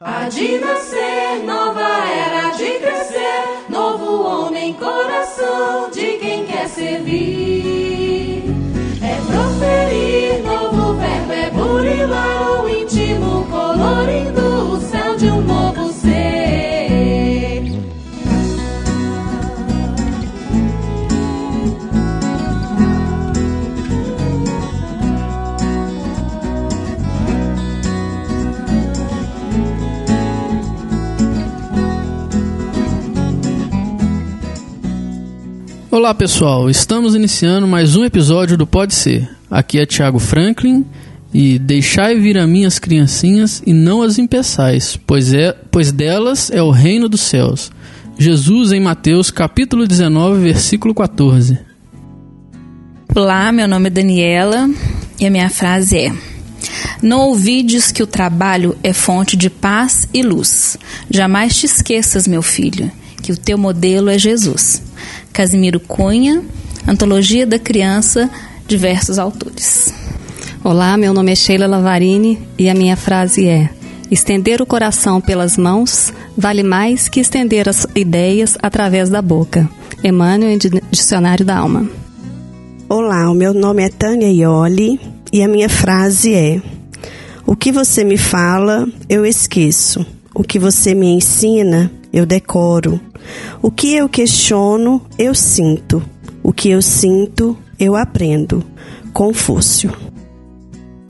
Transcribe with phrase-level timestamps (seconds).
[0.00, 8.44] Há de nascer, nova era de crescer, novo homem, coração de quem quer servir.
[9.02, 10.07] É proferir,
[35.98, 39.28] Olá pessoal, estamos iniciando mais um episódio do Pode Ser.
[39.50, 40.86] Aqui é Thiago Franklin
[41.34, 46.62] e deixai vir a minhas criancinhas e não as impeçais, pois, é, pois delas é
[46.62, 47.72] o reino dos céus.
[48.16, 51.58] Jesus em Mateus capítulo 19, versículo 14.
[53.12, 54.70] Olá, meu nome é Daniela
[55.18, 56.12] e a minha frase é:
[57.02, 60.78] Não ouvides que o trabalho é fonte de paz e luz.
[61.10, 62.88] Jamais te esqueças, meu filho,
[63.20, 64.86] que o teu modelo é Jesus.
[65.38, 66.42] Casimiro Cunha,
[66.84, 68.28] Antologia da Criança,
[68.66, 69.94] diversos autores.
[70.64, 73.70] Olá, meu nome é Sheila Lavarini e a minha frase é:
[74.10, 79.70] Estender o coração pelas mãos vale mais que estender as ideias através da boca.
[80.02, 80.58] Emmanuel, em
[80.90, 81.88] Dicionário da Alma.
[82.88, 84.98] Olá, o meu nome é Tânia Ioli
[85.32, 86.60] e a minha frase é:
[87.46, 90.04] O que você me fala, eu esqueço.
[90.34, 93.00] O que você me ensina, eu decoro.
[93.62, 96.02] O que eu questiono, eu sinto.
[96.42, 98.64] O que eu sinto, eu aprendo.
[99.12, 99.92] Confúcio.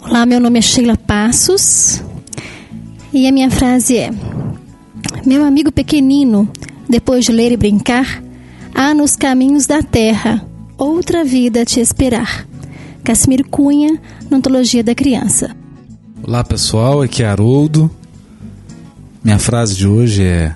[0.00, 2.02] Olá, meu nome é Sheila Passos
[3.12, 4.10] e a minha frase é:
[5.24, 6.48] Meu amigo pequenino,
[6.88, 8.22] depois de ler e brincar,
[8.74, 10.46] há nos caminhos da terra
[10.78, 12.46] outra vida a te esperar.
[13.02, 15.54] Casimiro Cunha, na Antologia da Criança.
[16.22, 17.90] Olá pessoal, aqui é Haroldo.
[19.22, 20.54] Minha frase de hoje é: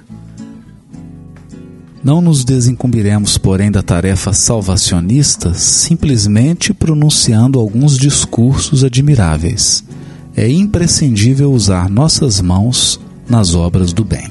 [2.05, 9.85] Não nos desincumbiremos, porém, da tarefa salvacionista simplesmente pronunciando alguns discursos admiráveis.
[10.37, 12.99] É imprescindível usar nossas mãos
[13.29, 14.29] nas obras do bem.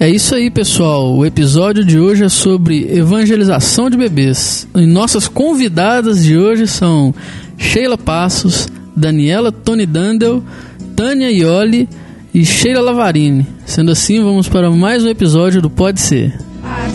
[0.00, 1.14] É isso aí, pessoal.
[1.14, 4.66] O episódio de hoje é sobre evangelização de bebês.
[4.74, 7.14] E nossas convidadas de hoje são
[7.58, 10.42] Sheila Passos, Daniela Tony Dandel,
[10.96, 11.86] Tânia Ioli
[12.32, 13.46] e Sheila Lavarini.
[13.66, 16.34] Sendo assim, vamos para mais um episódio do Pode Ser.
[16.76, 16.88] Há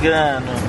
[0.00, 0.59] chegando.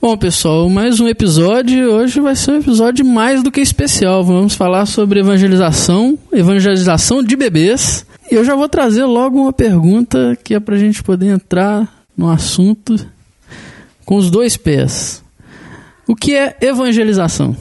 [0.00, 1.90] Bom, pessoal, mais um episódio.
[1.90, 4.22] Hoje vai ser um episódio mais do que especial.
[4.22, 8.06] Vamos falar sobre evangelização, evangelização de bebês.
[8.30, 12.04] E eu já vou trazer logo uma pergunta que é para a gente poder entrar
[12.16, 12.94] no assunto
[14.04, 15.20] com os dois pés.
[16.06, 17.56] O que é evangelização?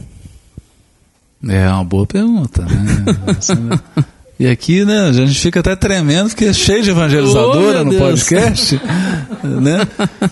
[1.44, 4.06] É uma boa pergunta, né?
[4.40, 7.86] E aqui, né, a gente fica até tremendo porque é cheio de Oh, evangelizadora meu
[7.86, 8.02] no Deus.
[8.04, 8.80] podcast,
[9.44, 9.88] né?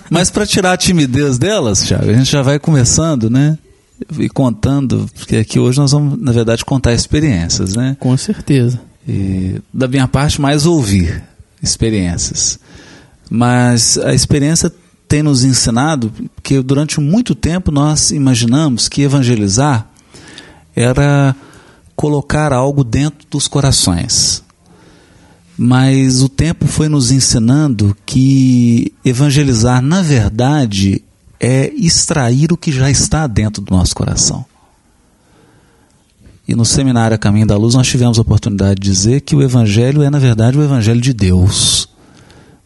[0.10, 3.58] Mas para tirar a timidez delas, Thiago, a gente já vai começando, né?
[4.20, 7.96] E contando, porque aqui hoje nós vamos, na verdade, contar experiências, né?
[8.00, 8.80] Com certeza.
[9.08, 11.24] E da minha parte, mais ouvir
[11.64, 12.60] experiências.
[13.30, 14.72] Mas a experiência
[15.08, 16.12] tem nos ensinado
[16.44, 19.88] que durante muito tempo nós imaginamos que evangelizar
[20.76, 21.36] era
[21.96, 24.44] colocar algo dentro dos corações.
[25.58, 31.02] Mas o tempo foi nos ensinando que evangelizar, na verdade,
[31.40, 34.46] é extrair o que já está dentro do nosso coração.
[36.48, 39.42] E no seminário A Caminho da Luz nós tivemos a oportunidade de dizer que o
[39.42, 41.90] Evangelho é, na verdade, o Evangelho de Deus.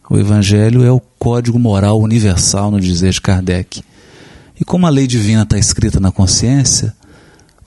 [0.08, 3.82] O Evangelho é o código moral universal, no dizer de Kardec.
[4.60, 6.94] E como a lei divina está escrita na consciência,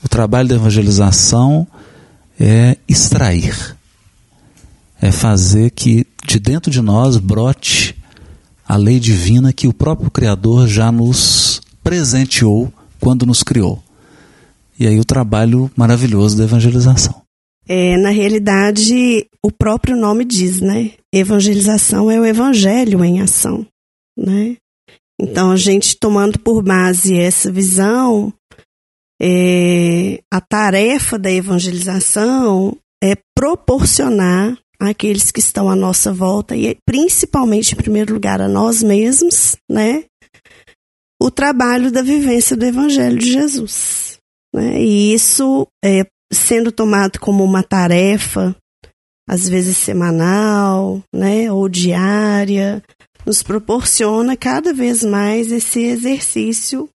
[0.03, 1.67] o trabalho da evangelização
[2.39, 3.77] é extrair,
[5.01, 7.95] é fazer que de dentro de nós brote
[8.65, 13.83] a lei divina que o próprio Criador já nos presenteou quando nos criou.
[14.79, 17.21] E aí o trabalho maravilhoso da evangelização.
[17.67, 20.91] É, na realidade, o próprio nome diz, né?
[21.13, 23.65] Evangelização é o evangelho em ação,
[24.17, 24.57] né?
[25.19, 28.33] Então, a gente tomando por base essa visão,
[29.25, 37.73] é, a tarefa da evangelização é proporcionar àqueles que estão à nossa volta, e principalmente,
[37.73, 40.03] em primeiro lugar, a nós mesmos, né?
[41.21, 44.17] O trabalho da vivência do Evangelho de Jesus.
[44.53, 44.81] Né?
[44.81, 48.53] E isso é, sendo tomado como uma tarefa,
[49.29, 52.83] às vezes semanal, né, ou diária,
[53.25, 56.89] nos proporciona cada vez mais esse exercício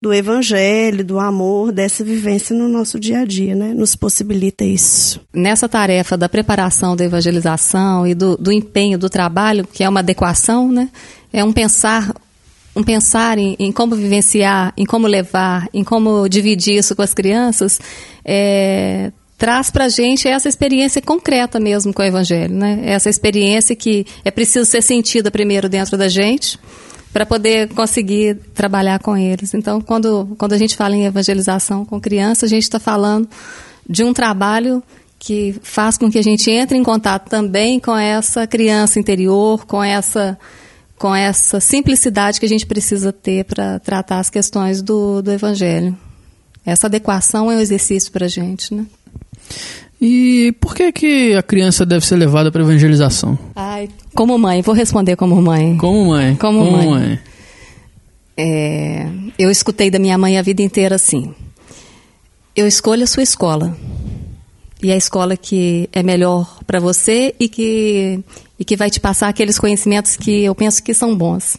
[0.00, 3.72] do evangelho, do amor, dessa vivência no nosso dia a dia, né?
[3.72, 5.20] Nos possibilita isso.
[5.34, 10.00] Nessa tarefa da preparação da evangelização e do, do empenho do trabalho, que é uma
[10.00, 10.90] adequação, né?
[11.32, 12.14] É um pensar
[12.74, 17.14] um pensar em, em, como vivenciar, em como levar, em como dividir isso com as
[17.14, 17.80] crianças,
[18.22, 22.82] é, traz para a gente essa experiência concreta mesmo com o Evangelho, né?
[22.84, 26.58] Essa experiência que é preciso ser sentida primeiro dentro da gente
[27.12, 29.54] para poder conseguir trabalhar com eles.
[29.54, 33.28] Então, quando, quando a gente fala em evangelização com criança, a gente está falando
[33.88, 34.82] de um trabalho
[35.18, 39.82] que faz com que a gente entre em contato também com essa criança interior, com
[39.82, 40.38] essa
[40.98, 45.96] com essa simplicidade que a gente precisa ter para tratar as questões do, do Evangelho.
[46.64, 48.86] Essa adequação é um exercício para a gente, né?
[50.00, 53.38] E por que que a criança deve ser levada para evangelização?
[53.54, 55.76] Ai, como mãe, vou responder como mãe.
[55.78, 56.36] Como mãe.
[56.36, 56.88] Como, como mãe.
[56.88, 57.20] mãe.
[58.36, 59.08] É,
[59.38, 61.34] eu escutei da minha mãe a vida inteira assim.
[62.54, 63.76] Eu escolho a sua escola.
[64.82, 68.22] E a escola que é melhor para você e que
[68.58, 71.56] e que vai te passar aqueles conhecimentos que eu penso que são bons.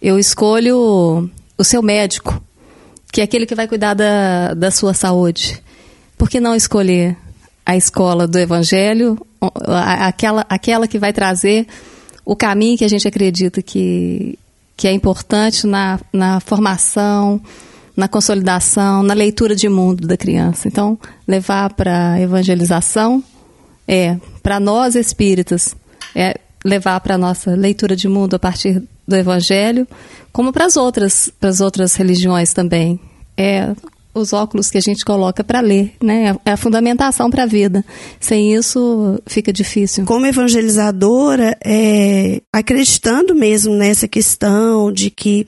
[0.00, 2.42] Eu escolho o seu médico,
[3.12, 5.62] que é aquele que vai cuidar da, da sua saúde.
[6.18, 7.16] Por que não escolher
[7.64, 9.18] a escola do Evangelho,
[10.00, 11.66] aquela, aquela que vai trazer
[12.24, 14.38] o caminho que a gente acredita que,
[14.76, 17.40] que é importante na, na formação,
[17.96, 20.68] na consolidação, na leitura de mundo da criança.
[20.68, 23.22] Então, levar para a evangelização
[23.86, 25.76] é, para nós espíritas,
[26.14, 29.86] é levar para a nossa leitura de mundo a partir do Evangelho,
[30.32, 32.98] como para as outras, para as outras religiões também.
[33.36, 33.74] É
[34.14, 36.36] os óculos que a gente coloca para ler, né?
[36.44, 37.84] É a fundamentação para a vida.
[38.20, 40.04] Sem isso fica difícil.
[40.04, 45.46] Como evangelizadora, é, acreditando mesmo nessa questão de que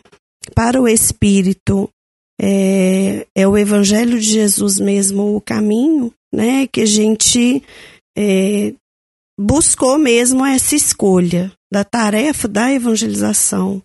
[0.55, 1.89] para o espírito
[2.41, 6.67] é, é o evangelho de Jesus mesmo o caminho, né?
[6.67, 7.63] Que a gente
[8.17, 8.75] é,
[9.39, 13.83] buscou mesmo essa escolha da tarefa da evangelização,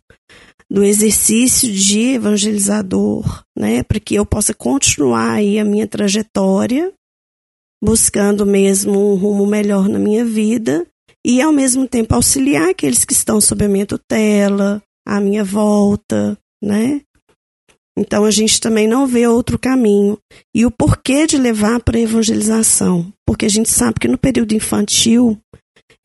[0.72, 6.94] do exercício de evangelizador, né, para que eu possa continuar aí a minha trajetória,
[7.84, 10.88] buscando mesmo um rumo melhor na minha vida
[11.28, 16.38] e ao mesmo tempo auxiliar aqueles que estão sob a minha tutela, à minha volta,
[16.64, 17.02] né?
[17.98, 20.18] Então a gente também não vê outro caminho.
[20.56, 23.12] E o porquê de levar para a evangelização?
[23.28, 25.38] Porque a gente sabe que no período infantil,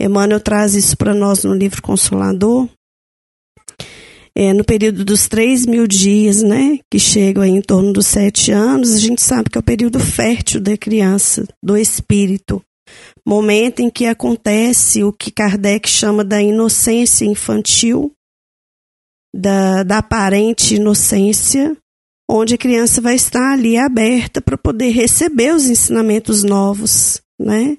[0.01, 2.69] Emmanuel traz isso para nós no livro Consolador,
[4.37, 8.93] é, no período dos três mil dias, né, que chegam em torno dos sete anos,
[8.93, 12.63] a gente sabe que é o período fértil da criança, do espírito.
[13.27, 18.13] Momento em que acontece o que Kardec chama da inocência infantil,
[19.35, 21.75] da, da aparente inocência,
[22.31, 27.79] onde a criança vai estar ali aberta para poder receber os ensinamentos novos, né?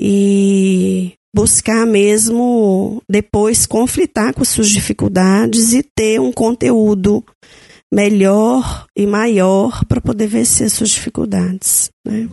[0.00, 7.24] E buscar mesmo depois conflitar com as suas dificuldades e ter um conteúdo
[7.94, 11.90] melhor e maior para poder vencer as suas dificuldades.
[12.04, 12.28] Né?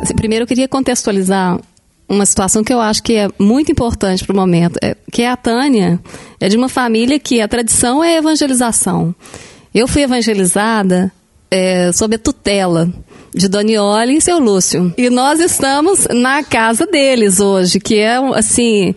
[0.00, 1.60] Assim, primeiro eu queria contextualizar
[2.08, 5.28] uma situação que eu acho que é muito importante para o momento, é, que é
[5.28, 6.00] a Tânia,
[6.40, 9.14] é de uma família que a tradição é a evangelização.
[9.74, 11.12] Eu fui evangelizada
[11.50, 12.88] é, sob a tutela
[13.34, 14.94] de Donioli e seu Lúcio.
[14.96, 18.94] E nós estamos na casa deles hoje, que é assim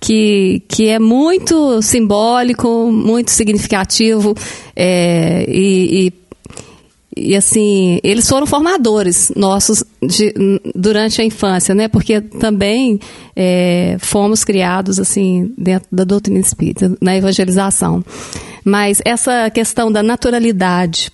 [0.00, 4.34] que, que é muito simbólico, muito significativo
[4.74, 6.21] é, e, e
[7.16, 10.34] e assim, eles foram formadores nossos de,
[10.74, 11.88] durante a infância, né?
[11.88, 12.98] Porque também
[13.36, 18.02] é, fomos criados assim dentro da doutrina espírita, na evangelização.
[18.64, 21.12] Mas essa questão da naturalidade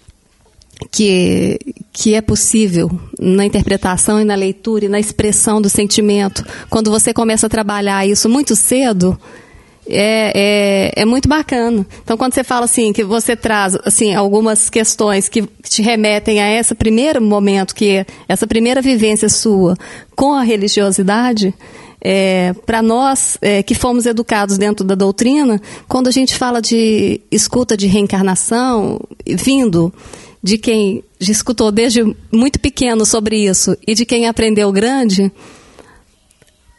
[0.90, 1.59] que,
[1.93, 7.12] que é possível na interpretação e na leitura e na expressão do sentimento, quando você
[7.12, 9.19] começa a trabalhar isso muito cedo,
[9.88, 11.87] é, é, é, muito bacana.
[12.02, 16.52] Então, quando você fala assim, que você traz assim, algumas questões que te remetem a
[16.52, 19.76] esse primeiro momento, que é essa primeira vivência sua
[20.14, 21.54] com a religiosidade,
[22.00, 27.21] é, para nós é, que fomos educados dentro da doutrina, quando a gente fala de
[27.30, 29.92] escuta de reencarnação, vindo
[30.42, 35.33] de quem escutou desde muito pequeno sobre isso e de quem aprendeu grande,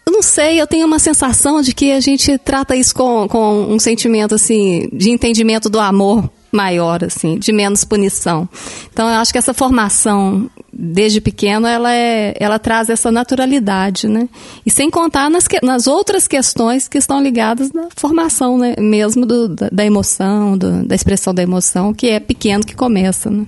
[0.09, 3.61] eu não sei, eu tenho uma sensação de que a gente trata isso com, com
[3.71, 8.49] um sentimento assim de entendimento do amor maior, assim, de menos punição.
[8.91, 14.27] Então, eu acho que essa formação desde pequeno, ela, é, ela traz essa naturalidade, né?
[14.65, 18.73] E sem contar nas, nas outras questões que estão ligadas na formação, né?
[18.79, 23.29] Mesmo do, da, da, emoção, do, da expressão da emoção, que é pequeno que começa,
[23.29, 23.45] né?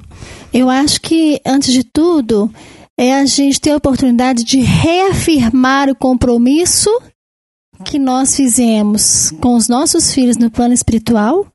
[0.54, 2.52] Eu acho que, antes de tudo,
[3.02, 6.88] é a gente ter a oportunidade de reafirmar o compromisso
[7.84, 11.48] que nós fizemos com os nossos filhos no plano espiritual,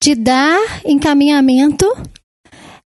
[0.00, 1.84] de dar encaminhamento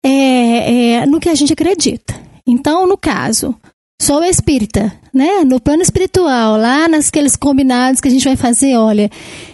[0.02, 2.18] é, é, no que a gente acredita.
[2.46, 3.54] Então, no caso,
[4.00, 5.44] sou espírita, né?
[5.44, 9.10] No plano espiritual, lá naqueles combinados que a gente vai fazer, olha,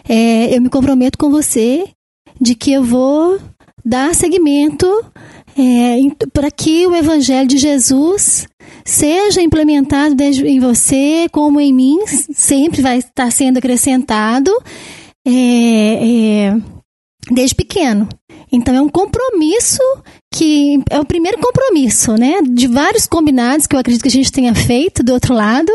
[0.09, 1.85] é, eu me comprometo com você
[2.41, 3.41] de que eu vou
[3.85, 4.87] dar seguimento
[5.59, 5.97] é,
[6.33, 8.47] para que o Evangelho de Jesus
[8.85, 14.51] seja implementado em você, como em mim, sempre vai estar sendo acrescentado.
[15.27, 16.57] É, é,
[17.31, 18.09] desde pequeno.
[18.51, 19.83] Então é um compromisso
[20.33, 22.41] que é o primeiro compromisso, né?
[22.43, 25.73] De vários combinados que eu acredito que a gente tenha feito do outro lado,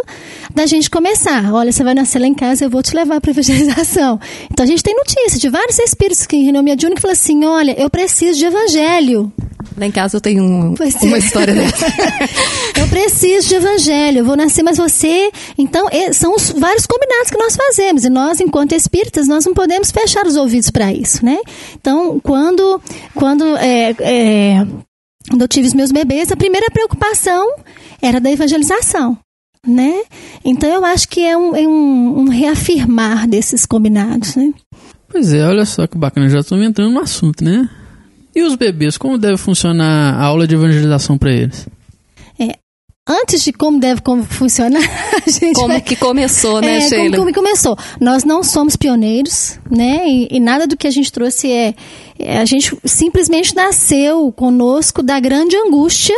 [0.54, 1.52] da gente começar.
[1.54, 4.20] Olha, você vai nascer lá em casa, eu vou te levar para evangelização.
[4.52, 7.44] Então a gente tem notícia de vários espíritos que em nome mediúnica que falam assim:
[7.44, 9.32] olha, eu preciso de evangelho.
[9.78, 11.86] Lá em casa eu tenho um, uma história dessa.
[12.78, 15.32] eu preciso de evangelho, eu vou nascer, mas você.
[15.58, 18.06] Então, são os vários combinados que nós fazemos.
[18.06, 21.38] E nós, enquanto espíritas, nós não podemos fechar os ouvidos para isso, né?
[21.76, 22.82] Então, quando,
[23.14, 24.68] quando, é, é,
[25.30, 27.56] quando eu tive os meus bebês, a primeira preocupação
[28.02, 29.18] era da evangelização.
[29.68, 30.02] Né?
[30.44, 34.52] Então eu acho que é um, é um, um reafirmar desses combinados, né?
[35.08, 37.70] Pois é, olha só que bacana, já estamos entrando no assunto, né?
[38.34, 41.68] E os bebês, como deve funcionar a aula de evangelização para eles?
[43.12, 44.82] Antes de como deve como funcionar,
[45.26, 45.82] a gente como vai...
[45.82, 47.18] que começou, né, é, Sheila?
[47.18, 47.78] Como, como começou?
[48.00, 50.08] Nós não somos pioneiros, né?
[50.08, 51.76] E, e, nada do que a gente trouxe é,
[52.18, 56.18] é, a gente simplesmente nasceu conosco da grande angústia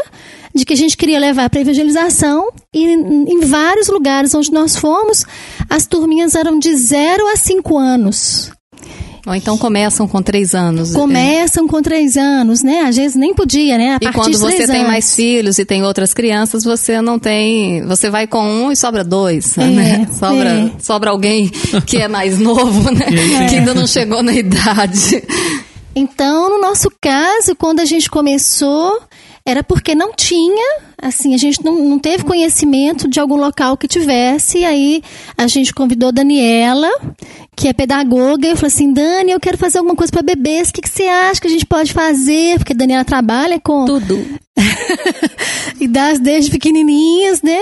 [0.54, 5.26] de que a gente queria levar para evangelização e em vários lugares onde nós fomos,
[5.68, 8.52] as turminhas eram de 0 a 5 anos.
[9.26, 10.94] Ou então começam com três anos.
[10.94, 11.00] É.
[11.00, 11.68] Começam é.
[11.68, 12.82] com três anos, né?
[12.82, 13.94] Às vezes nem podia, né?
[13.94, 17.86] A e quando você tem mais filhos e tem outras crianças, você não tem.
[17.86, 20.08] Você vai com um e sobra dois, é, né?
[20.12, 20.72] Sobra, é.
[20.80, 21.50] sobra alguém
[21.86, 23.06] que é mais novo, né?
[23.34, 23.48] É.
[23.48, 25.24] Que ainda não chegou na idade.
[25.96, 29.02] Então, no nosso caso, quando a gente começou,
[29.46, 33.90] era porque não tinha, assim, a gente não, não teve conhecimento de algum local que
[33.90, 35.04] tivesse, e aí
[35.38, 36.90] a gente convidou Daniela,
[37.54, 40.70] que é pedagoga, e eu falei assim, Dani, eu quero fazer alguma coisa para bebês,
[40.70, 42.58] o que, que você acha que a gente pode fazer?
[42.58, 43.84] Porque a Daniela trabalha com...
[43.84, 44.26] Tudo.
[45.78, 47.60] e das desde pequenininhas, né?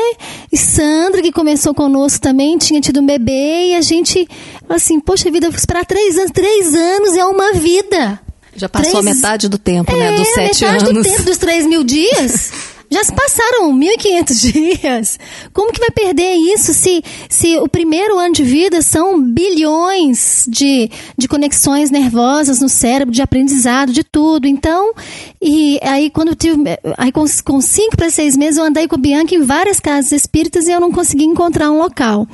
[0.52, 4.28] E Sandra, que começou conosco também, tinha tido um bebê, e a gente,
[4.70, 8.20] assim, poxa vida, esperar três anos, três anos é uma vida.
[8.56, 9.08] Já passou três...
[9.08, 10.08] a metade do tempo, né?
[10.08, 10.18] é, né?
[10.18, 11.04] Dos sete metade anos.
[11.04, 12.52] do tempo dos três mil dias.
[12.94, 15.20] Já se passaram 1.500 dias.
[15.54, 20.92] Como que vai perder isso se, se o primeiro ano de vida são bilhões de,
[21.18, 24.46] de conexões nervosas no cérebro, de aprendizado, de tudo.
[24.46, 24.94] Então,
[25.42, 26.64] e aí quando eu tive,
[26.98, 30.12] aí com, com cinco para seis meses eu andei com a Bianca em várias casas
[30.12, 32.28] espíritas e eu não consegui encontrar um local.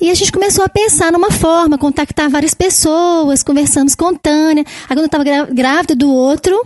[0.00, 4.64] E a gente começou a pensar numa forma, contactar várias pessoas, conversamos com Tânia.
[4.88, 6.64] Aí quando eu estava grávida do outro,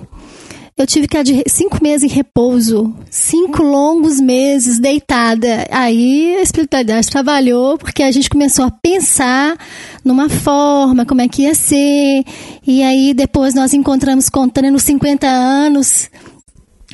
[0.76, 5.66] eu tive que de cinco meses em repouso, cinco longos meses deitada.
[5.70, 9.56] Aí a espiritualidade trabalhou porque a gente começou a pensar
[10.02, 12.24] numa forma, como é que ia ser.
[12.66, 14.30] E aí depois nós encontramos
[14.70, 16.10] nos 50 anos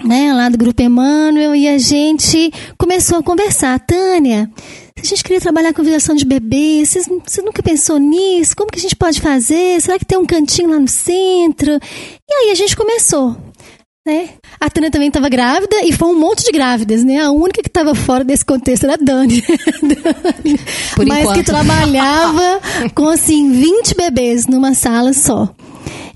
[0.04, 3.78] né, lá do Grupo Emmanuel, e a gente começou a conversar.
[3.80, 4.50] Tânia,
[4.96, 8.56] a gente queria trabalhar com violação de bebês, você, você nunca pensou nisso?
[8.56, 9.80] Como que a gente pode fazer?
[9.80, 11.72] Será que tem um cantinho lá no centro?
[11.72, 13.36] E aí a gente começou.
[14.06, 14.30] Né?
[14.58, 17.18] A Tânia também estava grávida e foi um monte de grávidas, né?
[17.18, 19.42] A única que estava fora desse contexto era a Dani.
[19.82, 20.60] Dani.
[21.06, 21.36] Mas enquanto.
[21.36, 22.60] que trabalhava
[22.96, 25.54] com assim 20 bebês numa sala só.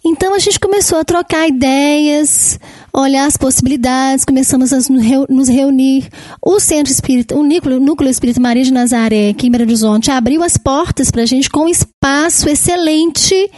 [0.05, 2.59] Então a gente começou a trocar ideias,
[2.95, 6.09] olhar as possibilidades, começamos a nos reu- nos reunir.
[6.41, 10.43] O Centro Espírita, o Núcleo, Núcleo Espírita Maria de Nazaré, aqui em Belo Horizonte, abriu
[10.43, 13.51] as portas para a gente com um espaço excelente.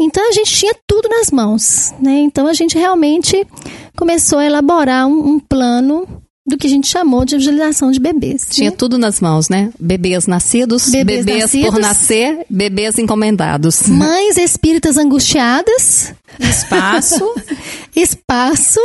[0.00, 2.20] Então a gente tinha tudo nas mãos, né?
[2.20, 3.46] Então a gente realmente
[3.96, 6.06] começou a elaborar um, um plano
[6.52, 8.46] do que a gente chamou de evangelização de bebês.
[8.48, 8.76] Tinha né?
[8.76, 9.70] tudo nas mãos, né?
[9.80, 11.70] Bebês nascidos, Bebês bebês, nascidos.
[11.70, 13.88] por nascer, bebês encomendados.
[13.88, 17.34] Mães espíritas angustiadas, Espaço,
[17.96, 18.80] espaço,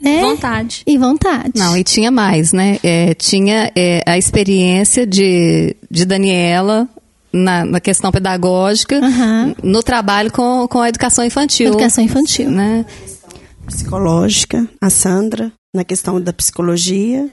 [0.00, 0.20] né?
[0.20, 0.82] vontade.
[0.86, 1.52] E vontade.
[1.54, 2.78] Não, e tinha mais, né?
[2.82, 6.88] É, tinha é, a experiência de, de Daniela
[7.32, 9.54] na, na questão pedagógica, Aham.
[9.62, 11.68] no trabalho com, com a educação infantil.
[11.68, 12.50] Educação infantil.
[12.50, 12.84] Né?
[13.66, 17.30] Psicológica, a Sandra, na questão da psicologia.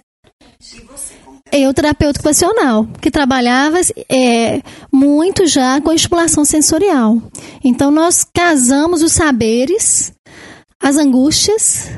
[1.52, 3.80] Eu, terapeuta ocupacional, que trabalhava
[4.10, 7.22] é, muito já com estimulação sensorial.
[7.64, 10.12] Então, nós casamos os saberes,
[10.82, 11.90] as angústias,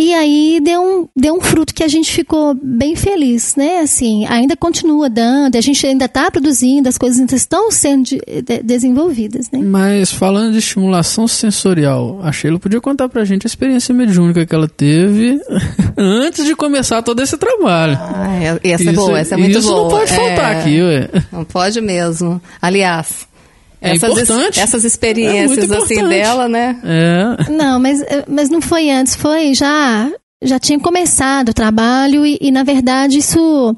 [0.00, 3.80] e aí deu um, deu um fruto que a gente ficou bem feliz, né?
[3.80, 8.20] Assim, ainda continua dando, a gente ainda está produzindo, as coisas ainda estão sendo de-
[8.42, 9.58] de- desenvolvidas, né?
[9.62, 14.54] Mas falando de estimulação sensorial, a Sheila podia contar pra gente a experiência mediúnica que
[14.54, 15.38] ela teve
[15.96, 17.98] antes de começar todo esse trabalho.
[18.00, 19.82] Ah, é- essa é Isso- boa, essa é muito isso boa.
[19.82, 21.08] não pode faltar É, aqui, ué.
[21.32, 22.40] Não pode mesmo.
[22.60, 23.26] Aliás,
[23.80, 24.60] É essas, importante.
[24.60, 26.78] essas É experiências muito assim dela, né?
[26.84, 27.50] É.
[27.50, 30.10] Não, mas, mas não foi antes, foi já
[30.42, 33.76] já tinha começado o trabalho e, e, na verdade isso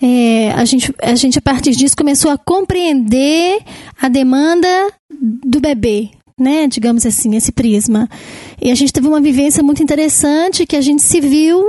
[0.00, 3.58] é, a gente a gente a partir disso começou a compreender
[4.00, 4.68] a demanda
[5.10, 6.66] do bebê, né?
[6.68, 8.08] Digamos assim, esse prisma.
[8.60, 11.64] E a gente teve uma vivência muito interessante que a gente se viu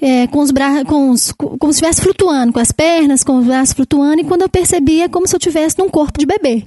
[0.00, 3.38] é, com os braços, com os, com- como se estivesse flutuando, com as pernas, com
[3.38, 6.64] os braços flutuando, e quando eu percebia como se eu tivesse num corpo de bebê.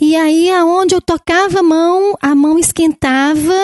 [0.00, 3.54] E aí, aonde eu tocava a mão, a mão esquentava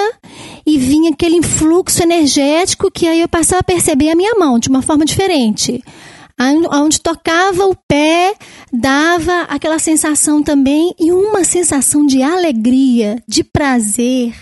[0.67, 4.69] e vinha aquele influxo energético que aí eu passava a perceber a minha mão de
[4.69, 5.83] uma forma diferente.
[6.39, 8.35] Aonde tocava o pé,
[8.71, 14.35] dava aquela sensação também e uma sensação de alegria, de prazer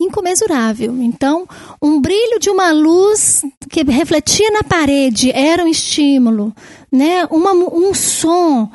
[0.00, 0.96] incomensurável.
[1.02, 1.46] Então,
[1.82, 6.54] um brilho de uma luz que refletia na parede era um estímulo,
[6.90, 7.26] né?
[7.30, 8.70] Uma, um som.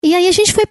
[0.00, 0.64] E aí a gente foi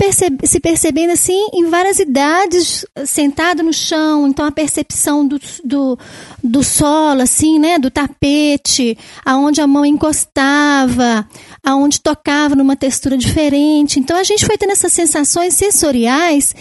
[0.46, 6.00] se percebendo assim em várias idades, sentado no chão, então a percepção do, do,
[6.42, 11.28] do solo, assim, né, do tapete, aonde a mão encostava,
[11.62, 14.00] aonde tocava numa textura diferente.
[14.00, 16.56] Então a gente foi tendo essas sensações sensoriais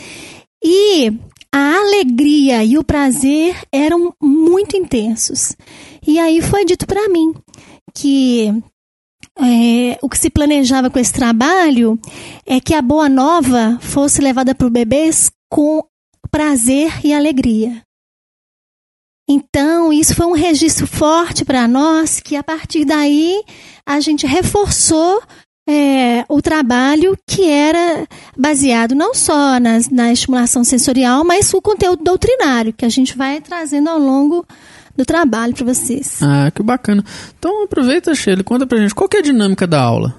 [0.60, 1.12] e
[1.58, 5.56] a alegria e o prazer eram muito intensos.
[6.06, 7.32] E aí foi dito para mim
[7.94, 8.48] que
[9.38, 11.98] é, o que se planejava com esse trabalho
[12.44, 15.82] é que a boa nova fosse levada para os bebês com
[16.30, 17.82] prazer e alegria.
[19.26, 23.42] Então, isso foi um registro forte para nós, que a partir daí
[23.86, 25.22] a gente reforçou
[25.66, 32.04] é, o trabalho que era baseado não só nas, na estimulação sensorial, mas o conteúdo
[32.04, 34.46] doutrinário, que a gente vai trazendo ao longo
[34.96, 36.20] do trabalho para vocês.
[36.22, 37.04] Ah, que bacana.
[37.38, 40.14] Então aproveita, Sheila, conta pra gente qual que é a dinâmica da aula.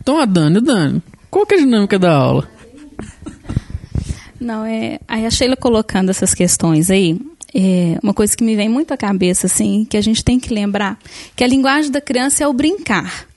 [0.00, 2.48] Então a Dani, Dani, qual que é a dinâmica da aula?
[4.40, 5.00] Não, é.
[5.08, 7.20] Aí a Sheila colocando essas questões aí,
[7.54, 10.52] é uma coisa que me vem muito à cabeça, assim, que a gente tem que
[10.52, 10.98] lembrar,
[11.34, 13.27] que a linguagem da criança é o brincar.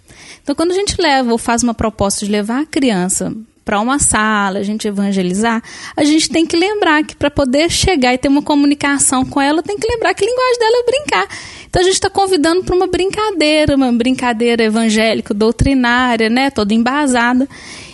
[0.43, 3.99] Então, quando a gente leva ou faz uma proposta de levar a criança para uma
[3.99, 5.61] sala, a gente evangelizar,
[5.95, 9.61] a gente tem que lembrar que para poder chegar e ter uma comunicação com ela,
[9.61, 11.27] tem que lembrar que a linguagem dela é brincar.
[11.69, 17.47] Então a gente está convidando para uma brincadeira, uma brincadeira evangélica, doutrinária, né, toda embasada.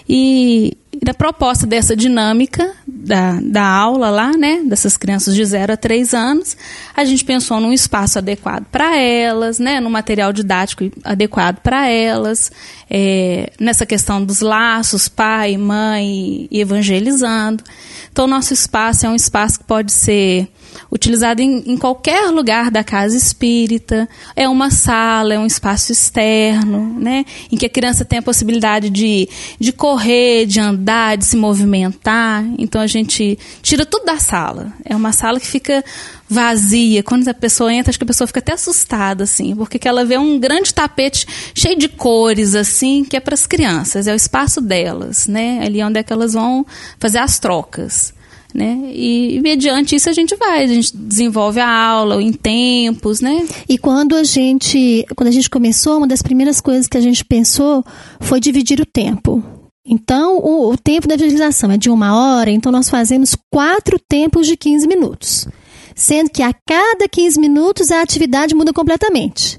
[0.07, 5.73] E, e na proposta dessa dinâmica da, da aula lá, né, dessas crianças de 0
[5.73, 6.57] a 3 anos,
[6.95, 12.51] a gente pensou num espaço adequado para elas, né, num material didático adequado para elas,
[12.89, 17.63] é, nessa questão dos laços, pai, mãe evangelizando.
[18.11, 20.49] Então, o nosso espaço é um espaço que pode ser
[20.91, 24.07] utilizado em, em, qualquer lugar da casa espírita.
[24.35, 27.25] É uma sala, é um espaço externo, né?
[27.51, 29.27] Em que a criança tem a possibilidade de,
[29.59, 32.45] de correr, de andar, de se movimentar.
[32.57, 34.73] Então a gente tira tudo da sala.
[34.85, 35.83] É uma sala que fica
[36.29, 37.01] vazia.
[37.03, 40.05] Quando a pessoa entra, acho que a pessoa fica até assustada, assim, porque que ela
[40.05, 44.15] vê um grande tapete cheio de cores, assim, que é para as crianças, é o
[44.15, 45.59] espaço delas, né?
[45.63, 46.65] Ali onde é que elas vão
[46.99, 48.13] fazer as trocas.
[48.53, 48.91] Né?
[48.93, 53.45] E, mediante isso a gente vai, a gente desenvolve a aula em tempos, né?
[53.67, 57.25] E quando a gente, quando a gente começou, uma das primeiras coisas que a gente
[57.25, 57.83] pensou
[58.19, 59.43] foi dividir o tempo.
[59.85, 64.47] Então, o, o tempo da evangelização é de uma hora, então nós fazemos quatro tempos
[64.47, 65.47] de 15 minutos.
[65.95, 69.57] Sendo que a cada 15 minutos a atividade muda completamente.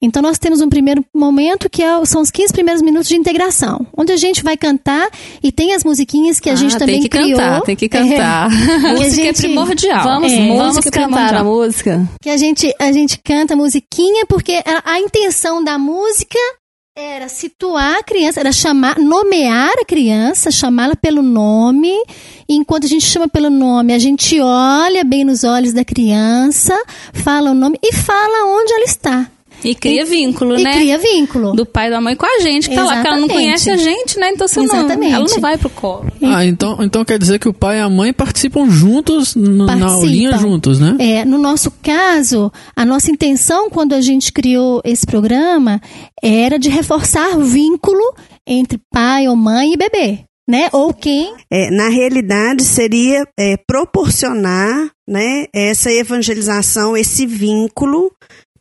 [0.00, 3.86] Então, nós temos um primeiro momento que é, são os 15 primeiros minutos de integração,
[3.96, 5.08] onde a gente vai cantar
[5.42, 7.38] e tem as musiquinhas que a gente ah, também tem que criou.
[7.38, 8.50] Cantar, tem que cantar.
[8.50, 10.04] É, música gente, é primordial.
[10.04, 11.40] Vamos, é, vamos música cantar primordial.
[11.40, 12.08] a música.
[12.20, 16.38] Que a gente, a gente canta a musiquinha porque a, a intenção da música
[16.94, 21.92] era situar a criança, era chamar, nomear a criança, chamá-la pelo nome.
[22.48, 26.74] E enquanto a gente chama pelo nome, a gente olha bem nos olhos da criança,
[27.12, 29.30] fala o nome e fala onde ela está.
[29.64, 30.72] E cria vínculo, e né?
[30.72, 31.52] cria vínculo.
[31.54, 33.44] Do pai e da mãe com a gente, que tá lá, porque ela não Exatamente.
[33.46, 34.30] conhece a gente, né?
[34.32, 35.12] Então você não, Exatamente.
[35.14, 36.06] ela não vai pro colo.
[36.22, 39.66] Ah, então, então quer dizer que o pai e a mãe participam juntos no- na
[39.66, 39.92] Participam.
[39.94, 40.96] aulinha juntos, né?
[40.98, 45.80] É, no nosso caso, a nossa intenção quando a gente criou esse programa
[46.22, 48.02] era de reforçar o vínculo
[48.46, 50.68] entre pai ou mãe e bebê, né?
[50.72, 58.10] Ou quem É, na realidade, seria é, proporcionar né, essa evangelização, esse vínculo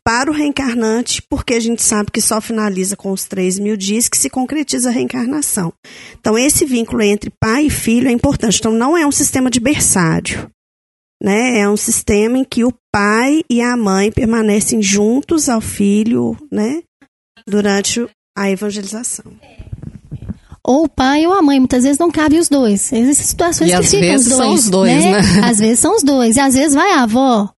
[0.06, 4.08] para o reencarnante, porque a gente sabe que só finaliza com os 3 mil dias
[4.08, 5.74] que se concretiza a reencarnação.
[6.20, 8.60] Então, esse vínculo entre pai e filho é importante.
[8.60, 10.48] Então, não é um sistema de berçário.
[11.22, 11.60] Né?
[11.60, 16.84] É um sistema em que o pai e a mãe permanecem juntos ao filho né?
[17.48, 19.26] durante a evangelização.
[20.64, 22.94] ou o pai ou a mãe, muitas vezes não cabe os dois.
[22.94, 25.20] Existem situações E que às ficam vezes os dois, são os dois, né?
[25.44, 27.50] Às vezes são os dois, e às vezes vai a avó,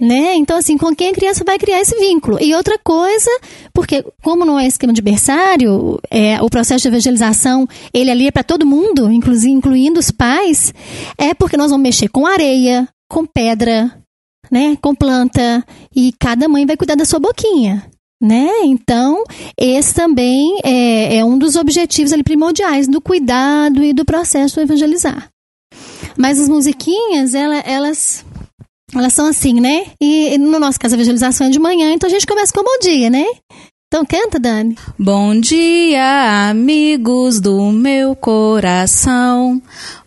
[0.00, 0.34] né?
[0.36, 2.38] Então assim, com quem a criança vai criar esse vínculo.
[2.40, 3.30] E outra coisa,
[3.72, 8.30] porque como não é esquema de berçário, é, o processo de evangelização, ele ali é
[8.30, 10.72] para todo mundo, inclusive incluindo os pais,
[11.16, 13.96] é porque nós vamos mexer com areia, com pedra,
[14.50, 17.88] né, com planta, e cada mãe vai cuidar da sua boquinha.
[18.22, 18.48] Né?
[18.62, 19.22] Então,
[19.58, 24.62] esse também é, é um dos objetivos ali primordiais do cuidado e do processo do
[24.62, 25.28] evangelizar.
[26.16, 28.24] Mas as musiquinhas, ela- elas,
[28.98, 29.86] elas são assim, né?
[30.00, 32.62] E, e no nosso caso, a evangelização é de manhã, então a gente começa com
[32.62, 33.24] bom dia, né?
[33.88, 34.76] Então canta, Dani.
[34.98, 39.62] Bom dia, amigos do meu coração.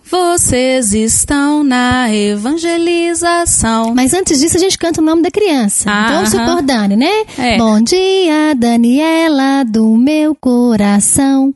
[0.10, 3.94] Vocês estão na evangelização.
[3.94, 5.90] Mas antes disso, a gente canta o nome da criança.
[5.90, 7.26] Ah, então supor Dani, né?
[7.38, 7.58] É.
[7.58, 11.54] Bom dia, Daniela do meu coração.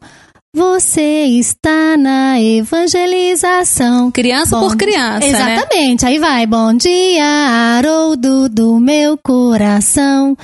[0.53, 4.11] Você está na evangelização.
[4.11, 5.55] Criança Bom por criança, né?
[5.55, 6.05] Exatamente.
[6.05, 6.45] Aí vai.
[6.45, 10.35] Bom dia, Haroldo do meu coração.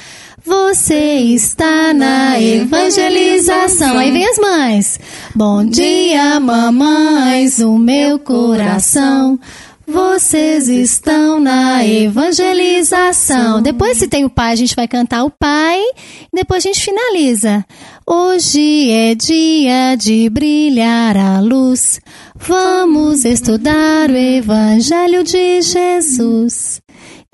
[0.45, 3.97] Você está na evangelização.
[3.97, 4.97] Aí vem as mães.
[5.35, 9.37] Bom dia, mamães do meu coração.
[9.85, 13.61] Vocês estão na evangelização.
[13.61, 15.81] Depois, se tem o pai, a gente vai cantar o pai.
[15.81, 17.65] E depois a gente finaliza.
[18.09, 21.99] Hoje é dia de brilhar a luz.
[22.37, 26.81] Vamos estudar o Evangelho de Jesus.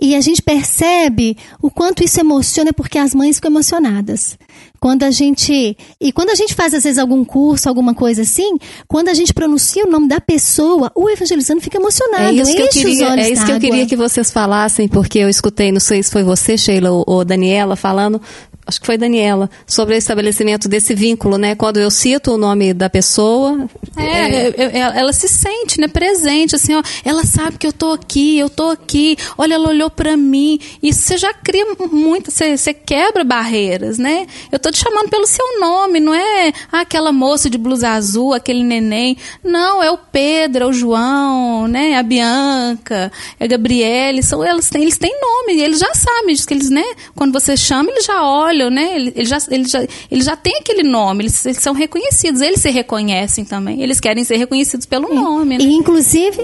[0.02, 4.36] E a gente percebe o quanto isso emociona porque as mães ficam emocionadas.
[4.80, 5.78] Quando a gente.
[6.02, 8.58] E quando a gente faz, às vezes, algum curso, alguma coisa assim,
[8.88, 12.24] quando a gente pronuncia o nome da pessoa, o evangelizando fica emocionado.
[12.24, 15.30] É isso que eu queria, é isso que eu queria que vocês falassem, porque eu
[15.30, 18.20] escutei, não sei se foi você, Sheila ou, ou Daniela, falando,
[18.66, 21.56] acho que foi Daniela, sobre o estabelecimento desse vínculo, né?
[21.56, 23.68] Quando eu cito o nome da pessoa.
[23.98, 28.38] É, eu- ela, se sente, né, presente, assim, ó, ela sabe que eu tô aqui,
[28.40, 32.74] eu tô aqui, olha, ela olhou pra mim, e você já cria muito, você, você
[32.74, 34.26] quebra barreiras, né?
[34.52, 38.34] Eu tô te chamando pelo seu nome, não é ah, aquela moça de blusa azul,
[38.34, 44.24] aquele neném, não, é o Pedro, é o João, né, a Bianca, é a Gabriele,
[44.24, 46.84] são, elas têm, eles têm nome, eles já sabem, diz que eles, né,
[47.16, 50.84] quando você chama, eles já olham, né, eles, já, eles já, eles já têm aquele
[50.84, 55.58] nome, eles, eles são reconhecidos, eles se reconhecem também, eles querem ser reconhecidos pelo nome,
[55.58, 55.64] né?
[55.64, 56.42] E inclusive.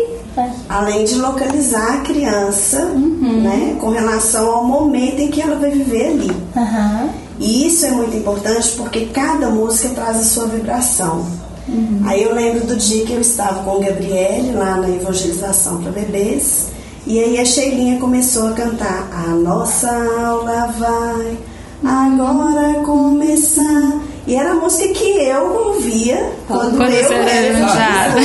[0.68, 6.08] Além de localizar a criança, né, com relação ao momento em que ela vai viver
[6.08, 6.32] ali.
[6.56, 7.10] Aham.
[7.40, 11.26] E isso é muito importante porque cada música traz a sua vibração.
[12.06, 15.92] Aí eu lembro do dia que eu estava com o Gabriele lá na evangelização para
[15.92, 16.70] bebês.
[17.06, 21.38] E aí a Sheilinha começou a cantar A nossa aula vai
[21.84, 28.20] agora começar E era a música que eu ouvia quando, Quando eu era evangelizada.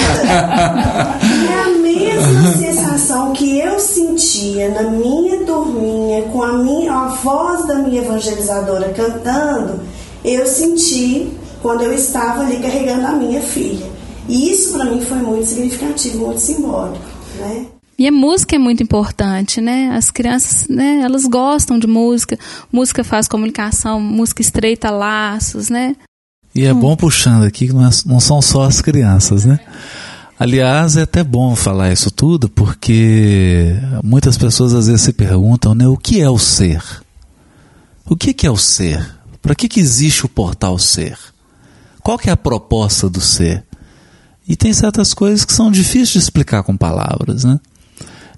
[1.50, 7.66] É a mesma sensação que eu sentia na minha turminha, com a, minha, a voz
[7.66, 9.80] da minha evangelizadora cantando,
[10.24, 13.86] eu senti quando eu estava ali carregando a minha filha.
[14.28, 17.04] E isso para mim foi muito significativo, muito simbólico,
[17.38, 17.66] né?
[17.98, 19.90] E a música é muito importante, né?
[19.96, 22.38] As crianças, né, elas gostam de música.
[22.72, 25.94] Música faz comunicação, música estreita laços, né?
[26.54, 29.58] E é bom puxando aqui que não, é- não são só as crianças, né?
[30.38, 35.86] Aliás, é até bom falar isso tudo, porque muitas pessoas às vezes se perguntam, né,
[35.86, 36.82] o que é o ser?
[38.04, 39.04] O que que é o ser?
[39.40, 41.16] Para que, que existe o portal ser?
[42.02, 43.64] Qual que é a proposta do ser?
[44.46, 47.58] E tem certas coisas que são difíceis de explicar com palavras, né?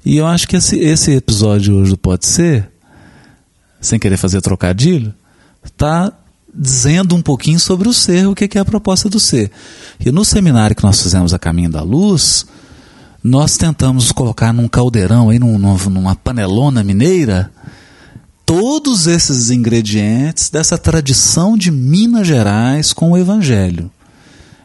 [0.09, 2.71] E eu acho que esse, esse episódio hoje do Pode Ser,
[3.81, 5.12] sem querer fazer trocadilho,
[5.64, 6.12] está
[6.55, 9.51] dizendo um pouquinho sobre o ser, o que é a proposta do ser.
[9.99, 12.47] E no seminário que nós fizemos a Caminho da Luz,
[13.21, 17.51] nós tentamos colocar num caldeirão, aí, num- numa panelona mineira,
[18.47, 23.90] todos esses ingredientes dessa tradição de Minas Gerais com o Evangelho.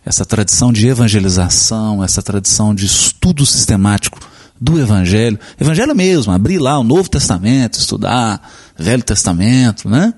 [0.05, 4.19] Essa tradição de evangelização, essa tradição de estudo sistemático
[4.61, 5.39] do Evangelho.
[5.59, 8.47] Evangelho mesmo, abrir lá o Novo Testamento, estudar
[8.77, 10.13] Velho Testamento, né?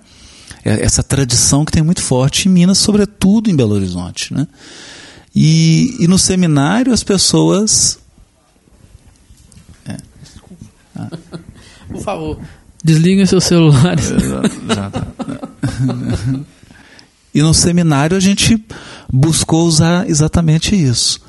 [0.65, 4.47] É Essa tradição que tem muito forte em Minas, sobretudo em Belo Horizonte, né?
[5.34, 7.97] E, e no seminário as pessoas
[11.89, 12.39] Por favor,
[12.84, 14.10] desliguem seus celulares.
[14.67, 15.08] Já tá.
[17.34, 18.63] E no seminário a gente
[19.12, 21.19] buscou usar exatamente isso.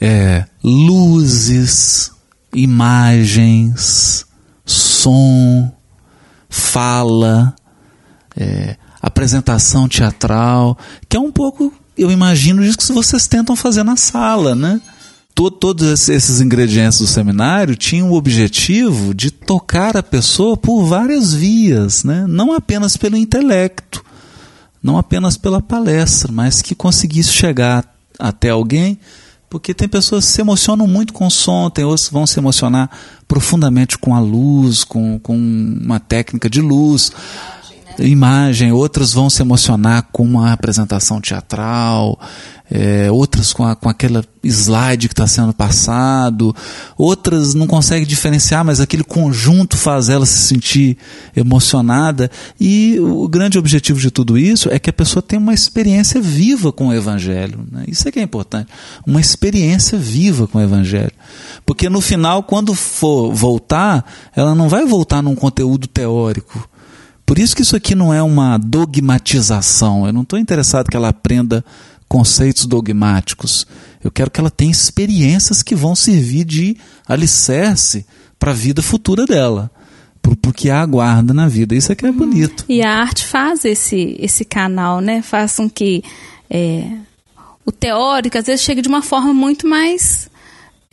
[0.00, 2.12] É, luzes,
[2.54, 4.26] imagens,
[4.64, 5.70] som,
[6.48, 7.54] fala,
[8.36, 13.96] é, apresentação teatral, que é um pouco, eu imagino, isso que vocês tentam fazer na
[13.96, 14.80] sala, né?
[15.34, 21.34] To- Todos esses ingredientes do seminário tinham o objetivo de tocar a pessoa por várias
[21.34, 22.24] vias, né?
[22.28, 24.04] não apenas pelo intelecto,
[24.82, 27.84] não apenas pela palestra, mas que conseguisse chegar
[28.18, 28.98] até alguém,
[29.48, 32.38] porque tem pessoas que se emocionam muito com o som, tem outros que vão se
[32.38, 32.90] emocionar
[33.28, 37.12] profundamente com a luz, com, com uma técnica de luz,
[37.98, 42.18] imagem, outras vão se emocionar com uma apresentação teatral,
[42.70, 46.54] é, outras com, a, com aquela slide que está sendo passado,
[46.96, 50.96] outras não conseguem diferenciar, mas aquele conjunto faz ela se sentir
[51.36, 52.30] emocionada.
[52.58, 56.72] E o grande objetivo de tudo isso é que a pessoa tenha uma experiência viva
[56.72, 57.60] com o Evangelho.
[57.70, 57.84] né?
[57.86, 58.68] Isso é que é importante.
[59.06, 61.12] Uma experiência viva com o Evangelho.
[61.66, 64.04] Porque no final, quando for voltar,
[64.34, 66.68] ela não vai voltar num conteúdo teórico.
[67.26, 70.06] Por isso que isso aqui não é uma dogmatização.
[70.06, 71.64] Eu não estou interessado que ela aprenda
[72.08, 73.66] conceitos dogmáticos.
[74.02, 76.76] Eu quero que ela tenha experiências que vão servir de
[77.08, 78.06] alicerce
[78.38, 79.70] para a vida futura dela,
[80.20, 81.74] para o que a aguarda na vida.
[81.74, 82.64] Isso é que é bonito.
[82.68, 85.22] E a arte faz esse, esse canal, né?
[85.22, 86.04] Faz com que
[86.50, 86.86] é,
[87.64, 90.28] o teórico às vezes chegue de uma forma muito mais.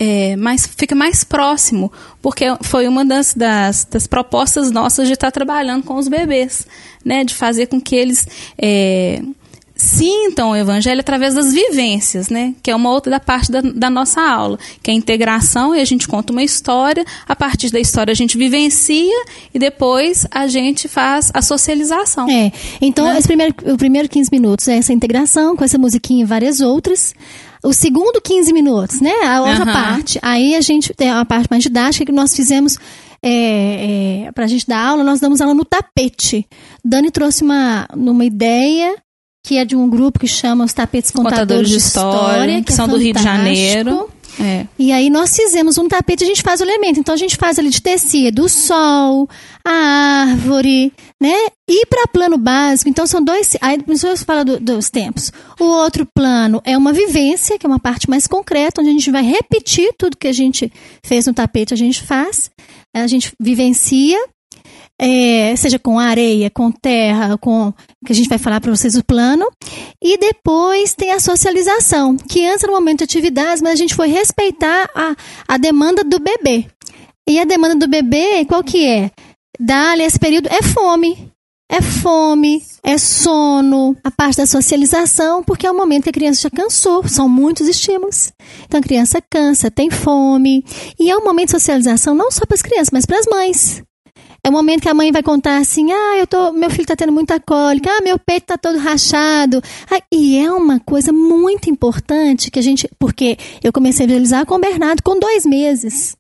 [0.04, 1.92] É, mais fica mais próximo,
[2.24, 6.66] porque foi uma das, das, das propostas nossas de estar trabalhando com os bebês,
[7.06, 7.24] né?
[7.24, 9.22] De fazer com que eles é,
[9.76, 12.56] sintam o evangelho através das vivências, né?
[12.62, 15.80] Que é uma outra da parte da, da nossa aula, que é a integração e
[15.82, 20.48] a gente conta uma história, a partir da história a gente vivencia e depois a
[20.48, 22.30] gente faz a socialização.
[22.30, 22.52] É.
[22.82, 26.60] Então, esse primeiro, o primeiro 15 minutos é essa integração com essa musiquinha e várias
[26.60, 27.14] outras.
[27.64, 29.14] O segundo 15 minutos, né?
[29.24, 29.74] A outra Aham.
[29.74, 30.20] parte.
[30.22, 32.78] Aí a gente tem a parte mais didática que nós fizemos
[33.24, 36.48] é, é, para a gente dar aula, nós damos aula no tapete.
[36.84, 38.96] Dani trouxe uma, uma ideia
[39.44, 42.88] que é de um grupo que chama os Tapetes Contadores, de História, que é são
[42.88, 43.22] do Rio de.
[43.22, 44.10] Janeiro.
[44.40, 44.66] É.
[44.80, 47.00] E aí nós fizemos um tapete, a gente faz o elemento.
[47.00, 49.28] Então a gente faz ali de tecido, o sol,
[49.66, 49.72] a
[50.30, 51.36] árvore, né?
[51.70, 53.56] E para plano básico, então são dois.
[53.62, 55.32] Aí você fala do- dos tempos.
[55.60, 59.12] O outro plano é uma vivência, que é uma parte mais concreta, onde a gente
[59.12, 60.72] vai repetir tudo que a gente
[61.06, 62.50] fez no tapete, a gente faz,
[62.94, 64.18] a gente vivencia.
[65.04, 67.74] é, seja com areia, com terra, com
[68.06, 69.48] que a gente vai falar para vocês o plano.
[70.00, 74.10] E depois tem a socialização, que antes era momento de atividades, mas a gente foi
[74.10, 75.16] respeitar a,
[75.48, 76.68] a demanda do bebê.
[77.28, 79.10] E a demanda do bebê, qual que é?
[79.60, 81.32] Dá-lhe esse período é fome.
[81.74, 86.42] É fome, é sono, a parte da socialização, porque é o momento que a criança
[86.42, 88.34] já cansou, são muitos estímulos.
[88.66, 90.66] Então a criança cansa, tem fome.
[91.00, 93.82] E é um momento de socialização não só para as crianças, mas para as mães.
[94.44, 96.96] É o momento que a mãe vai contar assim: ah, eu tô, meu filho está
[96.96, 99.62] tendo muita cólica, ah, meu peito está todo rachado.
[99.90, 102.90] Ah, e é uma coisa muito importante que a gente.
[103.00, 106.18] Porque eu comecei a visualizar com o Bernardo com dois meses.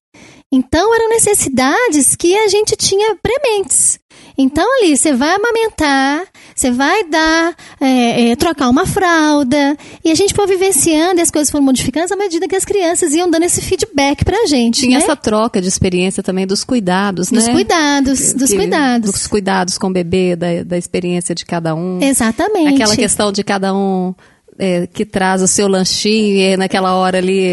[0.51, 3.99] Então eram necessidades que a gente tinha prementes.
[4.37, 6.23] Então ali você vai amamentar,
[6.55, 11.31] você vai dar, é, é, trocar uma fralda e a gente foi vivenciando e as
[11.31, 14.81] coisas foram modificando à medida que as crianças iam dando esse feedback pra gente.
[14.81, 15.03] Tinha né?
[15.03, 17.53] essa troca de experiência também dos cuidados, Dos né?
[17.53, 19.11] cuidados, dos Que- cuidados.
[19.11, 21.99] Dos cuidados com o bebê, da, da experiência de cada um.
[22.01, 22.75] Exatamente.
[22.75, 24.13] Aquela questão de cada um
[24.57, 27.47] é, que traz o seu lanchinho e naquela hora ali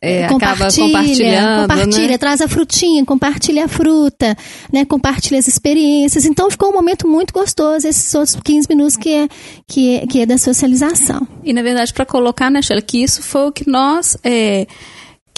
[0.00, 1.62] é, acaba compartilhando.
[1.62, 2.18] compartilha, né?
[2.18, 4.36] traz a frutinha, compartilha a fruta,
[4.72, 4.84] né?
[4.84, 6.24] Compartilha as experiências.
[6.24, 9.28] Então ficou um momento muito gostoso esses outros 15 minutos que é,
[9.66, 11.26] que é, que é da socialização.
[11.44, 14.16] E, na verdade, para colocar, né, Sheila, que isso foi o que nós.
[14.24, 14.66] é,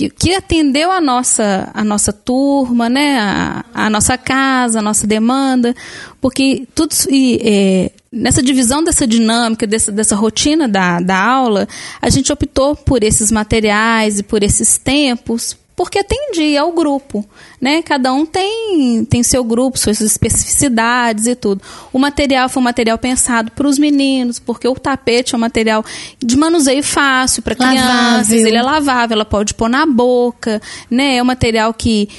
[0.00, 5.06] que, que atendeu a nossa, a nossa turma, né, a, a nossa casa, a nossa
[5.06, 5.74] demanda,
[6.20, 11.68] porque tudo e, é, nessa divisão dessa dinâmica, dessa, dessa rotina da, da aula,
[12.00, 17.24] a gente optou por esses materiais e por esses tempos, porque atendia ao grupo,
[17.58, 17.80] né?
[17.80, 21.62] Cada um tem tem seu grupo, suas especificidades e tudo.
[21.90, 25.82] O material foi um material pensado para os meninos, porque o tapete é um material
[26.22, 31.16] de manuseio fácil para crianças, ele é lavável, ela pode pôr na boca, né?
[31.16, 32.10] É um material que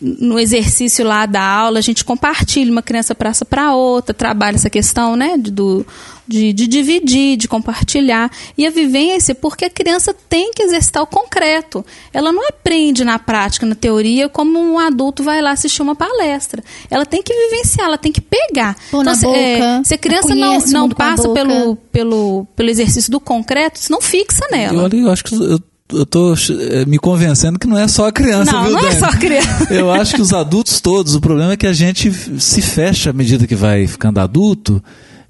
[0.00, 4.70] no exercício lá da aula a gente compartilha uma criança praça para outra, trabalha essa
[4.70, 5.86] questão, né, de, do,
[6.26, 11.06] de, de dividir, de compartilhar e a vivência, porque a criança tem que exercitar o
[11.06, 11.84] concreto.
[12.12, 16.62] Ela não aprende na prática, na teoria, como um adulto vai lá assistir uma palestra.
[16.90, 18.76] Ela tem que vivenciar, ela tem que pegar.
[18.90, 23.10] Pôr na se, boca, é, se a criança não, não passa pelo, pelo, pelo exercício
[23.10, 24.88] do concreto, isso não fixa nela.
[24.90, 25.60] Eu, eu acho que eu,
[25.92, 28.88] eu tô eh, me convencendo que não é só a criança, Não, viu, não é
[28.88, 29.00] Dani?
[29.00, 29.66] só a criança.
[29.74, 33.12] Eu acho que os adultos todos, o problema é que a gente se fecha à
[33.12, 34.82] medida que vai ficando adulto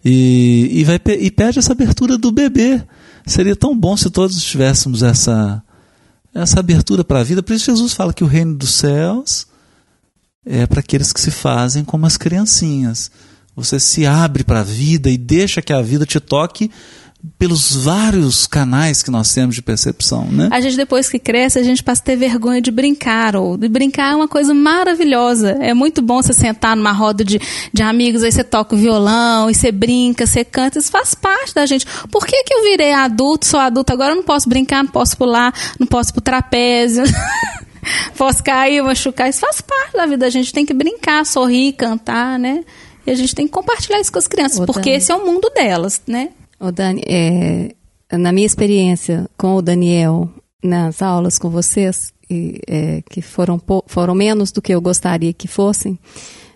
[0.05, 2.83] e, e, vai, e perde essa abertura do bebê.
[3.27, 5.63] Seria tão bom se todos tivéssemos essa,
[6.35, 7.43] essa abertura para a vida.
[7.43, 9.47] Por isso Jesus fala que o reino dos céus
[10.45, 13.11] é para aqueles que se fazem como as criancinhas.
[13.55, 16.71] Você se abre para a vida e deixa que a vida te toque
[17.39, 20.49] pelos vários canais que nós temos de percepção, né?
[20.51, 23.37] A gente, depois que cresce, a gente passa a ter vergonha de brincar.
[23.37, 25.51] Ou de brincar é uma coisa maravilhosa.
[25.61, 27.39] É muito bom você sentar numa roda de,
[27.73, 30.79] de amigos, aí você toca o violão, e você brinca, você canta.
[30.79, 31.85] Isso faz parte da gente.
[32.11, 35.17] Por que, que eu virei adulto, sou adulto, agora eu não posso brincar, não posso
[35.17, 37.05] pular, não posso ir pro trapézio.
[38.17, 39.29] posso cair, machucar.
[39.29, 40.25] Isso faz parte da vida.
[40.27, 42.65] A gente tem que brincar, sorrir, cantar, né?
[43.07, 45.25] E a gente tem que compartilhar isso com as crianças, Ô, porque esse é o
[45.25, 46.31] mundo delas, né?
[46.61, 47.75] Ô, Dani, é,
[48.13, 50.29] na minha experiência com o Daniel
[50.63, 55.49] nas aulas com vocês, e, é, que foram, foram menos do que eu gostaria que
[55.49, 55.99] fossem,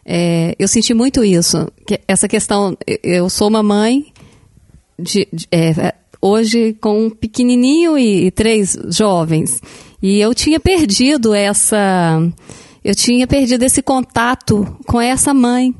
[0.04, 1.66] é, eu senti muito isso.
[1.86, 4.12] que essa questão, eu sou uma mãe
[4.98, 9.58] de, de- é, hoje com um pequenininho e, e três jovens.
[10.02, 12.20] E eu tinha perdido essa.
[12.84, 15.74] Eu tinha perdido esse contato com essa mãe.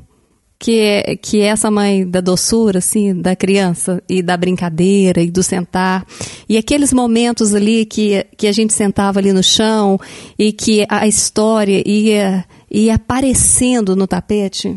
[0.65, 5.29] Que é, que é essa mãe da doçura, assim, da criança, e da brincadeira, e
[5.29, 6.03] do sentar.
[6.49, 9.99] E aqueles momentos ali que, que a gente sentava ali no chão,
[10.39, 14.75] e que a história ia, ia aparecendo no tapete.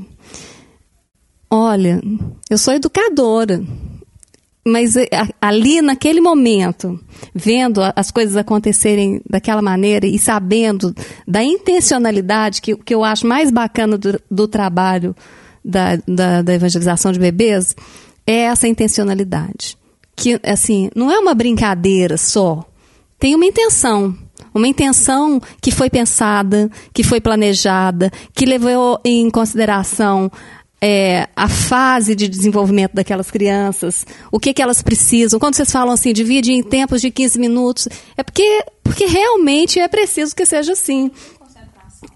[1.51, 2.03] Olha,
[2.51, 3.65] eu sou educadora,
[4.67, 5.09] mas eh,
[5.41, 7.01] ali naquele momento,
[7.35, 10.95] vendo as coisas acontecerem daquela maneira e sabendo
[11.27, 15.17] da intencionalidade, que, que eu acho mais bacana do, do trabalho
[15.65, 17.75] da, da, da evangelização de bebês,
[18.27, 19.77] é essa intencionalidade.
[20.17, 22.65] Que, assim, não é uma brincadeira só,
[23.19, 24.17] tem uma intenção.
[24.55, 30.31] Uma intenção que foi pensada, que foi planejada, que levou em consideração
[30.81, 35.41] é, a fase de desenvolvimento daquelas crianças, o que, que elas precisam.
[35.41, 39.89] Quando vocês falam assim, divide em tempos de 15 minutos, é porque, porque realmente é
[39.89, 41.11] preciso que seja assim.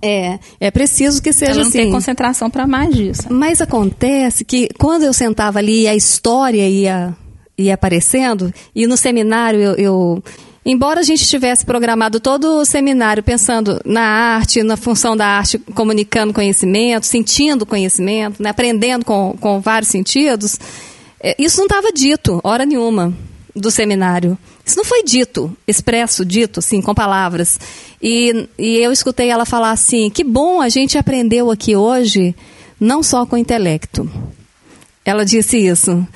[0.02, 1.78] É, é preciso que seja Ela não assim.
[1.78, 3.22] tem concentração para mais disso.
[3.30, 7.14] Mas acontece que quando eu sentava ali e a história ia,
[7.56, 10.24] ia aparecendo, e no seminário eu, eu-
[10.64, 15.58] Embora a gente tivesse programado todo o seminário pensando na arte, na função da arte,
[15.58, 20.56] comunicando conhecimento, sentindo conhecimento, né, aprendendo com, com vários sentidos,
[21.20, 23.12] é, isso não estava dito, hora nenhuma,
[23.56, 24.38] do seminário.
[24.64, 27.58] Isso não foi dito, expresso, dito, assim, com palavras.
[28.00, 32.34] E, e eu escutei ela falar assim: que bom a gente aprendeu aqui hoje,
[32.78, 34.08] não só com o intelecto.
[35.04, 36.06] Ela disse isso.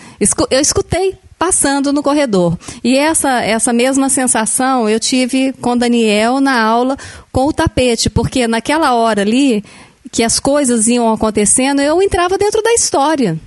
[0.51, 2.57] Eu escutei passando no corredor.
[2.82, 6.97] E essa, essa mesma sensação eu tive com Daniel na aula
[7.32, 9.62] com o tapete, porque naquela hora ali
[10.11, 13.38] que as coisas iam acontecendo, eu entrava dentro da história.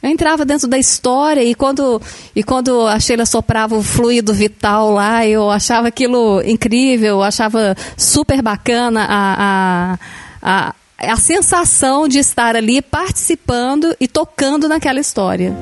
[0.00, 2.00] Eu entrava dentro da história e quando,
[2.34, 8.40] e quando a Sheila soprava o fluido vital lá, eu achava aquilo incrível, achava super
[8.40, 9.98] bacana a,
[10.40, 10.68] a,
[11.00, 15.52] a, a sensação de estar ali participando e tocando naquela história.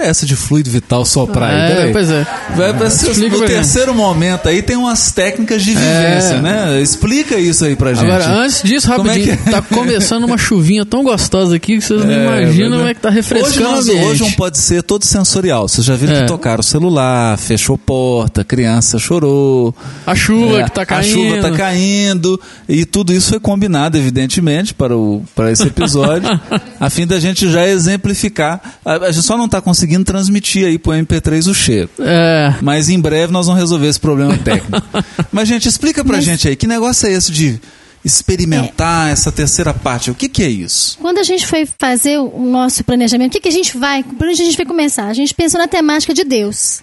[0.00, 1.56] História é essa de fluido vital soprar aí?
[1.72, 1.92] É, Peraí.
[1.92, 2.26] pois é.
[2.56, 6.40] Vai ser- Explica no terceiro momento aí tem umas técnicas de vivência, É.
[6.40, 6.80] né?
[6.80, 8.04] Explica isso aí pra gente.
[8.06, 9.50] Agora, antes disso, é rapidinho, que é?
[9.52, 13.08] tá começando uma chuvinha tão gostosa aqui que vocês não imaginam como é que tá
[13.08, 14.06] Hoje, refrescando nós, o ambiente.
[14.06, 15.68] hoje um pode ser todo sensorial.
[15.68, 16.20] Vocês já viram É.
[16.22, 19.74] que tocaram o celular, fechou porta, criança chorou.
[20.06, 21.12] A chuva É, que tá A caindo.
[21.12, 22.40] chuva tá caindo.
[22.68, 26.28] E tudo isso foi combinado, evidentemente, para, o, para esse episódio,
[26.78, 28.60] a fim da gente já exemplificar.
[28.84, 31.90] A, a gente só não tá conseguindo transmitir aí pro MP3 o cheiro.
[31.98, 32.54] É.
[32.62, 34.86] Mas em breve nós vamos resolver esse problema técnico.
[35.30, 37.60] Mas, gente, explica pra gente aí, que negócio é esse de
[38.04, 40.10] experimentar essa terceira parte?
[40.10, 40.98] O que, que é isso?
[41.00, 44.26] Quando a gente foi fazer o nosso planejamento, o que, que a gente vai, por
[44.26, 45.06] onde a gente vai começar?
[45.06, 46.82] A gente pensou na temática de Deus.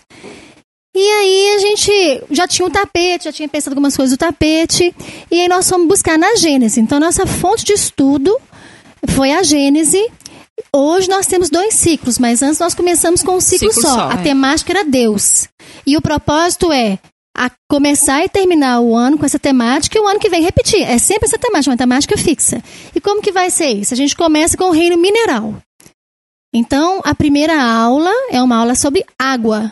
[0.95, 4.95] E aí a gente já tinha um tapete, já tinha pensado algumas coisas do tapete,
[5.29, 6.79] e aí nós fomos buscar na Gênese.
[6.79, 8.35] Então nossa fonte de estudo
[9.09, 10.03] foi a Gênese.
[10.73, 13.93] Hoje nós temos dois ciclos, mas antes nós começamos com um ciclo, Ciclo só.
[13.95, 14.23] só, A é.
[14.23, 15.47] temática era Deus.
[15.85, 16.99] E o propósito é
[17.37, 20.81] a começar e terminar o ano com essa temática e o ano que vem repetir.
[20.81, 22.63] É sempre essa temática, uma temática fixa.
[22.95, 23.93] E como que vai ser isso?
[23.93, 25.55] A gente começa com o reino mineral.
[26.53, 29.71] Então, a primeira aula é uma aula sobre água,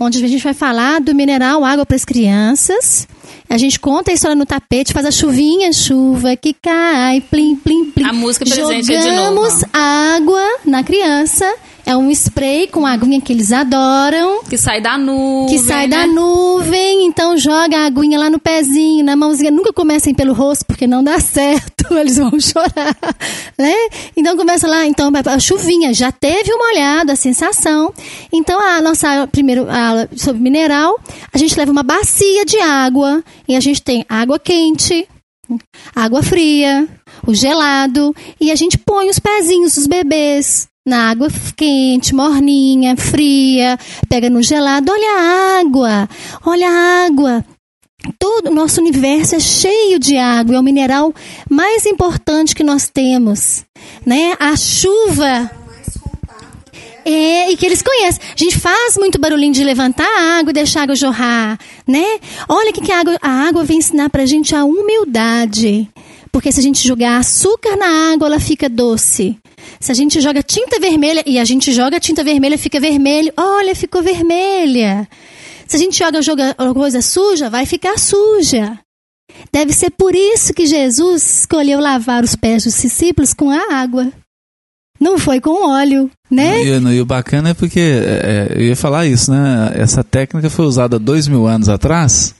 [0.00, 3.06] onde a gente vai falar do mineral água para as crianças.
[3.48, 7.90] A gente conta a história no tapete, faz a chuvinha, chuva que cai, plim, plim,
[7.92, 8.04] plim.
[8.04, 9.66] A música presente é de Jogamos novo.
[9.72, 11.54] água na criança.
[11.86, 14.42] É um spray com aguinha que eles adoram.
[14.42, 15.56] Que sai da nuvem.
[15.56, 16.12] Que sai da né?
[16.12, 19.52] nuvem, então joga a aguinha lá no pezinho, na mãozinha.
[19.52, 22.96] Nunca comecem pelo rosto, porque não dá certo, eles vão chorar,
[23.56, 23.72] né?
[24.16, 27.94] Então começa lá, então a chuvinha, já teve uma olhada, a sensação.
[28.32, 30.98] Então a nossa aula, primeiro aula sobre mineral,
[31.32, 35.06] a gente leva uma bacia de água e a gente tem água quente,
[35.94, 36.88] água fria,
[37.24, 43.76] o gelado e a gente põe os pezinhos dos bebês na água quente, morninha, fria,
[44.08, 46.08] pega no gelado, olha a água,
[46.44, 47.44] olha a água.
[48.20, 51.12] Todo o nosso universo é cheio de água, é o mineral
[51.50, 53.64] mais importante que nós temos,
[54.06, 54.34] né?
[54.38, 55.50] A chuva
[57.04, 58.20] é, e que eles conhecem.
[58.22, 62.20] A gente faz muito barulhinho de levantar a água e deixar a água jorrar, né?
[62.48, 65.88] Olha o que, que a, água, a água vem ensinar pra gente a humildade.
[66.30, 69.36] Porque se a gente jogar açúcar na água, ela fica doce.
[69.80, 73.32] Se a gente joga tinta vermelha e a gente joga tinta vermelha, fica vermelho.
[73.36, 75.08] Olha, ficou vermelha.
[75.66, 78.78] Se a gente joga, joga coisa suja, vai ficar suja.
[79.52, 84.10] Deve ser por isso que Jesus escolheu lavar os pés dos discípulos com a água.
[84.98, 86.62] Não foi com óleo, né?
[86.64, 89.72] E, e o bacana é porque, é, eu ia falar isso, né?
[89.74, 92.34] Essa técnica foi usada dois mil anos atrás,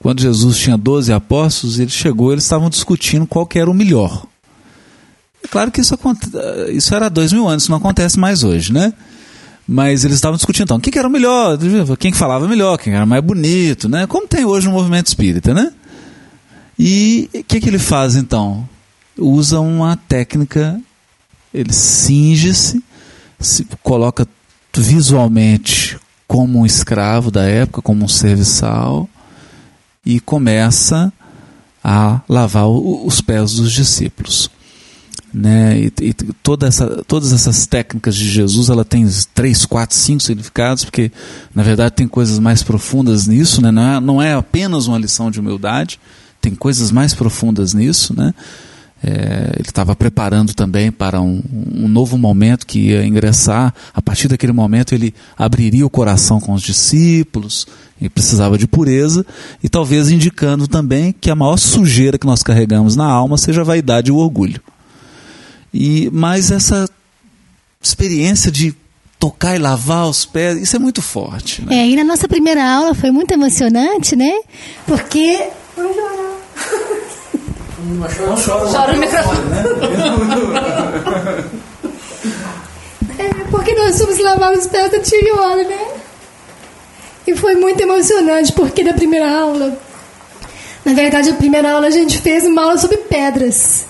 [0.00, 4.26] quando Jesus tinha 12 apóstolos, ele chegou, eles estavam discutindo qual que era o melhor.
[5.46, 6.28] É claro que isso, aconte-
[6.72, 8.92] isso era dois mil anos, isso não acontece mais hoje, né?
[9.68, 11.56] Mas eles estavam discutindo, então, quem que era o melhor?
[11.98, 12.76] Quem que falava melhor?
[12.78, 14.06] Quem era mais bonito, né?
[14.06, 15.72] Como tem hoje no movimento espírita, né?
[16.78, 18.68] E o que, que ele faz, então?
[19.16, 20.80] Usa uma técnica
[21.54, 22.82] ele cinge-se,
[23.40, 24.26] se coloca
[24.76, 29.08] visualmente como um escravo da época, como um serviçal,
[30.04, 31.12] e começa
[31.82, 34.50] a lavar os pés dos discípulos.
[35.38, 35.78] Né?
[35.80, 40.82] E, e toda essa, todas essas técnicas de Jesus ela tem três, quatro, cinco significados,
[40.82, 41.12] porque
[41.54, 43.70] na verdade tem coisas mais profundas nisso, né?
[43.70, 46.00] não, é, não é apenas uma lição de humildade,
[46.40, 48.16] tem coisas mais profundas nisso.
[48.16, 48.32] Né?
[49.04, 53.74] É, ele estava preparando também para um, um novo momento que ia ingressar.
[53.92, 57.66] A partir daquele momento, ele abriria o coração com os discípulos
[58.00, 59.24] e precisava de pureza,
[59.62, 63.64] e talvez indicando também que a maior sujeira que nós carregamos na alma seja a
[63.64, 64.62] vaidade e o orgulho.
[65.78, 66.88] E mas essa
[67.82, 68.74] experiência de
[69.18, 71.60] tocar e lavar os pés, isso é muito forte.
[71.62, 71.76] Né?
[71.76, 74.40] É, e na nossa primeira aula foi muito emocionante, né?
[74.86, 75.48] Porque.
[78.72, 79.38] Chora no microfone.
[83.18, 85.86] É, porque nós fomos lavar os pés da Tirioli, né?
[87.26, 89.78] E foi muito emocionante, porque na primeira aula.
[90.84, 93.86] Na verdade, a primeira aula a gente fez uma aula sobre pedras.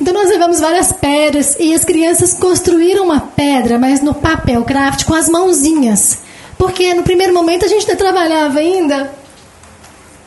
[0.00, 5.04] Então nós levamos várias pedras e as crianças construíram uma pedra, mas no papel craft
[5.04, 6.18] com as mãozinhas.
[6.58, 9.12] Porque no primeiro momento a gente ainda trabalhava ainda.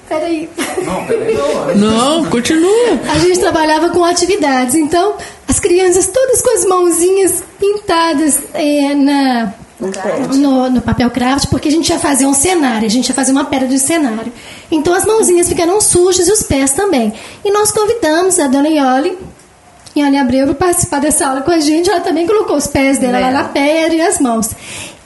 [0.07, 0.49] Peraí.
[1.75, 2.99] Não, continua.
[3.13, 4.75] A gente trabalhava com atividades.
[4.75, 5.15] Então,
[5.47, 9.53] as crianças todas com as mãozinhas pintadas é, na,
[10.33, 13.31] no, no papel craft, porque a gente ia fazer um cenário, a gente ia fazer
[13.31, 14.31] uma pedra de cenário.
[14.71, 17.13] Então, as mãozinhas ficaram sujas e os pés também.
[17.43, 19.17] E nós convidamos a dona Ioli,
[19.99, 21.89] Ioli Abreu, para participar dessa aula com a gente.
[21.89, 24.49] Ela também colocou os pés dela lá na pedra e as mãos.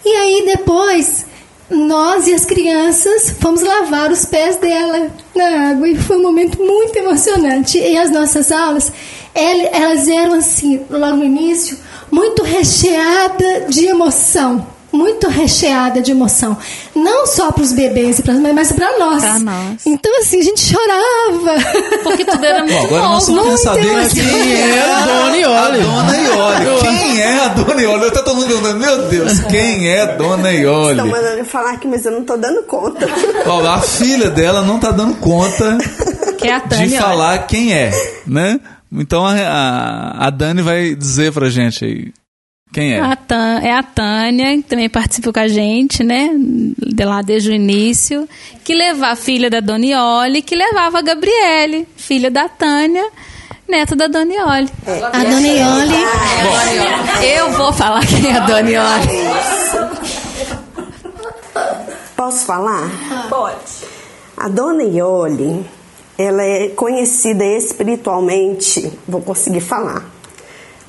[0.06, 1.26] E aí, depois,
[1.70, 6.58] nós e as crianças fomos lavar os pés dela na água e foi um momento
[6.62, 7.78] muito emocionante.
[7.78, 8.92] E as nossas aulas,
[9.34, 11.78] el- elas eram assim, logo no início,
[12.12, 14.66] muito recheada de emoção.
[14.92, 16.58] Muito recheada de emoção.
[16.94, 19.22] Não só para os bebês e para as mães, mas para nós.
[19.24, 19.86] Pra nós.
[19.86, 21.56] Então, assim, a gente chorava.
[22.04, 23.44] Porque tudo era muito Bom, agora nós novo.
[23.46, 25.80] vamos saber Muito quem é a Dona Iole.
[25.80, 26.82] A Dona Iole.
[26.82, 28.04] Quem é a Dona Iole?
[28.04, 30.92] Eu tô todo mundo perguntando, meu Deus, quem é Dona Iole?
[30.92, 33.08] Estão mandando eu falar aqui, mas eu não tô dando conta.
[33.46, 35.78] Ó, a filha dela não tá dando conta
[36.38, 36.88] Que é a Tânia.
[36.88, 37.92] de falar quem é,
[38.28, 38.60] né?
[38.92, 42.12] Então a, a, a Dani vai dizer pra gente aí
[42.72, 43.00] quem é.
[43.02, 46.30] A Tã- é a Tânia, que também participa com a gente, né?
[46.36, 48.28] De lá desde o início.
[48.64, 53.06] Que levava a filha da Donioli, que levava a Gabriele, filha da Tânia,
[53.68, 54.70] neta da Donioli.
[55.14, 56.04] A dona Ioli.
[57.36, 59.08] Eu vou falar quem é a Donioli.
[62.16, 62.90] Posso falar?
[63.30, 63.56] Pode.
[64.38, 65.66] A dona Iole,
[66.18, 70.04] ela é conhecida espiritualmente, vou conseguir falar,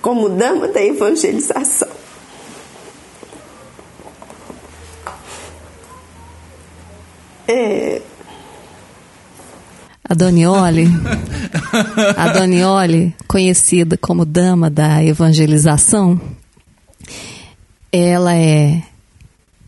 [0.03, 1.89] como dama da evangelização.
[7.49, 8.03] É,
[10.13, 10.89] A Donioli,
[12.19, 16.21] a Donioli, conhecida como dama da evangelização,
[17.91, 18.83] ela é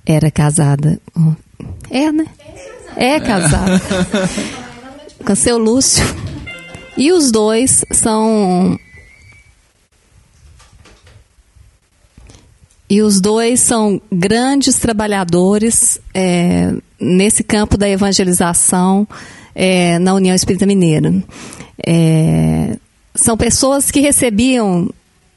[0.04, 1.00] era casada,
[1.90, 2.26] é, né?
[2.94, 3.80] É casada
[5.24, 6.04] com seu Lúcio.
[6.94, 8.78] E os dois são
[12.88, 19.08] E os dois são grandes trabalhadores é, nesse campo da evangelização
[19.54, 21.12] é, na União Espírita Mineira.
[21.86, 22.76] É,
[23.14, 24.90] são pessoas que recebiam.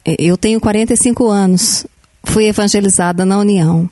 [0.05, 1.85] Eu tenho 45 anos,
[2.23, 3.89] fui evangelizada na União.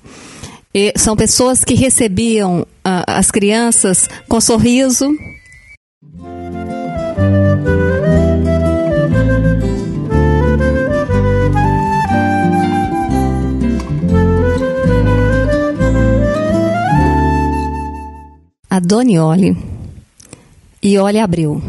[0.74, 5.10] E são pessoas que recebiam ah, as crianças com sorriso,
[18.76, 19.56] A Donioli
[20.84, 21.64] Iole Abreu.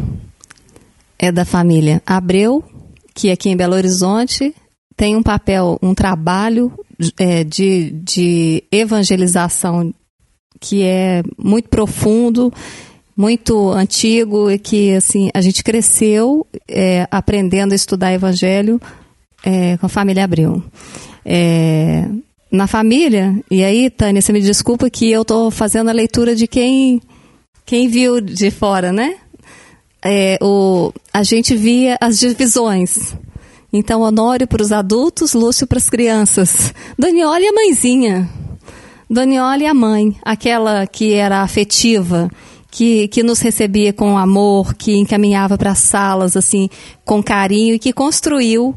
[1.16, 2.64] É da família Abreu,
[3.14, 4.52] que aqui em Belo Horizonte
[4.96, 6.72] tem um papel, um trabalho
[7.16, 9.94] é, de, de evangelização
[10.58, 12.52] que é muito profundo,
[13.16, 18.80] muito antigo e que assim a gente cresceu é, aprendendo a estudar Evangelho
[19.44, 20.60] é, com a família Abreu.
[21.24, 22.04] É,
[22.56, 26.46] na família, e aí, Tânia, você me desculpa que eu estou fazendo a leitura de
[26.46, 27.00] quem,
[27.64, 29.16] quem viu de fora, né?
[30.04, 33.14] É, o, a gente via as divisões.
[33.72, 36.72] Então, Honório para os adultos, Lúcio para as crianças.
[36.98, 38.28] Daniela e a mãezinha.
[39.08, 42.30] Daniela e a mãe, aquela que era afetiva,
[42.70, 46.68] que, que nos recebia com amor, que encaminhava para as salas assim
[47.04, 48.74] com carinho e que construiu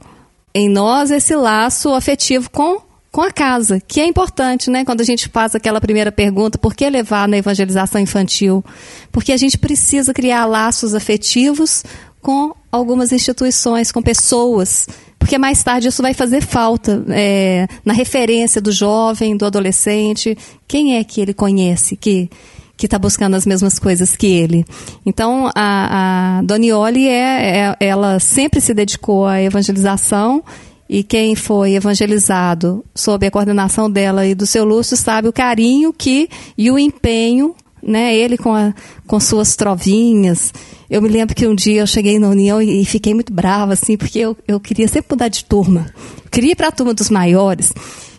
[0.53, 4.85] em nós esse laço afetivo com com a casa, que é importante, né?
[4.85, 8.63] Quando a gente faz aquela primeira pergunta, por que levar na evangelização infantil?
[9.11, 11.83] Porque a gente precisa criar laços afetivos
[12.21, 14.87] com algumas instituições, com pessoas,
[15.17, 20.37] porque mais tarde isso vai fazer falta é, na referência do jovem, do adolescente.
[20.67, 22.29] Quem é que ele conhece que
[22.77, 24.65] que está buscando as mesmas coisas que ele?
[25.05, 30.41] Então a, a Donioli é, é, ela sempre se dedicou à evangelização
[30.89, 35.93] e quem foi evangelizado sob a coordenação dela e do seu Lúcio sabe o carinho
[35.93, 36.27] que
[36.57, 38.15] e o empenho, né?
[38.15, 38.73] Ele com, a,
[39.05, 40.51] com suas trovinhas.
[40.89, 43.73] Eu me lembro que um dia eu cheguei na União e, e fiquei muito brava,
[43.73, 45.85] assim, porque eu, eu queria sempre mudar de turma.
[46.31, 47.71] Queria ir para a turma dos maiores.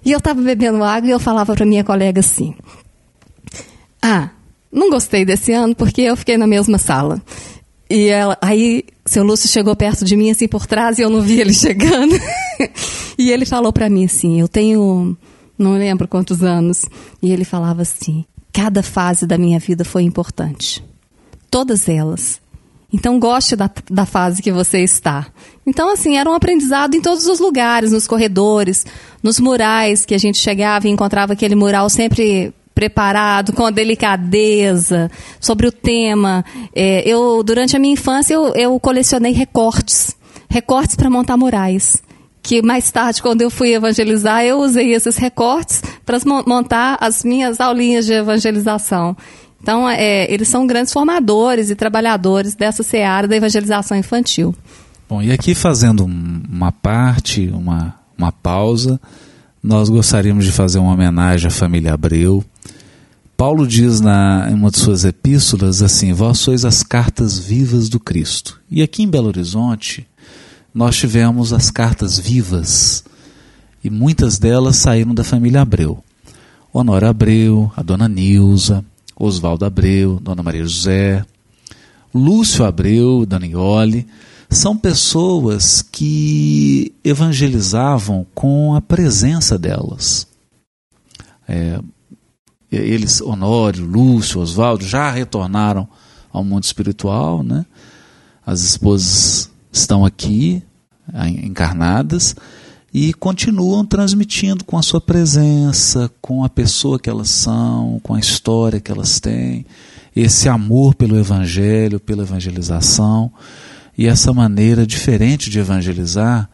[0.05, 2.55] E eu estava bebendo água e eu falava para minha colega assim:
[4.01, 4.31] Ah,
[4.71, 7.21] não gostei desse ano porque eu fiquei na mesma sala.
[7.91, 11.21] E ela, aí, seu Lúcio chegou perto de mim, assim, por trás, e eu não
[11.21, 12.15] vi ele chegando.
[13.19, 15.17] e ele falou para mim assim: Eu tenho,
[15.59, 16.87] não lembro quantos anos.
[17.21, 20.85] E ele falava assim: Cada fase da minha vida foi importante.
[21.51, 22.41] Todas elas.
[22.93, 25.27] Então, goste da, da fase que você está.
[25.67, 28.85] Então, assim, era um aprendizado em todos os lugares, nos corredores,
[29.23, 35.11] nos murais, que a gente chegava e encontrava aquele mural sempre preparado, com delicadeza,
[35.41, 36.45] sobre o tema.
[36.75, 40.17] É, eu, durante a minha infância, eu, eu colecionei recortes.
[40.49, 42.03] Recortes para montar murais
[42.43, 47.61] que mais tarde, quando eu fui evangelizar, eu usei esses recortes para montar as minhas
[47.61, 49.17] aulinhas de evangelização.
[49.63, 54.55] Então, é, eles são grandes formadores e trabalhadores dessa seara da evangelização infantil.
[55.09, 58.99] Bom, e aqui fazendo uma parte, uma, uma pausa,
[59.63, 62.45] nós gostaríamos de fazer uma homenagem à família Abreu.
[63.37, 68.01] Paulo diz na, em uma de suas epístolas assim: Vós sois as cartas vivas do
[68.01, 68.61] Cristo.
[68.71, 70.07] E aqui em Belo Horizonte,
[70.75, 73.05] nós tivemos as cartas vivas
[73.83, 76.03] e muitas delas saíram da família Abreu.
[76.73, 78.85] Honora Abreu, a dona Nilza,
[79.17, 81.25] Oswaldo Abreu, dona Maria José,
[82.15, 84.07] Lúcio Abreu, dona Iole,
[84.51, 90.27] são pessoas que evangelizavam com a presença delas.
[91.49, 91.81] É,
[92.71, 95.89] eles, Honório, Lúcio, Oswaldo, já retornaram
[96.33, 97.65] ao mundo espiritual, né?
[98.45, 100.63] As esposas estão aqui,
[101.43, 102.35] encarnadas,
[102.93, 108.21] e continuam transmitindo com a sua presença, com a pessoa que elas são, com a
[108.21, 109.65] história que elas têm,
[110.15, 113.33] esse amor pelo Evangelho, pela evangelização,
[114.01, 116.49] e essa maneira diferente de evangelizar,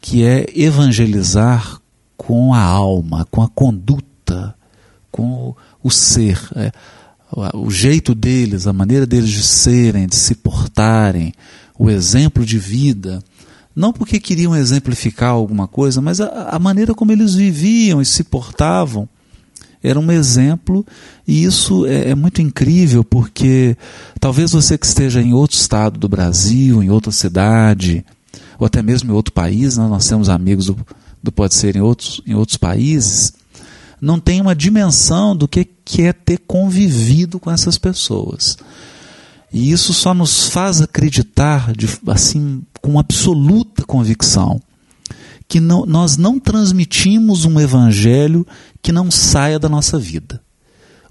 [0.00, 1.80] que é evangelizar
[2.16, 4.52] com a alma, com a conduta,
[5.08, 6.40] com o ser.
[6.56, 6.72] É,
[7.54, 11.32] o jeito deles, a maneira deles de serem, de se portarem,
[11.78, 13.22] o exemplo de vida,
[13.76, 18.24] não porque queriam exemplificar alguma coisa, mas a, a maneira como eles viviam e se
[18.24, 19.08] portavam
[19.82, 20.86] era um exemplo,
[21.26, 23.76] e isso é, é, muito incrível porque
[24.20, 28.04] talvez você que esteja em outro estado do Brasil, em outra cidade,
[28.58, 29.86] ou até mesmo em outro país, né?
[29.88, 30.76] nós temos amigos do,
[31.22, 33.32] do Pode Ser em outros, em outros países,
[34.00, 38.56] não tem uma dimensão do que, que é ter convivido com essas pessoas.
[39.52, 44.60] E isso só nos faz acreditar, de, assim, com absoluta convicção,
[45.52, 48.46] que não, nós não transmitimos um evangelho
[48.80, 50.40] que não saia da nossa vida.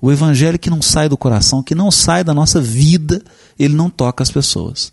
[0.02, 3.22] O evangelho que não sai do coração, que não sai da nossa vida,
[3.60, 4.92] ele não toca as pessoas.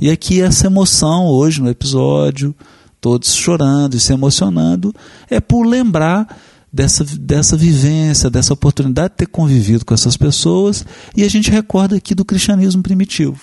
[0.00, 2.54] E aqui essa emoção hoje no episódio,
[2.98, 4.94] todos chorando e se emocionando,
[5.28, 6.34] é por lembrar
[6.72, 11.96] dessa, dessa vivência, dessa oportunidade de ter convivido com essas pessoas, e a gente recorda
[11.96, 13.42] aqui do cristianismo primitivo,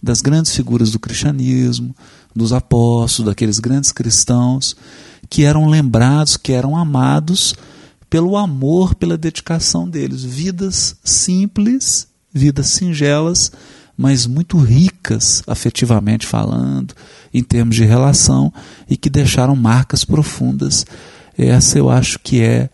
[0.00, 1.92] das grandes figuras do cristianismo,
[2.34, 4.76] dos apóstolos, daqueles grandes cristãos
[5.28, 7.54] que eram lembrados, que eram amados
[8.08, 10.24] pelo amor, pela dedicação deles.
[10.24, 13.52] Vidas simples, vidas singelas,
[13.96, 16.94] mas muito ricas afetivamente falando,
[17.32, 18.52] em termos de relação,
[18.88, 20.84] e que deixaram marcas profundas
[21.36, 22.68] essa eu acho que é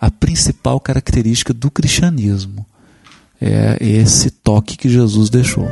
[0.00, 2.66] a principal característica do cristianismo.
[3.40, 5.68] É esse toque que Jesus deixou.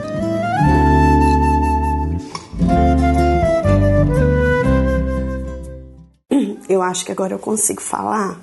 [6.68, 8.40] Eu acho que agora eu consigo falar.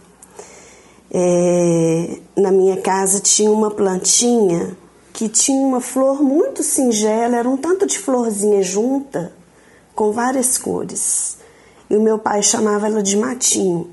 [1.12, 4.76] É, na minha casa tinha uma plantinha
[5.14, 9.32] que tinha uma flor muito singela, era um tanto de florzinha junta,
[9.94, 11.38] com várias cores
[11.90, 13.90] e o meu pai chamava ela de matinho.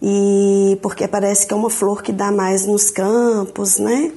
[0.00, 4.12] E porque parece que é uma flor que dá mais nos campos, né?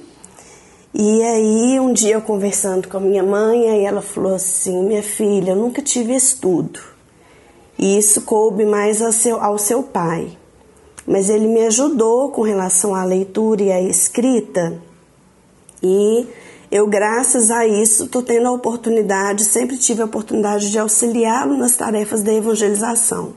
[0.94, 5.04] E aí um dia eu conversando com a minha mãe, aí ela falou assim: "Minha
[5.04, 6.80] filha, eu nunca tive estudo.
[7.78, 10.38] E isso coube mais ao seu, ao seu pai.
[11.06, 14.82] Mas ele me ajudou com relação à leitura e à escrita.
[15.82, 16.28] E
[16.70, 21.78] eu, graças a isso, estou tendo a oportunidade, sempre tive a oportunidade de auxiliá-lo nas
[21.78, 23.34] tarefas da evangelização.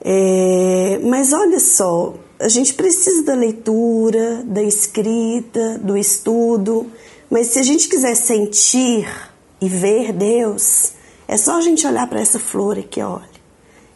[0.00, 6.86] É, mas olha só, a gente precisa da leitura, da escrita, do estudo,
[7.30, 9.06] mas se a gente quiser sentir
[9.60, 10.92] e ver Deus,
[11.26, 13.34] é só a gente olhar para essa flor aqui, olha.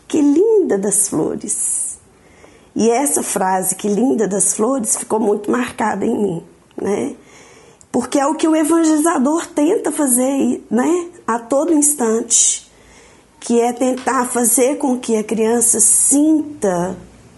[0.06, 1.98] Que linda das flores.
[2.74, 6.44] E essa frase, que linda das flores, ficou muito marcada em mim,
[6.80, 7.16] né?
[7.90, 12.70] Porque é o que o evangelizador tenta fazer, né, a todo instante,
[13.40, 16.96] que é tentar fazer com que a criança sinta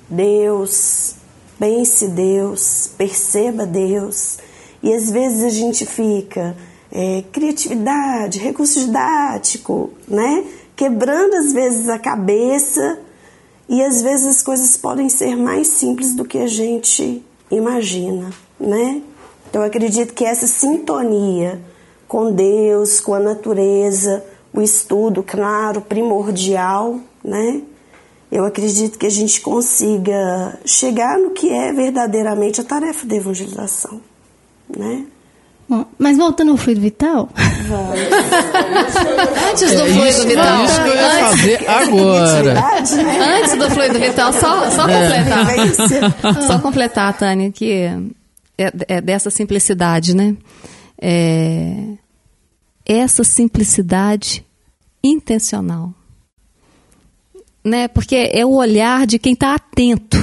[0.08, 1.14] Deus,
[1.58, 4.38] pense Deus, perceba Deus.
[4.82, 6.56] E às vezes a gente fica
[6.92, 10.44] é, criatividade, recurso didático, né?
[10.74, 12.98] Quebrando às vezes a cabeça
[13.68, 19.02] e às vezes as coisas podem ser mais simples do que a gente imagina, né?
[19.48, 21.60] Então, eu acredito que essa sintonia
[22.10, 27.62] com Deus, com a natureza, o estudo, claro, primordial, né?
[28.32, 34.00] Eu acredito que a gente consiga chegar no que é verdadeiramente a tarefa da evangelização,
[34.68, 35.06] né?
[35.70, 37.28] Bom, mas voltando ao fluido vital,
[39.50, 40.60] Antes do É fluido isso, vital.
[40.60, 42.64] é isso que eu ia antes, fazer agora.
[43.38, 45.22] Antes do fluido vital, só, só É.
[45.22, 46.42] completar.
[46.42, 47.70] Só completar, Tânia, que
[48.58, 50.36] é, é dessa simplicidade, né?
[51.00, 51.72] É,
[52.84, 54.44] essa simplicidade
[55.04, 55.94] intencional.
[57.64, 57.86] Né?
[57.88, 60.18] Porque é o olhar de quem está atento.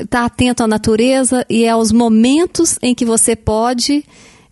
[0.00, 4.04] Está atento à natureza e é aos momentos em que você pode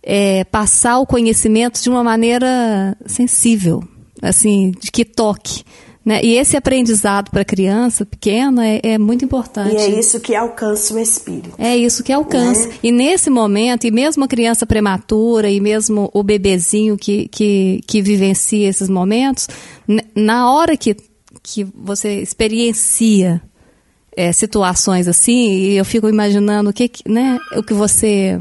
[0.03, 3.83] é, passar o conhecimento de uma maneira sensível,
[4.21, 5.63] assim, de que toque.
[6.09, 6.21] Né?
[6.23, 9.75] E esse aprendizado para a criança pequena é, é muito importante.
[9.75, 11.51] E é isso que alcança o espírito.
[11.57, 12.67] É isso que alcança.
[12.67, 12.73] Né?
[12.81, 18.01] E nesse momento, e mesmo a criança prematura, e mesmo o bebezinho que, que, que
[18.01, 19.47] vivencia esses momentos,
[20.15, 20.95] na hora que,
[21.43, 23.41] que você experiencia
[24.15, 28.37] é, situações assim, e eu fico imaginando o que, né, o que você.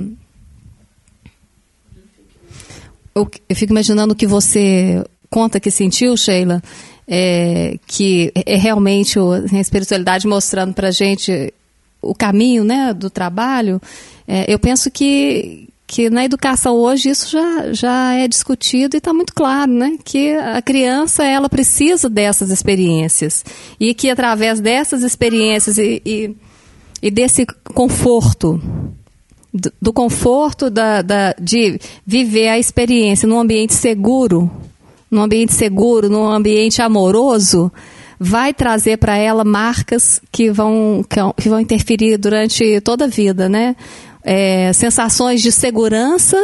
[3.30, 6.62] que- Eu fico imaginando o que você conta que sentiu, Sheila,
[7.06, 11.52] é, que é realmente o- a espiritualidade mostrando pra gente
[12.00, 13.80] o caminho né, do trabalho.
[14.26, 19.14] É, eu penso que, que na educação hoje isso já, já é discutido e está
[19.14, 19.96] muito claro, né?
[20.04, 23.42] Que a criança ela precisa dessas experiências
[23.80, 26.36] e que através dessas experiências e, e,
[27.02, 28.60] e desse conforto
[29.52, 34.50] do, do conforto da, da- de viver a experiência num ambiente seguro,
[35.10, 37.72] num ambiente seguro, num ambiente amoroso,
[38.20, 41.02] vai trazer para ela marcas que vão,
[41.34, 43.74] que vão interferir durante toda a vida, né?
[44.30, 46.36] É, sensações de segurança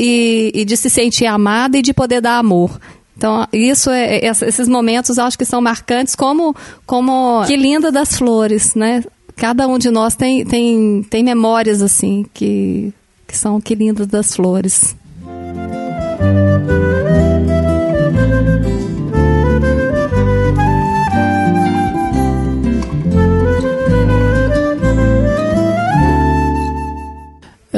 [0.00, 2.80] e, e de se sentir amada e de poder dar amor.
[3.16, 6.54] Então, isso é, é- esses momentos acho que são marcantes como,
[6.86, 9.02] como que linda das flores, né?
[9.36, 12.92] Cada um de nós tem, tem, tem memórias assim que,
[13.26, 14.96] que são que lindas das flores.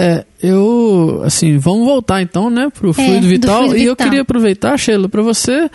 [0.01, 3.65] É, eu, assim, vamos voltar então, né, pro fluido do vital.
[3.65, 5.69] fluido e eu queria aproveitar, Sheila, pra você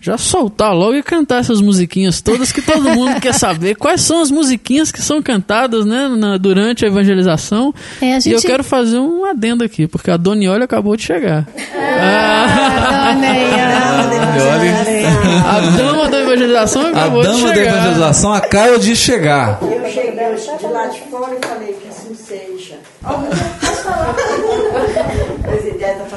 [0.00, 3.74] já soltar logo e cantar essas musiquinhas todas que todo mundo quer saber.
[3.78, 7.74] Quais são as musiquinhas que são cantadas, né, na- durante a evangelização?
[8.00, 11.02] É, a E eu gente- quero fazer um adendo aqui, porque a Donioli acabou de
[11.02, 11.46] chegar.
[11.98, 15.04] Ah, dona aí,
[15.44, 15.48] ó.
[15.48, 17.54] A dama da evangelização A acabou de dama chegar.
[17.54, 19.58] da evangelização acaba de chegar.
[19.62, 22.76] Eu cheguei de lá de fora e falei que assim seja.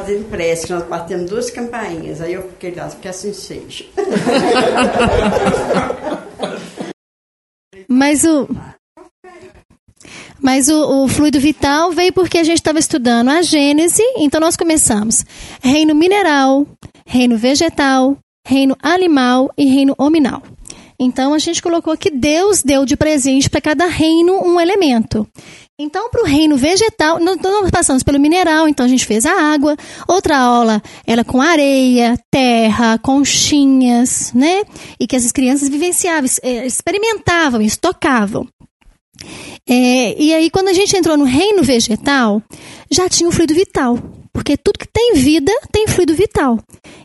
[0.09, 2.21] O presidente está fazendo prece, que nós batemos duas campainhas.
[2.21, 3.85] Aí eu fiquei lá, que assim seja.
[7.87, 8.47] Mas o.
[10.41, 14.55] Mas o, o fluido vital veio porque a gente estava estudando a Gênese, então nós
[14.55, 15.25] começamos
[15.61, 16.65] reino mineral,
[17.05, 20.41] reino vegetal, reino animal e reino hominal.
[20.99, 25.25] Então a gente colocou que Deus deu de presente para cada reino um elemento.
[25.81, 29.77] Então, para o reino vegetal, nós passamos pelo mineral, então a gente fez a água.
[30.09, 34.63] Outra aula era com areia, terra, conchinhas, né?
[34.99, 38.45] E que essas crianças vivenciavam, eh, experimentavam, estocavam.
[39.65, 42.43] É, e aí, quando a gente entrou no reino vegetal,
[42.91, 43.97] já tinha o fluido vital.
[44.39, 46.57] Porque tudo que tem vida tem fluido vital.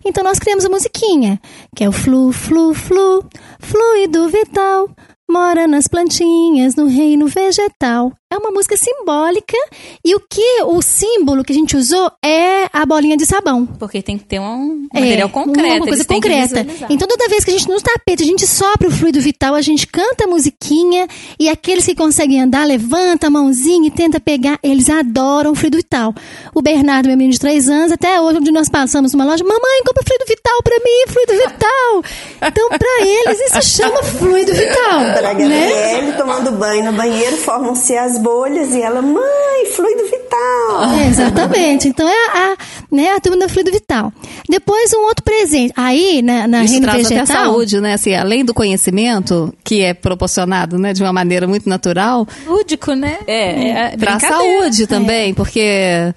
[0.05, 1.41] Então nós criamos a musiquinha,
[1.75, 3.29] que é o flu, flu, flu,
[3.59, 4.89] fluido vital,
[5.29, 8.13] mora nas plantinhas, no reino vegetal.
[8.35, 9.57] É uma música simbólica
[10.05, 13.65] e o que o símbolo que a gente usou é a bolinha de sabão.
[13.65, 15.77] Porque tem que ter um É, material concreto.
[15.77, 16.67] Uma coisa concreta.
[16.91, 19.63] Então, toda vez que a gente, no tapete, a gente sopra o fluido vital, a
[19.63, 21.07] gente canta a musiquinha
[21.39, 25.77] e aqueles que conseguem andar, levanta a mãozinha e tenta pegar, eles adoram o fluido
[25.77, 26.13] vital.
[26.53, 29.83] O Bernardo, meu menino de três anos, até hoje, onde nós passamos numa loja, mamãe,
[29.87, 32.03] compra fluido vital pra mim, fluido vital.
[32.49, 35.01] Então, pra eles, isso chama fluido vital.
[35.15, 35.71] Para a né?
[35.71, 40.95] Gabriele tomando banho no banheiro, formam-se as bolhas e ela, mãe, fluido vital.
[40.99, 41.89] É, exatamente.
[41.89, 42.57] Então é a,
[42.91, 44.11] né, a turma do fluido vital.
[44.49, 45.73] Depois um outro presente.
[45.77, 47.23] Aí, na, na Isso reino traz vegetal.
[47.25, 47.93] até saúde, né?
[47.93, 53.19] Assim, além do conhecimento, que é proporcionado né, de uma maneira muito natural, Lúdico, né?
[53.27, 54.63] É, é traz brincadeira.
[54.63, 56.15] saúde também, porque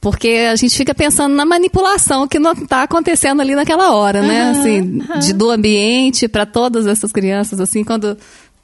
[0.00, 4.42] porque a gente fica pensando na manipulação que não está acontecendo ali naquela hora, né?
[4.42, 5.18] Aham, Assim, aham.
[5.18, 8.16] de, do ambiente para todas essas crianças, assim, quando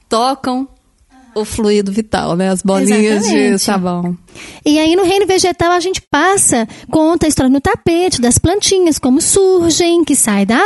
[0.09, 0.67] tocam
[1.41, 2.49] o fluido vital, né?
[2.49, 3.59] As bolinhas de Exatamente.
[3.59, 4.17] sabão.
[4.65, 8.99] E aí no reino vegetal a gente passa, conta a história no tapete das plantinhas,
[8.99, 10.59] como surgem, que sai da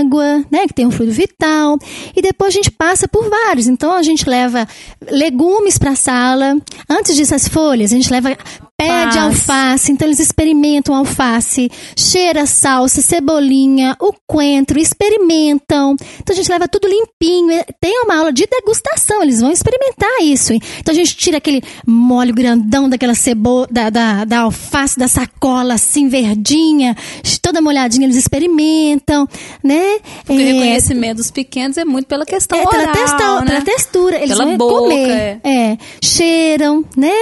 [0.00, 1.78] água, né, que tem um fluido vital.
[2.14, 3.66] E depois a gente passa por vários.
[3.66, 4.66] Então a gente leva
[5.10, 6.56] legumes para a sala.
[6.88, 8.36] Antes disso as folhas, a gente leva
[8.78, 9.90] pé de Alface.
[9.90, 15.96] então eles experimentam alface, cheira salsa, cebolinha, o coentro, experimentam.
[16.20, 17.50] Então a gente leva tudo limpinho.
[17.52, 20.52] E Tem uma aula de degustação, eles vão experimentar isso.
[20.52, 25.74] Então a gente tira aquele molho grandão daquela cebola, da, da, da alface, da sacola,
[25.74, 26.96] assim, verdinha,
[27.42, 29.26] toda molhadinha, eles experimentam,
[29.64, 29.98] né?
[30.24, 33.46] Porque o É, reconhecimento dos pequenos é muito pela questão é, oral, pela, né?
[33.46, 35.40] pela textura, eles Pela vão boca, comer.
[35.42, 35.78] É.
[36.02, 37.12] cheiram, né?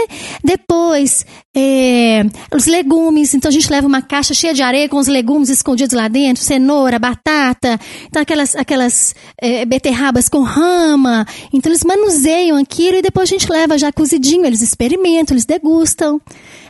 [0.45, 1.25] Depois,
[1.57, 2.23] é,
[2.55, 3.33] os legumes.
[3.33, 6.43] Então a gente leva uma caixa cheia de areia com os legumes escondidos lá dentro,
[6.43, 11.27] cenoura, batata, então aquelas, aquelas é, beterrabas com rama.
[11.53, 16.21] Então eles manuseiam aquilo e depois a gente leva já cozidinho, eles experimentam, eles degustam.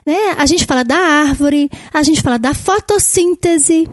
[0.06, 0.36] Né?
[0.38, 3.88] A gente fala da árvore, a gente fala da fotossíntese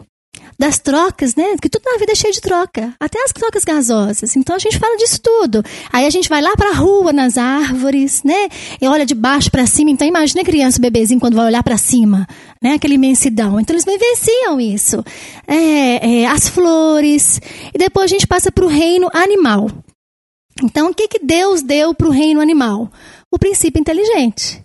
[0.58, 1.52] das trocas, né?
[1.52, 4.36] Porque tudo na vida é cheio de troca, até as trocas gasosas.
[4.36, 5.62] Então a gente fala disso tudo.
[5.92, 8.48] Aí a gente vai lá pra rua, nas árvores, né?
[8.80, 9.90] E olha de baixo pra cima.
[9.90, 12.26] Então imagina a criança, o bebezinho, quando vai olhar pra cima,
[12.62, 12.74] né?
[12.74, 13.58] Aquela imensidão.
[13.60, 15.04] Então eles vivenciam isso.
[15.46, 17.40] É, é, as flores.
[17.72, 19.68] E depois a gente passa pro reino animal.
[20.62, 22.90] Então o que, que Deus deu pro reino animal?
[23.30, 24.62] O princípio inteligente.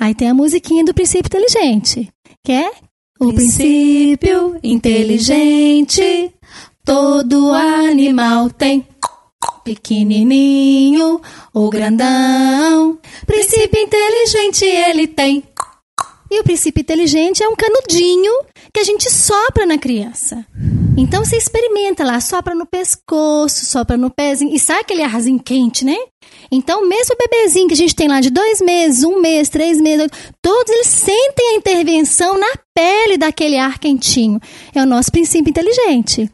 [0.00, 2.08] Aí tem a musiquinha do princípio inteligente,
[2.44, 2.70] que é
[3.20, 6.34] o princípio inteligente,
[6.82, 8.86] todo animal tem.
[9.62, 11.20] Pequenininho
[11.52, 15.44] ou grandão, princípio inteligente ele tem.
[16.30, 18.32] E o princípio inteligente é um canudinho
[18.72, 20.44] que a gente sopra na criança.
[20.96, 25.84] Então você experimenta lá, sopra no pescoço, sopra no pezinho, e sai aquele arzinho quente,
[25.84, 25.96] né?
[26.52, 29.80] Então, mesmo o bebezinho que a gente tem lá de dois meses, um mês, três
[29.80, 30.08] meses,
[30.42, 34.40] todos eles sentem a intervenção na pele daquele ar quentinho.
[34.74, 36.28] É o nosso princípio inteligente.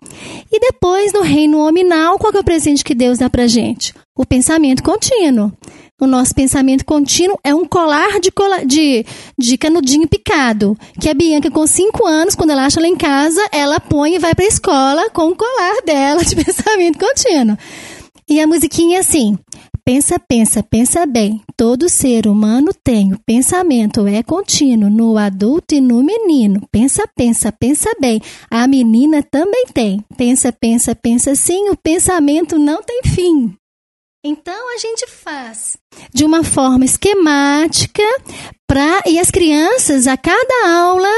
[0.50, 3.92] E depois, no reino hominal, qual é o presente que Deus dá pra gente?
[4.16, 5.52] O pensamento contínuo.
[6.00, 9.04] O nosso pensamento contínuo é um colar de, cola- de,
[9.38, 10.76] de canudinho picado.
[11.00, 14.18] Que a Bianca, com cinco anos, quando ela acha lá em casa, ela põe e
[14.18, 17.56] vai pra escola com o colar dela de pensamento contínuo.
[18.28, 19.38] E a musiquinha é assim:
[19.84, 21.40] pensa, pensa, pensa bem.
[21.56, 23.14] Todo ser humano tem.
[23.14, 26.60] O pensamento é contínuo no adulto e no menino.
[26.70, 28.20] Pensa, pensa, pensa bem.
[28.50, 30.04] A menina também tem.
[30.14, 31.70] Pensa, pensa, pensa sim.
[31.70, 33.54] O pensamento não tem fim.
[34.26, 35.76] Então a gente faz
[36.12, 38.02] de uma forma esquemática
[38.66, 41.08] para e as crianças a cada aula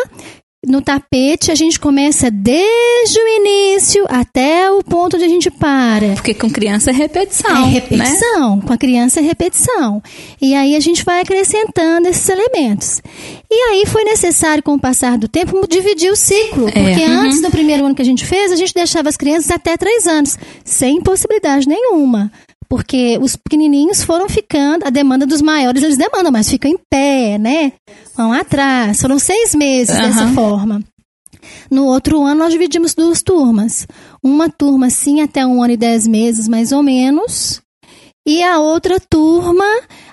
[0.67, 6.15] no tapete a gente começa desde o início até o ponto onde a gente para.
[6.15, 7.67] Porque com criança é repetição, É né?
[7.69, 10.03] repetição, com a criança é repetição.
[10.41, 13.01] E aí a gente vai acrescentando esses elementos.
[13.51, 16.65] E aí foi necessário, com o passar do tempo, dividir o ciclo.
[16.65, 17.21] Porque uhum.
[17.21, 20.07] antes do primeiro ano que a gente fez, a gente deixava as crianças até três
[20.07, 22.31] anos, sem possibilidade nenhuma.
[22.69, 27.39] Porque os pequenininhos foram ficando, a demanda dos maiores eles demandam, mas ficam em pé,
[27.39, 27.73] né?
[28.15, 29.01] Vão atrás.
[29.01, 30.35] Foram seis meses dessa Aham.
[30.35, 30.85] forma.
[31.71, 33.87] No outro ano, nós dividimos duas turmas.
[34.23, 37.63] Uma turma, sim, até um ano e dez meses, mais ou menos.
[38.27, 39.65] E a outra turma,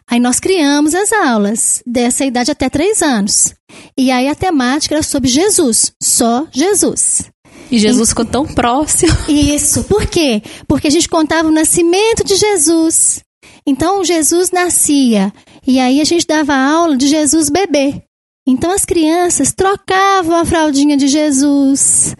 [0.09, 3.53] aí nós criamos as aulas dessa idade até três anos.
[3.97, 7.29] E aí a temática era sobre Jesus, só Jesus.
[7.71, 9.13] E Jesus ficou tão próximo.
[9.27, 10.41] Isso, por quê?
[10.67, 13.21] Porque a gente contava o nascimento de Jesus.
[13.67, 15.33] Então Jesus nascia
[15.65, 18.01] e aí a gente dava aula de Jesus bebê.
[18.47, 22.15] Então as crianças trocavam a fraldinha de Jesus,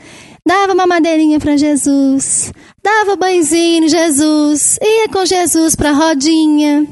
[0.48, 2.52] dava uma madeirinha para Jesus,
[2.84, 6.88] dava banhozinho em Jesus, ia com Jesus para rodinha.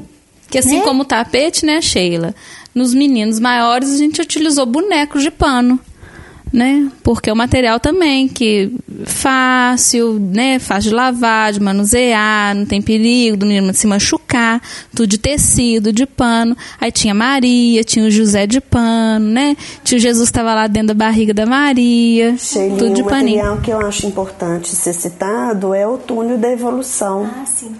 [0.48, 0.84] Que assim Né?
[0.84, 2.32] como o tapete, né, Sheila?
[2.72, 5.80] Nos meninos maiores a gente utilizou bonecos de pano,
[6.54, 6.88] né?
[7.02, 8.72] Porque o material também que
[9.04, 10.60] fácil, né?
[10.60, 14.62] Fácil de lavar, de manusear, não tem perigo do menino se machucar,
[14.94, 16.56] tudo de tecido, de pano.
[16.80, 19.56] Aí tinha Maria, tinha o José de pano, né?
[19.82, 23.38] Tio Jesus estava lá dentro da barriga da Maria, Sheilinha, tudo de o paninho.
[23.38, 27.28] material que eu acho importante ser citado é o túnel da evolução.
[27.34, 27.74] Ah, sim.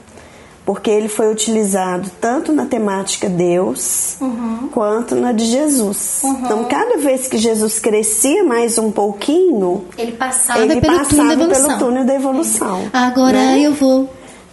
[0.65, 4.69] Porque ele foi utilizado tanto na temática Deus Uhum.
[4.73, 6.23] quanto na de Jesus.
[6.25, 11.37] Então, cada vez que Jesus crescia mais um pouquinho, Ele passava ele pelo passava túnel
[11.37, 11.67] da evolução.
[11.67, 12.91] pelo túnel da evolução.
[12.93, 13.61] Agora né?
[13.61, 14.09] eu vou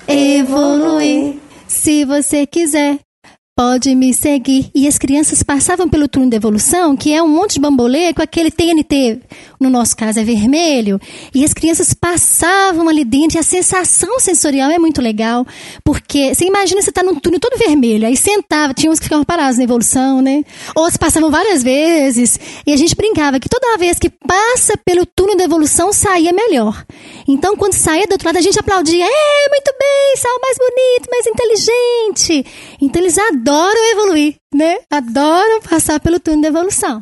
[0.07, 1.35] evoluir.
[1.67, 2.99] Se você quiser,
[3.61, 4.71] pode me seguir.
[4.73, 8.23] E as crianças passavam pelo túnel de evolução, que é um monte de bambolê com
[8.23, 9.19] aquele TNT,
[9.59, 10.99] no nosso caso é vermelho,
[11.31, 15.45] e as crianças passavam ali dentro, e a sensação sensorial é muito legal,
[15.83, 19.23] porque você imagina você estar num túnel todo vermelho, aí sentava, tinha uns que ficavam
[19.23, 20.43] parados na evolução, né?
[20.75, 25.37] Outros passavam várias vezes, e a gente brincava que toda vez que passa pelo túnel
[25.37, 26.83] da evolução, saía melhor.
[27.27, 31.09] Então, quando saía do outro lado, a gente aplaudia, é, muito bem, saiu mais bonito,
[31.11, 32.45] mais inteligente.
[32.81, 33.50] Então, eles adoram
[33.91, 34.77] evoluir, né?
[34.89, 37.01] Adoram passar pelo túnel da evolução.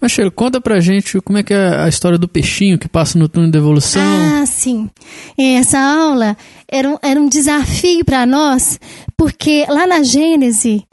[0.00, 3.18] Mas, Sheila, conta pra gente como é que é a história do peixinho que passa
[3.18, 4.02] no túnel da evolução.
[4.02, 4.90] Ah, sim.
[5.38, 6.36] Essa aula
[6.70, 8.78] era um, era um desafio para nós,
[9.16, 10.84] porque lá na Gênese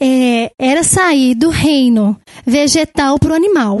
[0.00, 2.14] é, era sair do reino
[2.44, 3.78] vegetal para o animal.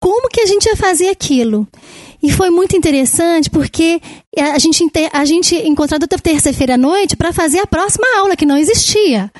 [0.00, 1.66] Como que a gente ia fazer aquilo?
[2.22, 4.00] E foi muito interessante porque
[4.38, 8.46] a gente, a gente encontrou outra terça-feira à noite para fazer a próxima aula, que
[8.46, 9.30] não existia.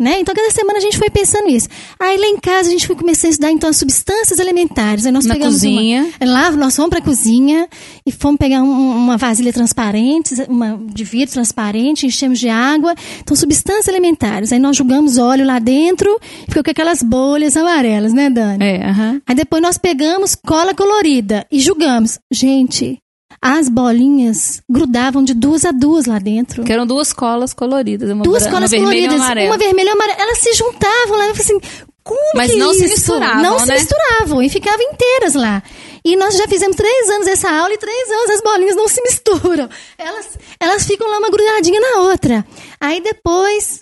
[0.00, 0.20] Né?
[0.20, 1.68] Então, cada semana a gente foi pensando nisso.
[2.00, 5.04] Aí lá em casa a gente foi começando a estudar então as substâncias elementares.
[5.04, 6.10] Aí nós Na pegamos cozinha.
[6.18, 7.68] Uma, lá nós fomos para a cozinha
[8.06, 12.94] e fomos pegar um- uma vasilha transparente, uma de vidro transparente, enchemos de água.
[13.20, 14.50] Então, substâncias elementares.
[14.50, 16.08] Aí nós jogamos óleo lá dentro
[16.42, 18.64] e ficou com aquelas bolhas amarelas, né, Dani?
[18.64, 19.20] É, aham.
[19.26, 22.18] Aí depois nós pegamos cola colorida e julgamos.
[22.32, 22.98] Gente,
[23.44, 26.62] as bolinhas grudavam de duas a duas lá dentro.
[26.62, 28.08] Que eram duas colas coloridas.
[28.08, 30.22] Uma Duas colas uma vermelha e coloridas, uma vermelha e uma amarela.
[30.22, 31.26] Elas se juntavam lá.
[31.26, 31.60] Eu falei assim,
[32.04, 32.94] como Mas que não é se isso?
[32.94, 33.74] misturavam, Não se né?
[33.74, 35.60] misturavam e ficavam inteiras lá.
[36.04, 39.02] E nós já fizemos três anos essa aula e três anos as bolinhas não se
[39.02, 39.68] misturam.
[39.98, 42.44] Elas, elas ficam lá uma grudadinha na outra.
[42.80, 43.80] Aí depois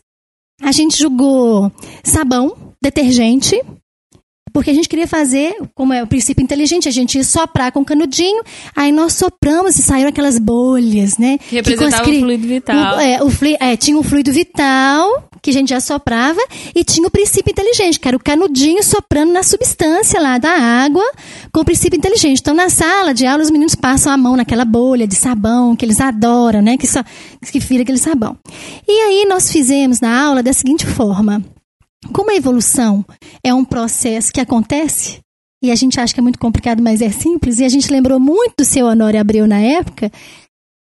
[0.62, 1.70] a gente jogou
[2.04, 3.60] sabão, detergente,
[4.52, 7.84] porque a gente queria fazer, como é o princípio inteligente, a gente ia soprar com
[7.84, 8.42] canudinho,
[8.74, 11.38] aí nós sopramos e saíram aquelas bolhas, né?
[11.62, 12.76] Que as cri- o fluido vital.
[12.96, 16.40] o- é, o flu- é, tinha um fluido vital, que a gente já soprava,
[16.74, 21.04] e tinha o princípio inteligente, que era o canudinho soprando na substância lá da água,
[21.52, 22.40] com o princípio inteligente.
[22.40, 25.84] Então, na sala de aula, os meninos passam a mão naquela bolha de sabão, que
[25.84, 26.76] eles adoram, né?
[26.76, 27.02] Que, só,
[27.50, 28.36] que vira aquele sabão.
[28.86, 31.42] E aí, nós fizemos na aula da seguinte forma.
[32.12, 33.04] Como a evolução
[33.44, 35.20] é um processo que acontece,
[35.62, 38.18] e a gente acha que é muito complicado, mas é simples, e a gente lembrou
[38.18, 40.10] muito do seu Honório Abreu na época,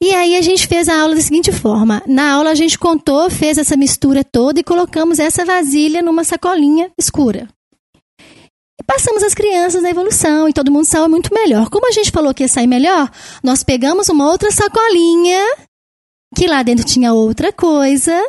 [0.01, 2.03] e aí a gente fez a aula da seguinte forma.
[2.05, 6.91] Na aula a gente contou, fez essa mistura toda e colocamos essa vasilha numa sacolinha
[6.97, 7.47] escura.
[8.79, 11.69] E passamos as crianças na evolução e todo mundo saiu muito melhor.
[11.69, 13.09] Como a gente falou que ia sair melhor,
[13.43, 15.43] nós pegamos uma outra sacolinha,
[16.35, 18.23] que lá dentro tinha outra coisa,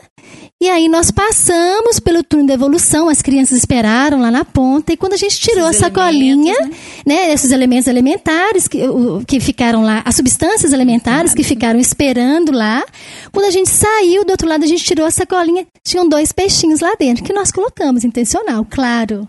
[0.61, 4.97] e aí nós passamos pelo túnel da evolução, as crianças esperaram lá na ponta, e
[4.97, 9.39] quando a gente tirou Esses a sacolinha, elementos, né, esses elementos elementares que, o- que
[9.41, 12.85] ficaram lá, as substâncias elementares que ficaram esperando lá,
[13.33, 16.81] quando a gente saiu do outro lado, a gente tirou a sacolinha, tinham dois peixinhos
[16.81, 19.29] lá dentro, que nós colocamos, intencional, claro.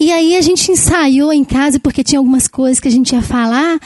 [0.00, 3.20] E aí a gente ensaiou em casa, porque tinha algumas coisas que a gente ia
[3.20, 3.78] falar,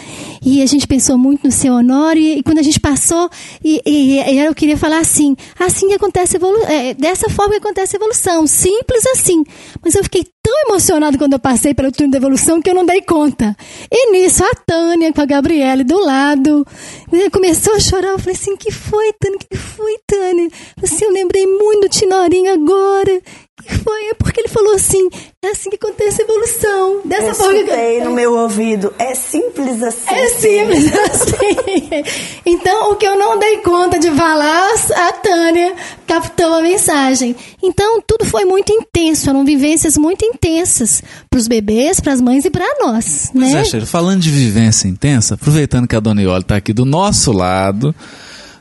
[0.45, 3.29] e a gente pensou muito no seu Honório, e, e quando a gente passou,
[3.65, 7.97] e, e- e eu queria falar assim, assim que acontece evolução, dessa forma que acontece
[7.97, 9.43] a evolução, simples assim.
[9.83, 12.85] Mas eu fiquei tão emocionada quando eu passei pelo túnel da evolução que eu não
[12.85, 13.57] dei conta.
[13.91, 16.65] E nisso, a Tânia com a Gabriele do lado,
[17.11, 20.49] né, começou a chorar, eu falei assim, que foi, Tânia, que foi, Tânia?
[20.83, 23.21] Assim, eu lembrei muito do Tinorinho agora,
[23.65, 24.11] que foi?
[24.11, 25.09] É porque ele falou assim,
[25.43, 27.01] é assim que acontece a evolução.
[27.05, 28.93] Dessa Eu forma que escutei no meu ouvido.
[28.99, 30.09] É simples assim.
[30.15, 32.05] é simples assim.
[32.47, 34.71] Então, o que eu não dei conta de falar,
[35.09, 35.75] a Tânia
[36.07, 37.35] captou a mensagem.
[37.63, 42.45] Então, tudo foi muito intenso, eram vivências muito intensas para os bebês, para as mães
[42.45, 43.81] e para nós, Pois né?
[43.83, 47.95] é, falando de vivência intensa, aproveitando que a Dona Ioli está aqui do nosso lado,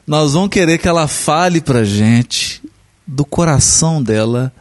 [0.08, 2.62] nós vamos querer que ela fale pra gente
[3.06, 4.52] do coração dela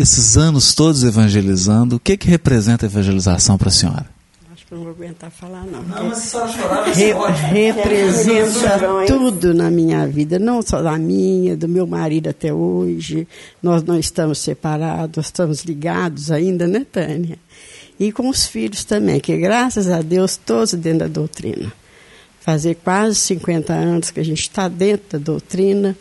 [0.00, 1.96] esses anos todos evangelizando.
[1.96, 4.06] O que que representa a evangelização para a senhora?
[4.52, 5.82] Acho que eu não vou aguentar falar, não.
[6.08, 11.56] mas se a senhora chorar, Re- representa tudo na minha vida, não só da minha,
[11.56, 13.26] do meu marido até hoje.
[13.62, 17.38] Nós não estamos separados, nós estamos ligados ainda, né, Tânia?
[17.98, 21.72] E com os filhos também, que graças a Deus, todos dentro da doutrina.
[22.40, 25.94] Fazer quase 50 anos que a gente está dentro da doutrina,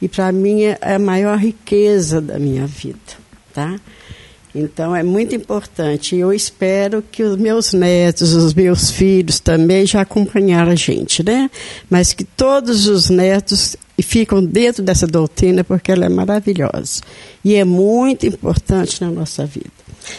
[0.00, 2.98] e para mim é a maior riqueza da minha vida,
[3.56, 3.80] tá?
[4.54, 6.14] Então é muito importante.
[6.14, 11.50] Eu espero que os meus netos, os meus filhos também já acompanharam a gente, né?
[11.88, 17.00] Mas que todos os netos ficam dentro dessa doutrina porque ela é maravilhosa
[17.42, 19.70] e é muito importante na nossa vida.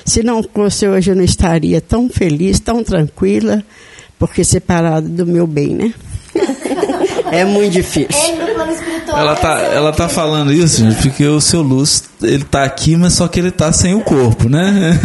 [0.04, 3.64] Se não fosse hoje eu não estaria tão feliz, tão tranquila,
[4.18, 5.94] porque separada do meu bem, né?
[7.32, 8.36] É muito difícil.
[9.08, 13.14] Ela tá, ela tá falando isso, gente, porque o seu Lúcio, ele tá aqui, mas
[13.14, 15.00] só que ele tá sem o corpo, né?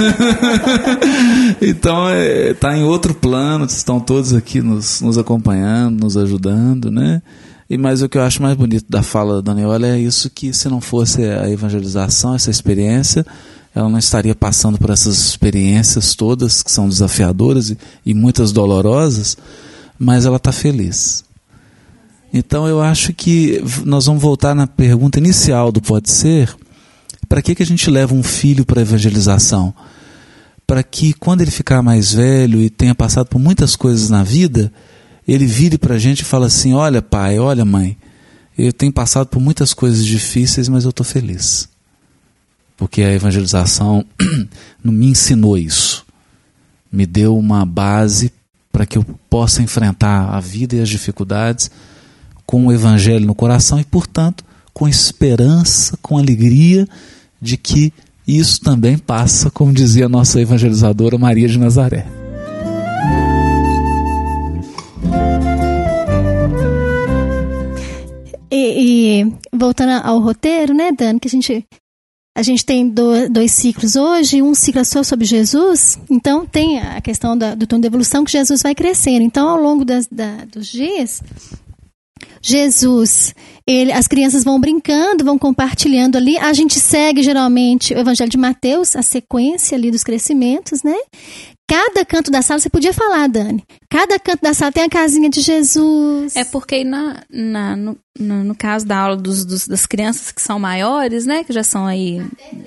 [1.62, 7.22] então, é, tá em outro plano, estão todos aqui nos, nos acompanhando, nos ajudando, né?
[7.70, 10.52] E mas o que eu acho mais bonito da fala da Daniela é isso que
[10.52, 13.24] se não fosse a evangelização, essa experiência,
[13.74, 19.38] ela não estaria passando por essas experiências todas que são desafiadoras e, e muitas dolorosas,
[19.98, 21.24] mas ela está feliz.
[22.32, 26.54] Então eu acho que nós vamos voltar na pergunta inicial do pode ser.
[27.28, 29.74] Para que, que a gente leva um filho para a evangelização?
[30.66, 34.72] Para que quando ele ficar mais velho e tenha passado por muitas coisas na vida,
[35.28, 37.98] ele vire para a gente e fala assim: Olha, pai, olha, mãe,
[38.56, 41.68] eu tenho passado por muitas coisas difíceis, mas eu estou feliz.
[42.76, 44.04] Porque a evangelização
[44.82, 46.04] me ensinou isso.
[46.90, 48.32] Me deu uma base
[48.70, 51.70] para que eu possa enfrentar a vida e as dificuldades
[52.46, 56.86] com o evangelho no coração e, portanto, com esperança, com alegria
[57.40, 57.92] de que
[58.26, 62.06] isso também passa, como dizia a nossa evangelizadora Maria de Nazaré.
[68.50, 71.66] E, e voltando ao roteiro, né, Dani, que a gente
[72.34, 76.80] a gente tem do, dois ciclos hoje, um ciclo é só sobre Jesus, então tem
[76.80, 79.22] a questão da, do tom de evolução que Jesus vai crescendo.
[79.22, 81.22] Então, ao longo das, da, dos dias,
[82.40, 83.34] Jesus,
[83.66, 86.36] ele, as crianças vão brincando, vão compartilhando ali.
[86.38, 90.96] A gente segue geralmente o Evangelho de Mateus, a sequência ali dos crescimentos, né?
[91.72, 93.64] Cada canto da sala, você podia falar, Dani.
[93.88, 96.36] Cada canto da sala tem a casinha de Jesus.
[96.36, 100.42] É porque na, na, no, no, no caso da aula dos, dos, das crianças que
[100.42, 101.44] são maiores, né?
[101.44, 102.22] Que já são aí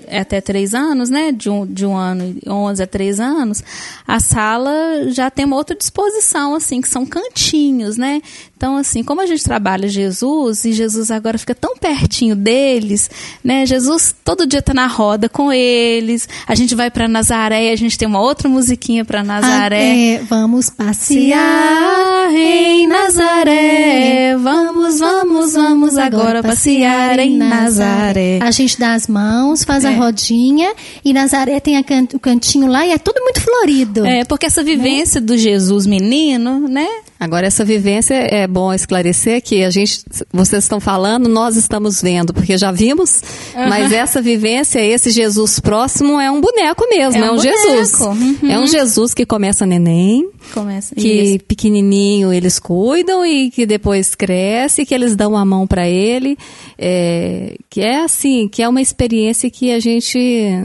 [0.07, 1.31] é até três anos, né?
[1.31, 3.63] De um, de um ano e onze a três anos,
[4.07, 4.71] a sala
[5.11, 8.21] já tem uma outra disposição, assim, que são cantinhos, né?
[8.57, 13.09] Então, assim, como a gente trabalha Jesus e Jesus agora fica tão pertinho deles,
[13.43, 13.65] né?
[13.65, 16.27] Jesus todo dia tá na roda com eles.
[16.47, 19.91] A gente vai para Nazaré, a gente tem uma outra musiquinha para Nazaré.
[19.91, 24.35] Ah, é, vamos passear em Nazaré.
[24.37, 28.39] Vamos, vamos, vamos agora passear em Nazaré.
[28.41, 29.89] A gente dá as mãos, faz É.
[29.89, 30.71] a rodinha
[31.03, 34.05] e Nazaré tem a can- o cantinho lá e é tudo muito florido.
[34.05, 36.87] É, porque essa vivência do Jesus menino, né?
[37.17, 42.33] Agora, essa vivência é bom esclarecer que a gente, vocês estão falando, nós estamos vendo,
[42.33, 43.21] porque já vimos,
[43.55, 47.91] mas essa vivência, esse Jesus próximo é um boneco mesmo, É é, um um, Jesus.
[47.97, 48.51] boneco, uhum.
[48.51, 50.93] É um Jesus que começa neném, Começa.
[50.95, 51.39] que Isso.
[51.45, 56.38] pequenininho eles cuidam e que depois cresce, que eles dão a mão para ele,
[56.77, 60.19] é, que é assim, que é uma experiência que a gente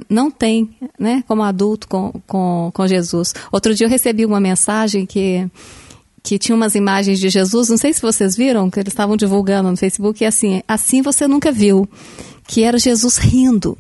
[0.09, 0.69] não tem,
[0.99, 3.35] né, como adulto com, com, com Jesus.
[3.51, 5.49] Outro dia eu recebi uma mensagem que
[6.23, 9.71] que tinha umas imagens de Jesus, não sei se vocês viram, que eles estavam divulgando
[9.71, 11.89] no Facebook, e assim, assim você nunca viu,
[12.47, 13.77] que era Jesus rindo.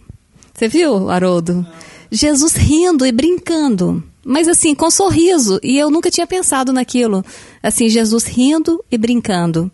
[0.55, 1.67] Você viu, Haroldo?
[2.11, 7.25] Jesus rindo e brincando, mas assim, com sorriso, e eu nunca tinha pensado naquilo.
[7.63, 9.71] Assim, Jesus rindo e brincando.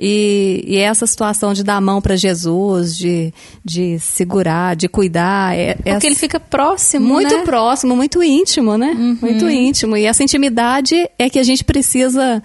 [0.00, 3.34] E, e essa situação de dar a mão para Jesus, de,
[3.64, 5.56] de segurar, de cuidar.
[5.56, 7.42] É, Porque essa- ele fica próximo, muito né?
[7.42, 8.94] próximo, muito íntimo, né?
[9.20, 9.96] Muito íntimo.
[9.96, 12.40] E essa intimidade é que a gente precisa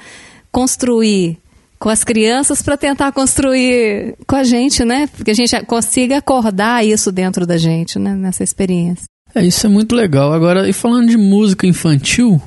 [0.52, 1.38] construir
[1.80, 5.08] com as crianças para tentar construir com a gente, né?
[5.16, 8.16] Porque a gente consiga acordar isso dentro da gente, né?
[8.16, 9.04] Nessa experiência.
[9.36, 10.32] É, isso é muito legal.
[10.34, 12.42] Agora, e falando de música infantil,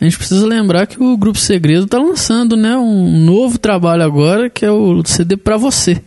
[0.00, 4.50] a gente precisa lembrar que o Grupo Segredo está lançando né, um novo trabalho agora,
[4.50, 6.00] que é o CD Pra Você.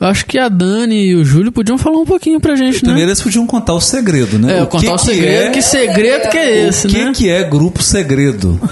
[0.00, 2.80] Eu acho que a Dani e o Júlio podiam falar um pouquinho pra gente, né?
[2.80, 4.58] Primeiro eles podiam contar o segredo, né?
[4.58, 5.42] É, O contar que o que segredo.
[5.42, 7.12] é- Que segredo que é esse, o que, né?
[7.14, 8.58] que é grupo segredo?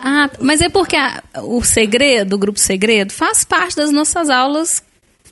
[0.00, 4.80] Ah, mas é porque a- o segredo, o grupo segredo, faz parte das nossas aulas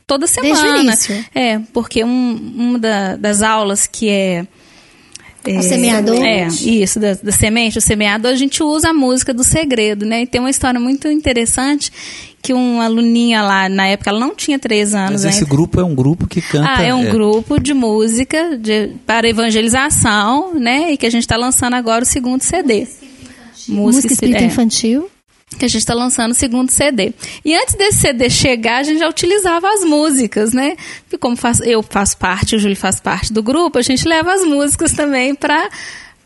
[0.07, 0.55] toda semana.
[0.55, 1.25] Desde o início.
[1.35, 4.47] É, porque um, uma da- das aulas que é.
[5.45, 6.23] é O semeador.
[6.25, 10.23] É, isso, da, da semente, o semeador, a gente usa a música do segredo, né?
[10.23, 11.91] E tem uma história muito interessante
[12.43, 15.51] que uma aluninha lá, na época, ela não tinha três anos Mas esse ainda.
[15.51, 16.77] grupo é um grupo que canta.
[16.79, 20.93] Ah, é um grupo de música de- para evangelização, né?
[20.93, 22.87] E que a gente está lançando agora o segundo CD.
[23.69, 25.11] Música espírita é, infantil.
[25.59, 27.13] Que a gente está lançando o segundo CD.
[27.45, 30.77] E antes desse CD chegar, a gente já utilizava as músicas, né?
[31.13, 34.33] E como faz- eu faço parte, o Júlio faz parte do grupo, a gente leva
[34.35, 35.69] as músicas também para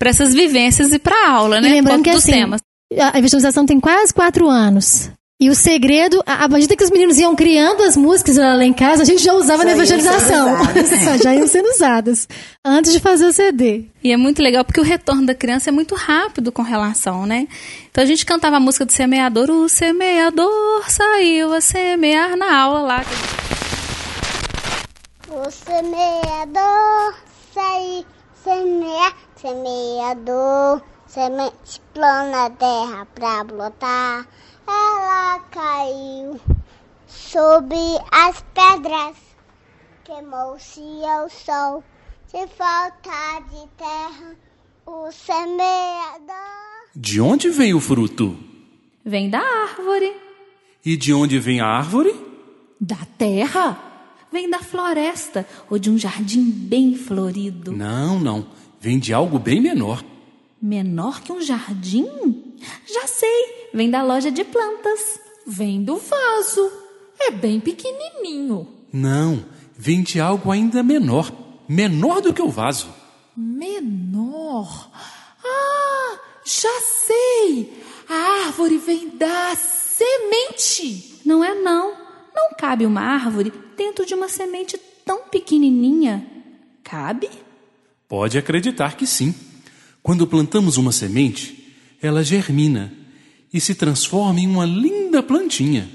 [0.00, 1.68] essas vivências e para aula, né?
[1.68, 2.62] E lembrando que dos assim, temas.
[2.98, 5.10] a evangelização tem quase quatro anos.
[5.42, 8.74] E o segredo, a- à medida que os meninos iam criando as músicas lá em
[8.74, 10.56] casa, a gente já usava na Já iam evangelização.
[11.22, 12.28] já iam sendo usadas.
[12.62, 13.86] Antes de fazer o CD.
[14.04, 17.48] E é muito legal porque o retorno da criança é muito rápido com relação, né?
[17.90, 22.80] Então a gente cantava a música do semeador, o semeador saiu a semear na aula
[22.80, 23.04] lá.
[25.30, 27.14] O semeador
[27.54, 28.04] sai
[28.44, 34.26] semear, semeador, semente plana na terra pra brotar.
[34.70, 36.40] Ela caiu
[37.06, 37.76] sobre
[38.12, 39.16] as pedras,
[40.04, 41.82] queimou-se ao sol.
[42.28, 44.36] Se falta de terra,
[44.86, 46.86] o semeador.
[46.94, 48.38] De onde vem o fruto?
[49.04, 50.14] Vem da árvore,
[50.84, 52.14] E de onde vem a árvore?
[52.80, 53.78] da terra,
[54.32, 57.72] vem da floresta ou de um jardim bem florido.
[57.72, 58.46] Não, não.
[58.80, 60.02] Vem de algo bem menor.
[60.60, 62.54] Menor que um jardim?
[62.86, 65.18] Já sei, vem da loja de plantas.
[65.46, 66.70] Vem do vaso.
[67.18, 68.68] É bem pequenininho.
[68.92, 69.44] Não,
[69.76, 71.32] vem de algo ainda menor.
[71.66, 72.88] Menor do que o vaso.
[73.34, 74.90] Menor.
[75.42, 77.72] Ah, já sei.
[78.08, 81.20] A árvore vem da semente.
[81.24, 81.96] Não é não.
[82.34, 84.76] Não cabe uma árvore dentro de uma semente
[85.06, 86.26] tão pequenininha.
[86.84, 87.30] Cabe?
[88.08, 89.34] Pode acreditar que sim.
[90.02, 92.92] Quando plantamos uma semente, ela germina
[93.52, 95.88] e se transforma em uma linda plantinha.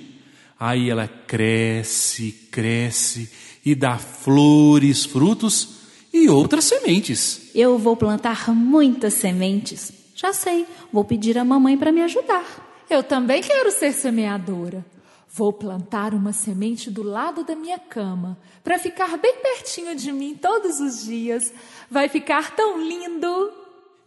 [0.59, 3.29] Aí ela cresce, cresce
[3.65, 5.69] e dá flores, frutos
[6.13, 7.49] e outras sementes.
[7.53, 9.91] Eu vou plantar muitas sementes.
[10.13, 12.85] Já sei, vou pedir à mamãe para me ajudar.
[12.89, 14.85] Eu também quero ser semeadora.
[15.29, 20.37] Vou plantar uma semente do lado da minha cama para ficar bem pertinho de mim
[20.41, 21.51] todos os dias.
[21.91, 23.51] Vai ficar tão lindo.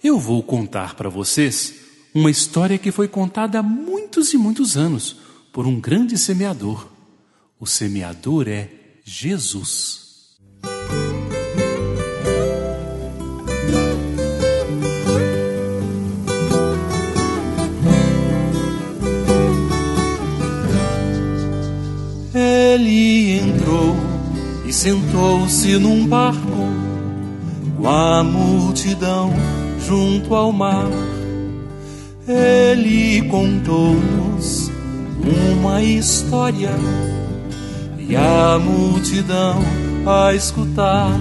[0.02, 1.74] Eu vou contar para vocês
[2.14, 5.16] uma história que foi contada há muitos e muitos anos
[5.52, 6.86] por um grande semeador.
[7.58, 8.70] O semeador é
[9.04, 10.36] Jesus.
[22.32, 23.96] Ele entrou
[24.64, 26.38] e sentou-se num barco
[27.76, 29.32] com a multidão
[29.86, 30.88] junto ao mar.
[32.26, 34.70] Ele contou-nos
[35.54, 36.70] uma história
[37.98, 39.62] e a multidão
[40.06, 41.12] a escutar.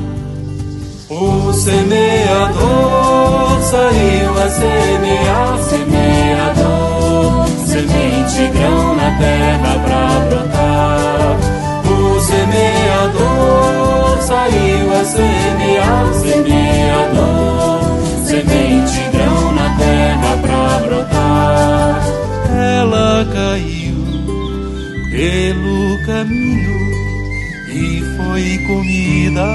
[1.10, 11.38] O semeador saiu a semear, semeador, semente grão na terra pra brotar.
[11.86, 17.67] O semeador saiu a semear, semeador,
[19.12, 22.04] grão na terra pra brotar.
[22.80, 23.98] Ela caiu
[25.12, 26.78] pelo caminho
[27.74, 29.48] e foi comida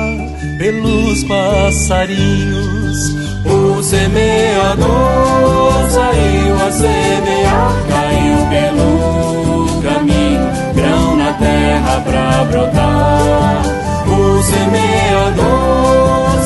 [0.59, 2.99] pelos passarinhos.
[3.45, 13.63] O semeador saiu a semear, caiu pelo caminho, grão na terra pra brotar.
[14.07, 15.83] O semeador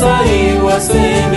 [0.01, 1.36] saiu a semear,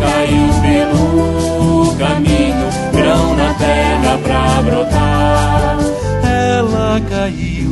[0.00, 5.78] caiu pelo caminho, grão na terra pra brotar.
[6.24, 7.70] Ela caiu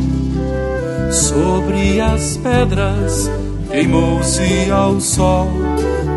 [1.10, 3.30] sobre as pedras,
[3.70, 5.48] queimou-se ao sol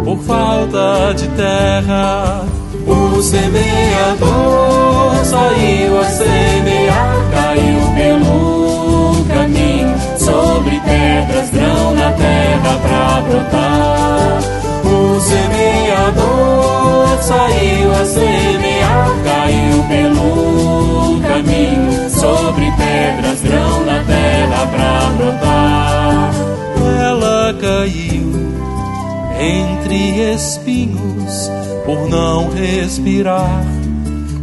[0.03, 2.45] por falta de terra.
[2.88, 14.70] O semeador saiu a semear, caiu pelo caminho, sobre pedras, grão na terra pra brotar.
[15.02, 26.32] O semeador saiu a semear, caiu pelo caminho, sobre pedras, grão na terra pra brotar.
[26.99, 28.32] Ela caiu
[29.40, 31.49] entre espinhos
[31.84, 33.65] por não respirar,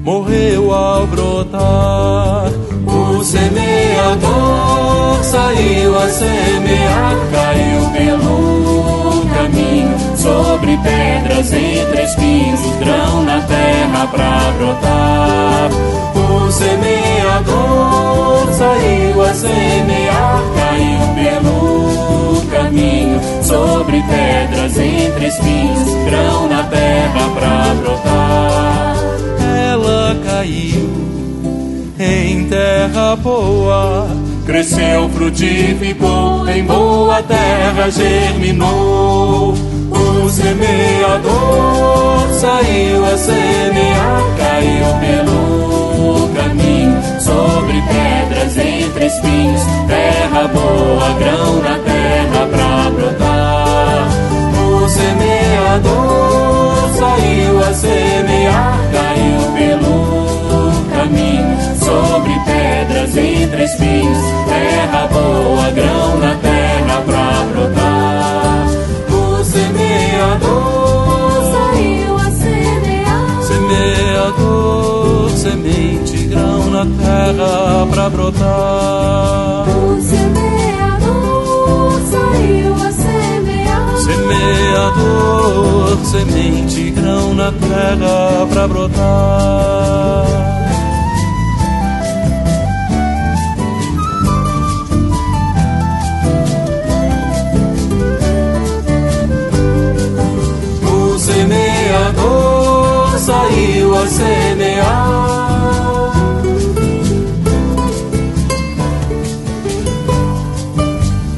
[0.03, 2.51] morreu ao brotar.
[2.85, 14.09] O semeador saiu a semear, caiu pelo caminho, sobre pedras, entre espinhos, grão na terra
[14.09, 15.71] pra brotar.
[16.15, 27.29] O semeador saiu a semear, caiu pelo caminho, sobre pedras, entre espinhos, grão na terra
[27.35, 28.97] pra brotar.
[29.71, 30.91] Ela caiu
[31.99, 34.09] em terra boa,
[34.49, 39.55] cresceu, frutificou, em boa terra germinou.
[39.91, 51.61] O semeador saiu a semear, caiu pelo caminho, sobre pedras, entre espinhos, terra boa, grão
[51.63, 54.09] na terra pra brotar.
[54.57, 58.79] O semeador saiu a semear,
[61.09, 68.69] caminho, sobre pedras, entre espinhos, terra boa, grão na terra pra brotar.
[69.11, 70.69] O semeador
[71.51, 73.43] Saiu a semear.
[73.43, 79.67] Semeador, semente, grão na terra pra brotar.
[79.69, 83.97] O semeador saiu a semear.
[83.99, 89.79] Semeador, semente, grão na terra pra brotar.
[103.29, 104.87] Saiu a semear.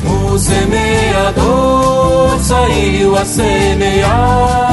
[0.07, 4.71] O semeador saiu a semear.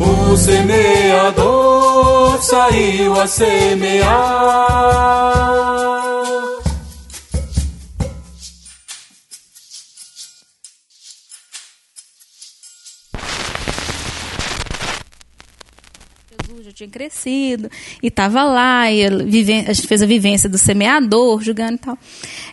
[0.00, 4.80] O semeador saiu a semear.
[16.80, 17.70] Tinha crescido
[18.02, 21.98] e estava lá, e vive- a gente fez a vivência do semeador, julgando e tal.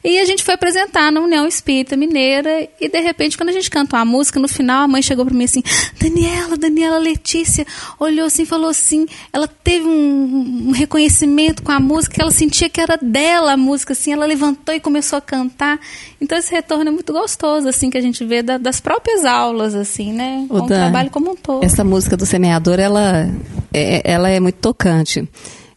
[0.04, 3.70] E a gente foi apresentar na União Espírita Mineira, e de repente, quando a gente
[3.70, 5.64] cantou a música, no final a mãe chegou para mim assim:
[6.00, 7.66] Daniela, Daniela Letícia,
[8.00, 12.80] olhou assim falou assim: ela teve um, um reconhecimento com a música, ela sentia que
[12.80, 15.80] era dela a música, assim, ela levantou e começou a cantar.
[16.22, 19.76] Então esse retorno é muito gostoso, assim, que a gente vê da- das próprias aulas,
[19.76, 20.46] assim, né?
[20.50, 21.64] O Dan, trabalho como um todo.
[21.64, 23.30] Essa música do semeador, ela
[23.74, 25.28] é, ela é muito tocante.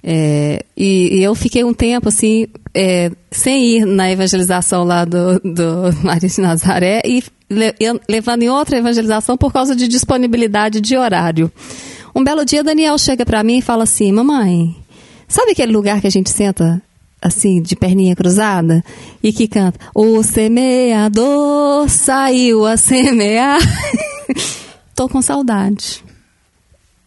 [0.02, 5.38] É, e, e eu fiquei um tempo assim, é, sem ir na evangelização lá do,
[5.40, 7.74] do Maria de Nazaré e le-
[8.08, 11.52] levando em outra evangelização por causa de disponibilidade de horário.
[12.14, 14.74] Um belo dia, Daniel chega para mim e fala assim: Mamãe,
[15.28, 16.82] sabe aquele lugar que a gente senta
[17.22, 18.82] assim, de perninha cruzada,
[19.22, 23.58] e que canta: O semeador saiu a semear.
[24.96, 26.02] Tô com saudade.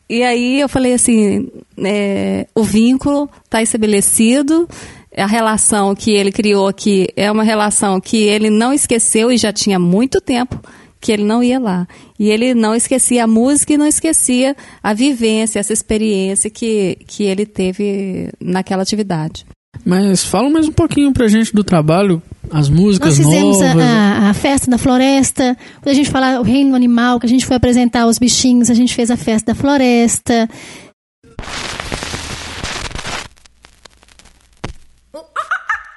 [0.10, 4.68] E aí eu falei assim, é, o vínculo está estabelecido,
[5.16, 9.54] a relação que ele criou aqui é uma relação que ele não esqueceu e já
[9.54, 10.60] tinha muito tempo
[11.00, 11.86] que ele não ia lá.
[12.18, 17.24] E ele não esquecia a música e não esquecia a vivência, essa experiência que, que
[17.24, 19.46] ele teve naquela atividade.
[19.86, 23.84] Mas fala mais um pouquinho pra gente do trabalho, as músicas Nós fizemos a, novas.
[23.84, 25.58] a- a festa da floresta.
[25.82, 28.74] Quando a gente fala o reino animal, que a gente foi apresentar os bichinhos, a
[28.74, 30.48] gente fez a festa da floresta.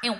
[0.02, 0.14] Eu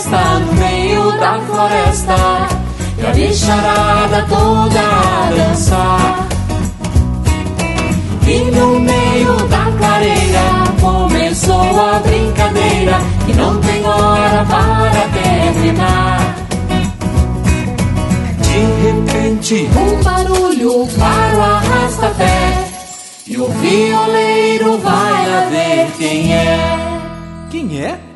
[0.00, 2.14] festa no meio da floresta
[2.98, 6.28] E a bicharada toda a dançar.
[8.26, 10.40] E no meio da clareira
[10.80, 12.98] começou a brincadeira
[13.28, 16.34] E não tem hora para terminar.
[18.38, 22.68] De repente, Um barulho para o arrasta-pé
[23.26, 26.58] E o violeiro vai lá ver quem é.
[27.50, 28.09] quem é?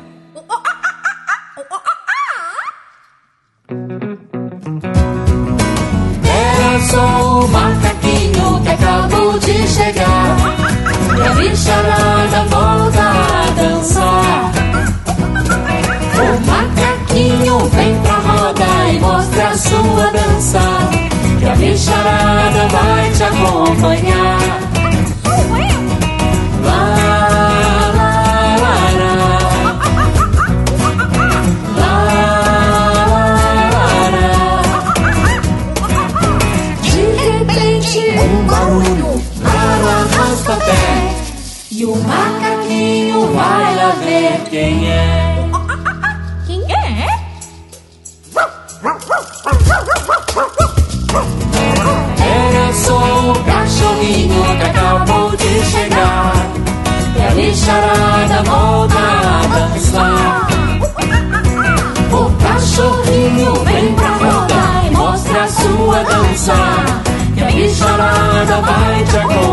[7.45, 10.35] O macaquinho que acabou de chegar.
[11.17, 14.51] E a bicharada volta a dançar.
[16.17, 20.59] O macaquinho vem pra roda e mostra a sua dança.
[21.39, 24.74] Que a bicharada vai te acompanhar
[41.77, 45.35] E o macaquinho vai lá ver quem é.
[46.47, 47.09] Quem é, é?
[52.23, 56.33] Era só o cachorrinho que acabou de chegar.
[57.17, 60.47] E a lixarada volta a dançar.
[62.09, 66.53] O cachorrinho vem pra rodar e mostra a sua dança.
[67.35, 69.44] E a lixarada vai te acordar.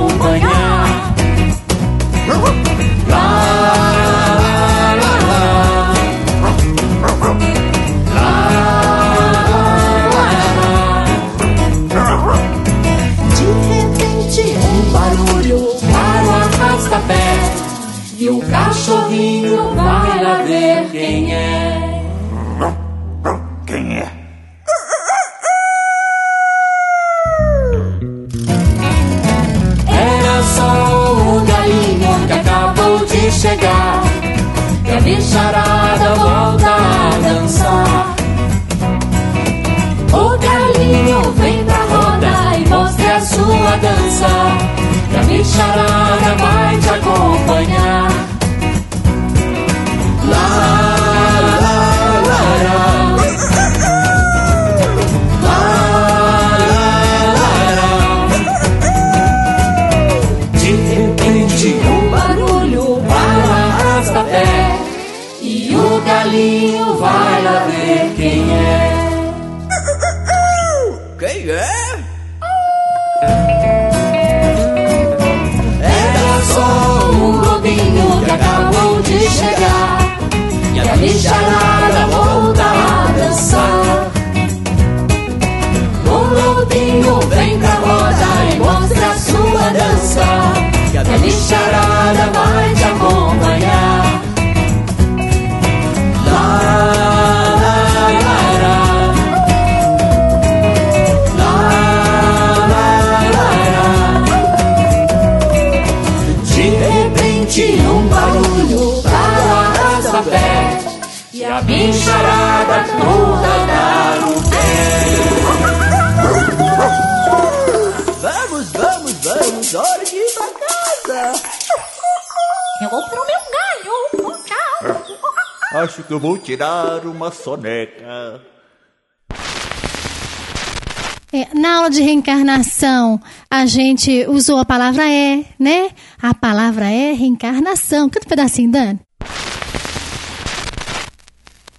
[133.72, 135.90] Gente usou a palavra é, né?
[136.20, 138.08] A palavra é reencarnação.
[138.10, 139.00] Canta um pedacinho, Dani.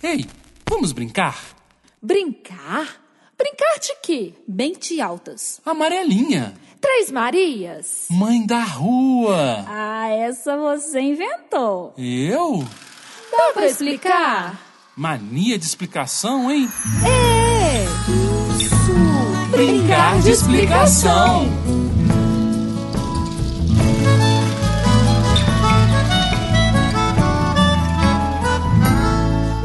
[0.02, 0.26] Ei,
[0.68, 1.38] vamos brincar?
[2.02, 2.88] Brincar?
[3.38, 4.34] Brincar de quê?
[4.48, 5.62] Mente altas.
[5.66, 8.08] Amarelinha, Três Marias?
[8.10, 9.64] mãe da rua.
[9.68, 11.94] Ah, essa você inventou.
[11.98, 12.66] Eu?
[13.32, 14.60] Dá pra explicar?
[14.96, 16.70] Mania de explicação, hein?
[17.06, 17.86] É,
[18.62, 18.94] isso.
[19.52, 21.46] Brincar de explicação.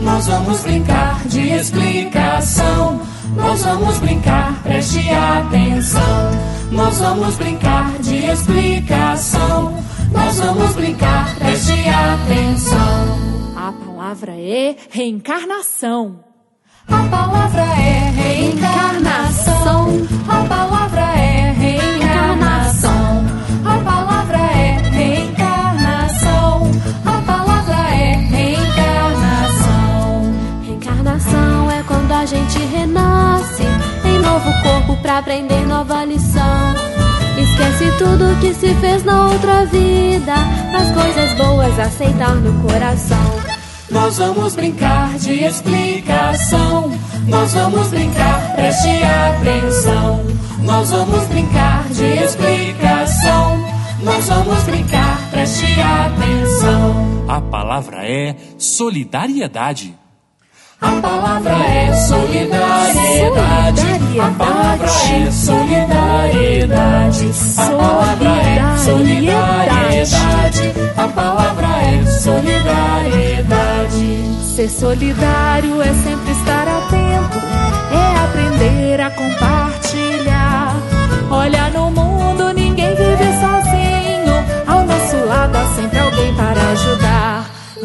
[0.09, 3.01] Nós vamos brincar de explicação.
[3.37, 6.31] Nós vamos brincar, preste atenção.
[6.73, 9.85] Nós vamos brincar de explicação.
[10.11, 13.53] Nós vamos brincar, preste atenção.
[13.55, 16.25] A palavra é reencarnação.
[16.89, 19.89] A palavra é reencarnação.
[20.27, 20.78] A palavra
[32.29, 33.63] gente renasce
[34.05, 36.75] em novo corpo pra aprender nova lição.
[37.39, 40.35] Esquece tudo que se fez na outra vida,
[40.77, 43.33] as coisas boas aceitar no coração.
[43.91, 46.93] Nós vamos brincar de explicação.
[47.27, 50.27] Nós vamos brincar, preste atenção.
[50.59, 53.59] Nós vamos brincar de explicação.
[54.03, 57.25] Nós vamos brincar, preste atenção.
[57.27, 60.08] A palavra é solidariedade.
[60.81, 63.83] A palavra é solidariedade.
[64.21, 67.31] A palavra é solidariedade.
[67.57, 70.73] A palavra é solidariedade.
[70.97, 74.25] A palavra é solidariedade.
[74.55, 77.39] Ser solidário é sempre estar atento,
[77.93, 80.77] é aprender a compartilhar.
[81.31, 81.58] Olha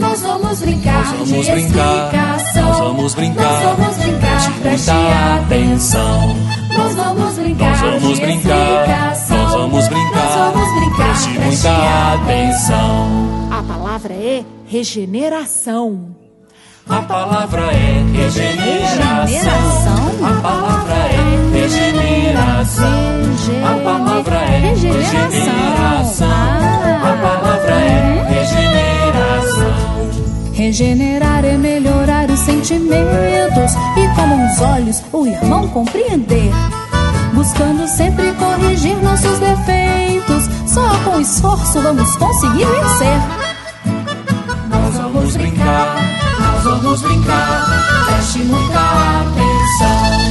[0.03, 2.63] Nós vamos brincar Nós vamos de brincar, explicação.
[2.63, 6.35] nós vamos brincar, Nós vamos brincar, preste muita atenção.
[6.77, 9.38] Nós vamos brincar Nós vamos de brincar, explicação.
[9.38, 13.49] nós vamos brincar, Nós vamos brincar, preste preste muita atenção.
[13.51, 16.15] A palavra é regeneração.
[16.89, 19.25] A palavra é regeneração.
[19.25, 20.25] Regeneração?
[20.25, 22.84] A palavra é regeneração.
[23.63, 26.27] A palavra é regeneração.
[27.03, 29.82] A palavra é regeneração.
[30.64, 36.53] Regenerar é melhorar os sentimentos e como os olhos o irmão compreender.
[37.34, 43.19] Buscando sempre corrigir nossos defeitos, só com esforço vamos conseguir vencer.
[44.69, 45.98] Nós vamos brincar,
[46.40, 48.80] nós vamos brincar, preste muita
[49.19, 50.22] atenção.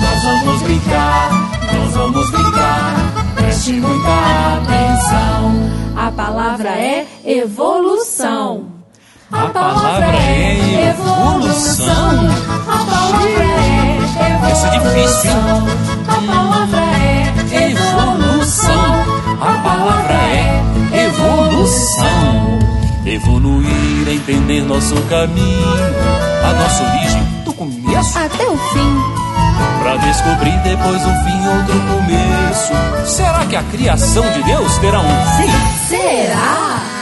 [0.00, 1.30] Nós vamos brincar,
[1.74, 6.06] nós vamos brincar, preste muita atenção.
[6.06, 8.77] A palavra é evolução.
[9.30, 11.94] A palavra é evolução.
[12.66, 13.98] A palavra é
[14.30, 14.50] evolução.
[14.50, 15.30] Essa é difícil?
[16.08, 18.94] A palavra é Evolução.
[19.40, 22.58] A palavra é evolução.
[23.04, 25.76] Evoluir é entender nosso caminho,
[26.44, 29.02] a nossa origem do começo Até o fim.
[29.82, 32.72] Pra descobrir depois um fim, outro começo.
[33.04, 35.86] Será que a criação de Deus terá um fim?
[35.88, 36.97] Será?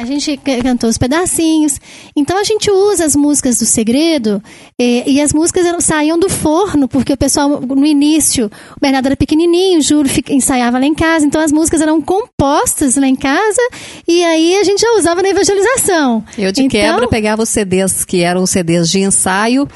[0.00, 1.78] A gente ca- cantou os pedacinhos.
[2.16, 4.42] Então a gente usa as músicas do segredo
[4.80, 8.46] eh, e as músicas saíam do forno, porque o pessoal, no início,
[8.76, 12.00] o Bernardo era pequenininho, o Júlio fica- ensaiava lá em casa, então as músicas eram
[12.00, 13.60] compostas lá em casa
[14.08, 16.24] e aí a gente já usava na evangelização.
[16.38, 19.68] Eu de Então- quebra pegava os CDs que eram os CDs de ensaio.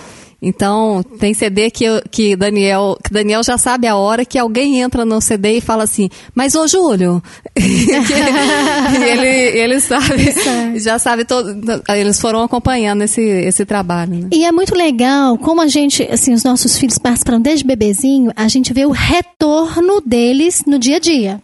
[0.46, 4.80] Então, tem CD que, eu- que Daniel, que Daniel já sabe a hora que alguém
[4.82, 7.22] entra no CD e fala assim, mas ô Júlio,
[7.56, 10.34] ele, ele sabe,
[10.78, 11.54] já sabe todo,
[11.88, 14.14] eles foram acompanhando esse, esse trabalho.
[14.14, 14.28] Né?
[14.32, 18.48] E é muito legal, como a gente, assim, os nossos filhos participaram desde bebezinho, a
[18.48, 21.40] gente vê o retorno deles no dia a dia.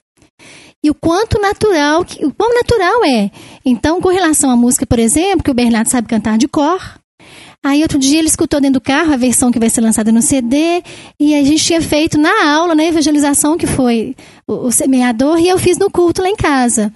[0.82, 3.30] E o quanto natural, o quão natural é.
[3.64, 6.80] Então, com relação à música, por exemplo, que o Bernardo sabe cantar de cor.
[7.62, 10.22] Aí outro dia ele escutou dentro do carro a versão que vai ser lançada no
[10.22, 10.82] CD,
[11.20, 14.16] e a gente tinha feito na aula, na evangelização, que foi
[14.48, 16.90] o, o semeador, e eu fiz no culto lá em casa.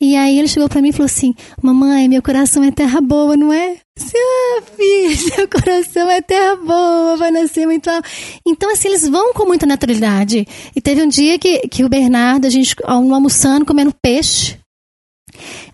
[0.00, 3.36] E aí ele chegou pra mim e falou assim: Mamãe, meu coração é terra boa,
[3.36, 3.76] não é?
[3.98, 7.88] Assim, ah, filho, seu coração é terra boa, vai nascer muito.
[7.88, 8.08] alto."
[8.46, 10.46] Então, assim, eles vão com muita naturalidade.
[10.76, 14.58] E teve um dia que, que o Bernardo, a gente al- almoçando, comendo peixe.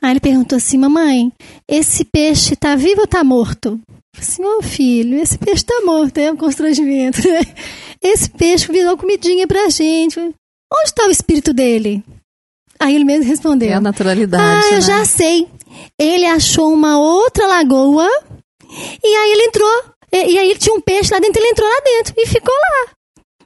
[0.01, 1.33] Aí ele perguntou assim: Mamãe,
[1.69, 3.81] esse peixe tá vivo ou tá morto?
[4.15, 7.41] Falei assim, ô filho, esse peixe tá morto, é um constrangimento, né?
[8.03, 10.19] Esse peixe virou comidinha pra gente.
[10.19, 12.03] Onde está o espírito dele?
[12.79, 13.69] Aí ele mesmo respondeu.
[13.69, 14.67] É a naturalidade.
[14.67, 14.81] Ah, eu né?
[14.81, 15.47] já sei.
[15.99, 18.09] Ele achou uma outra lagoa
[19.05, 19.85] e aí ele entrou.
[20.13, 22.93] E, e aí tinha um peixe lá dentro, ele entrou lá dentro e ficou lá.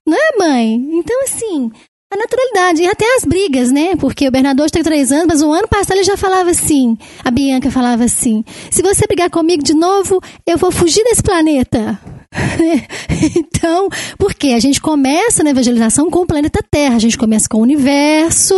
[0.06, 0.74] Não é, mãe?
[0.92, 1.72] Então, assim,
[2.14, 2.82] a naturalidade.
[2.82, 3.96] E até as brigas, né?
[3.96, 6.96] Porque o Bernardo tem três anos, mas o ano passado ele já falava assim.
[7.24, 11.98] A Bianca falava assim: se você brigar comigo de novo, eu vou fugir desse planeta.
[13.36, 13.88] então,
[14.18, 16.96] porque a gente começa na evangelização com o planeta Terra.
[16.96, 18.54] A gente começa com o universo,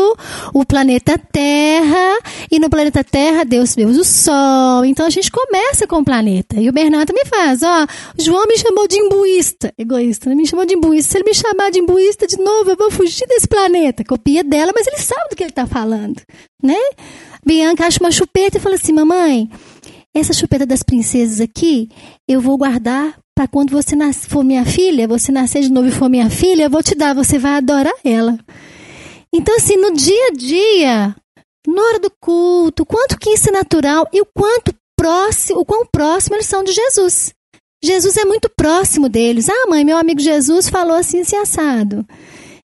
[0.55, 2.19] o planeta Terra,
[2.51, 4.85] e no planeta Terra Deus Deus o Sol.
[4.85, 6.61] Então a gente começa com o planeta.
[6.61, 7.87] E o Bernardo me faz, ó,
[8.19, 10.35] João me chamou de imbuísta, egoísta, né?
[10.35, 11.13] me chamou de imbuísta.
[11.13, 14.05] Se ele me chamar de imbuísta de novo, eu vou fugir desse planeta.
[14.05, 16.21] Copia dela, mas ele sabe do que ele está falando,
[16.63, 16.79] né?
[17.45, 19.49] Bianca acha uma chupeta e fala assim, mamãe,
[20.13, 21.89] essa chupeta das princesas aqui,
[22.27, 23.95] eu vou guardar para quando você
[24.27, 27.15] for minha filha, você nascer de novo e for minha filha, eu vou te dar,
[27.15, 28.39] você vai adorar ela.
[29.31, 31.17] Então, assim, no dia a dia,
[31.69, 35.85] na hora do culto, quanto que isso é natural e o quanto próximo, o quão
[35.85, 37.35] próximo eles são de Jesus.
[37.85, 39.51] Jesus é muito próximo deles.
[39.51, 42.07] Ah, mãe, meu amigo Jesus falou assim, assim, assado.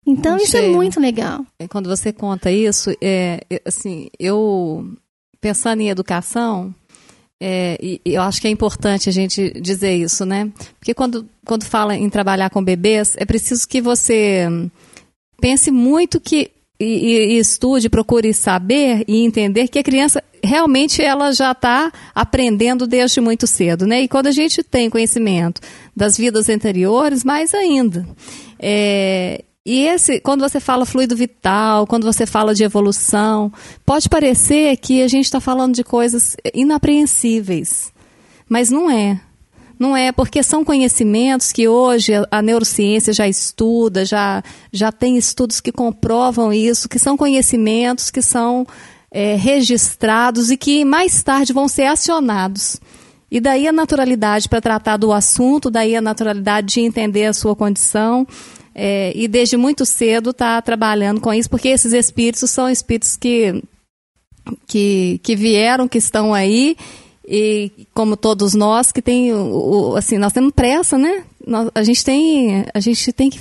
[0.05, 1.45] Então, isso é muito legal.
[1.59, 4.85] É, Quando você conta isso, é, é, assim, eu
[5.39, 6.75] pensando em educação,
[7.41, 10.51] é, e, eu acho que é importante a gente dizer isso, né?
[10.79, 14.47] Porque quando, quando fala em trabalhar com bebês, é preciso que você
[15.39, 21.31] pense muito que e- e estude, procure saber e entender que a criança realmente ela
[21.31, 24.01] já está aprendendo desde muito cedo, né?
[24.01, 25.59] E quando a gente tem conhecimento
[25.95, 28.07] das vidas anteriores, mais ainda.
[28.59, 33.51] É, e esse, quando você fala fluido vital, quando você fala de evolução,
[33.85, 37.91] pode parecer que a gente está falando de coisas inapreensíveis,
[38.47, 39.19] mas não é.
[39.77, 44.41] Não é, porque são conhecimentos que hoje a, neurociência já estuda, já,
[44.71, 48.65] já tem estudos que comprovam isso, que são conhecimentos que são
[49.11, 52.79] é, registrados e que mais tarde vão ser acionados.
[53.29, 57.53] E daí a naturalidade para tratar do assunto, daí a naturalidade de entender a sua
[57.53, 58.25] condição.
[58.79, 63.63] É, e desde muito cedo está trabalhando com isso, porque esses espíritos são espíritos que
[64.65, 66.77] que, que vieram, que estão aí,
[67.27, 71.23] e como todos nós que tem o, assim, nós temos pressa, né?
[71.45, 73.39] Nós- a gente tem a gente tem que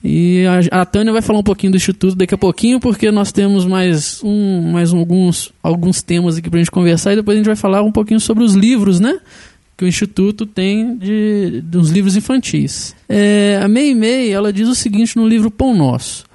[0.09, 3.34] E a, a Tânia vai falar um pouquinho do Instituto daqui a pouquinho, porque nós
[3.34, 7.39] temos mais, um, mais alguns, alguns temas aqui para a gente conversar e depois a
[7.39, 9.19] gente vai falar um pouquinho sobre os livros, né?
[9.75, 12.95] que o Instituto tem de, dos livros infantis.
[13.07, 16.25] É, a Mei Mei, ela diz o seguinte no livro Pão Nosso.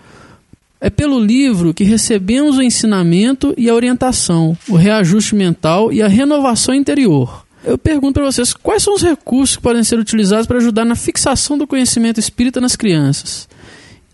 [0.79, 6.09] É pelo livro que recebemos o ensinamento e a orientação, o reajuste mental e a
[6.09, 7.45] renovação interior.
[7.65, 10.95] Eu pergunto para vocês, quais são os recursos que podem ser utilizados para ajudar na
[10.95, 13.49] fixação do conhecimento espírita nas crianças?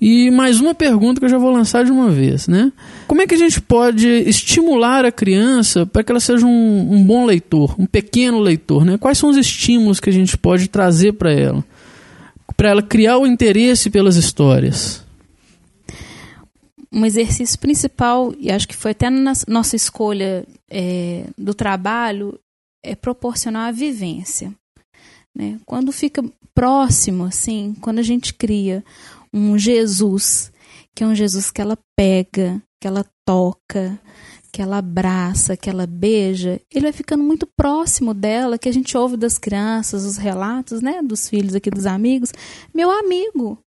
[0.01, 2.73] E mais uma pergunta que eu já vou lançar de uma vez, né?
[3.09, 7.05] Como é que a gente pode estimular a criança para que ela seja um, um
[7.05, 8.97] bom leitor, um pequeno leitor, né?
[8.97, 11.65] Quais são os estímulos que a gente pode trazer para ela?
[12.57, 15.05] Para ela criar o interesse pelas histórias.
[16.93, 22.39] um exercício principal, e acho que foi até na nossa escolha é, do trabalho,
[22.85, 24.53] é proporcionar a vivência.
[25.37, 25.59] Né?
[25.67, 28.85] Quando fica próximo, assim, quando a gente cria
[29.33, 30.53] um Jesus,
[30.95, 34.01] que é um Jesus que ela pega, que ela toca,
[34.53, 38.97] que ela abraça, que ela beija, ele vai ficando muito próximo dela, que a gente
[38.97, 42.33] ouve das crianças, os relatos, né, dos filhos aqui, dos amigos,
[42.75, 43.59] meu amigo,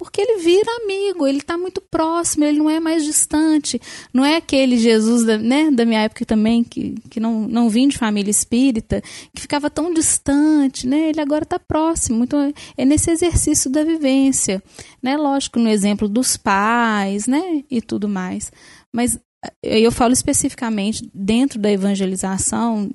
[0.00, 3.78] porque ele vira amigo, ele está muito próximo, ele não é mais distante.
[4.14, 7.86] Não é aquele Jesus da, né, da minha época também, que, que não, não vim
[7.86, 9.02] de família espírita,
[9.34, 11.10] que ficava tão distante, né?
[11.10, 12.24] Ele agora está próximo.
[12.24, 14.62] Então, é nesse exercício da vivência.
[15.02, 15.18] Né?
[15.18, 17.62] Lógico, no exemplo dos pais, né?
[17.70, 18.50] E tudo mais.
[18.90, 19.20] Mas
[19.62, 22.90] eu falo especificamente dentro da evangelização,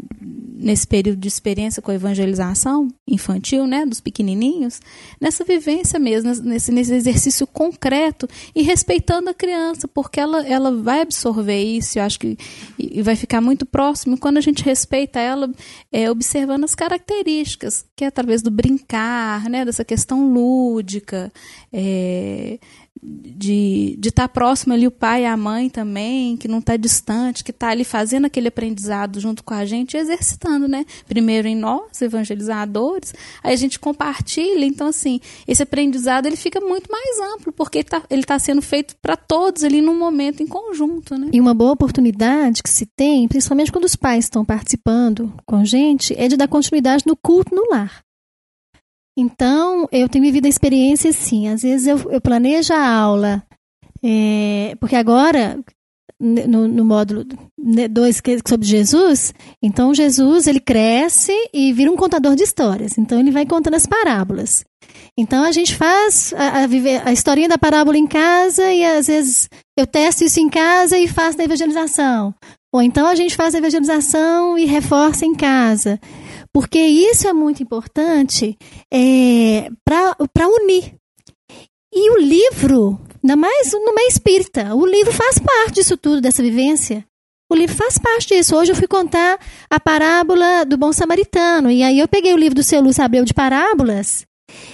[0.56, 4.80] nesse período de experiência com a evangelização infantil, né, dos pequenininhos,
[5.20, 11.02] nessa vivência mesmo, nesse, nesse exercício concreto e respeitando a criança, porque ela, ela vai
[11.02, 12.38] absorver isso, eu acho que
[12.78, 14.18] e, vai ficar muito próximo.
[14.18, 15.52] Quando a gente respeita ela,
[15.92, 21.32] é, observando as características, que é através do brincar, né, dessa questão lúdica,
[21.74, 22.60] é,
[23.06, 27.44] de estar tá próximo ali o pai e a mãe também, que não está distante,
[27.44, 30.86] que está ali fazendo aquele aprendizado junto com a gente exercitando, né?
[31.08, 33.14] Primeiro em nós, evangelizadores,
[33.44, 38.22] aí a gente compartilha, então assim, esse aprendizado ele fica muito mais amplo, porque ele
[38.22, 41.30] está tá sendo feito para todos ali num momento em conjunto, né?
[41.34, 45.66] E uma boa oportunidade que se tem, principalmente quando os pais estão participando com a
[45.66, 48.05] gente, é de dar continuidade no culto no lar.
[49.18, 51.48] Então, eu tenho vivido a experiência assim.
[51.48, 53.44] Às vezes eu, eu planejo a aula,
[54.04, 55.58] é, porque agora,
[56.20, 57.24] no, no módulo
[57.58, 59.34] 2 sobre Jesus,
[59.64, 62.98] então Jesus ele cresce e vira um contador de histórias.
[62.98, 64.66] Então, ele vai contando as parábolas.
[65.18, 69.50] Então, a gente faz a, a, a historinha da parábola em casa e às vezes
[69.78, 72.36] eu testo isso em casa e faço na evangelização.
[72.74, 75.98] Ou então a gente faz a evangelização e reforça em casa
[76.56, 78.58] porque isso é muito importante
[78.90, 80.96] é, para unir.
[81.94, 86.42] E o livro, ainda mais no meio espírita, o livro faz parte disso tudo, dessa
[86.42, 87.06] vivência.
[87.52, 88.56] O livro faz parte disso.
[88.56, 89.38] Hoje eu fui contar
[89.70, 91.70] a parábola do bom samaritano.
[91.70, 94.26] E aí eu peguei o livro do seu Lúcio Abreu de parábolas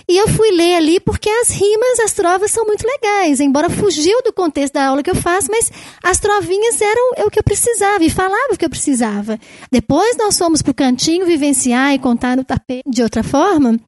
[0.08, 4.22] e eu fui ler ali porque as rimas, as trovas são muito legais, embora fugiu
[4.24, 5.72] do contexto da aula que eu faço, mas
[6.04, 9.40] as trovinhas eram o que eu precisava e falava o que eu precisava.
[9.72, 13.80] Depois nós fomos para o cantinho vivenciar e contar no tapete de outra forma,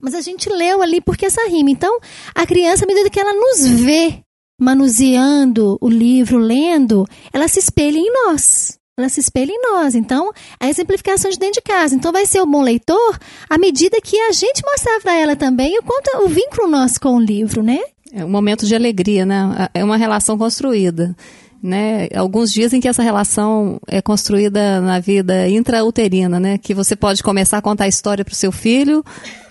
[0.00, 1.70] mas a gente leu ali porque essa rima.
[1.70, 1.98] Então,
[2.34, 4.20] a criança, à medida que ela nos vê
[4.60, 9.94] manuseando o livro, lendo, ela se espelha em nós ela se espelha em nós.
[9.94, 11.94] Então, a exemplificação de dentro de casa.
[11.94, 15.78] Então, vai ser o bom leitor à medida que a gente mostrar para ela também
[15.78, 17.78] o quanto o vínculo nosso com o livro, né?
[18.12, 19.68] É um momento de alegria, né?
[19.72, 21.16] É uma relação construída.
[21.62, 22.08] Né?
[22.14, 26.58] Alguns dizem que essa relação é construída na vida intrauterina, né?
[26.58, 29.02] Que você pode começar a contar a história para o seu filho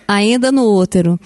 [0.06, 1.18] ainda no útero.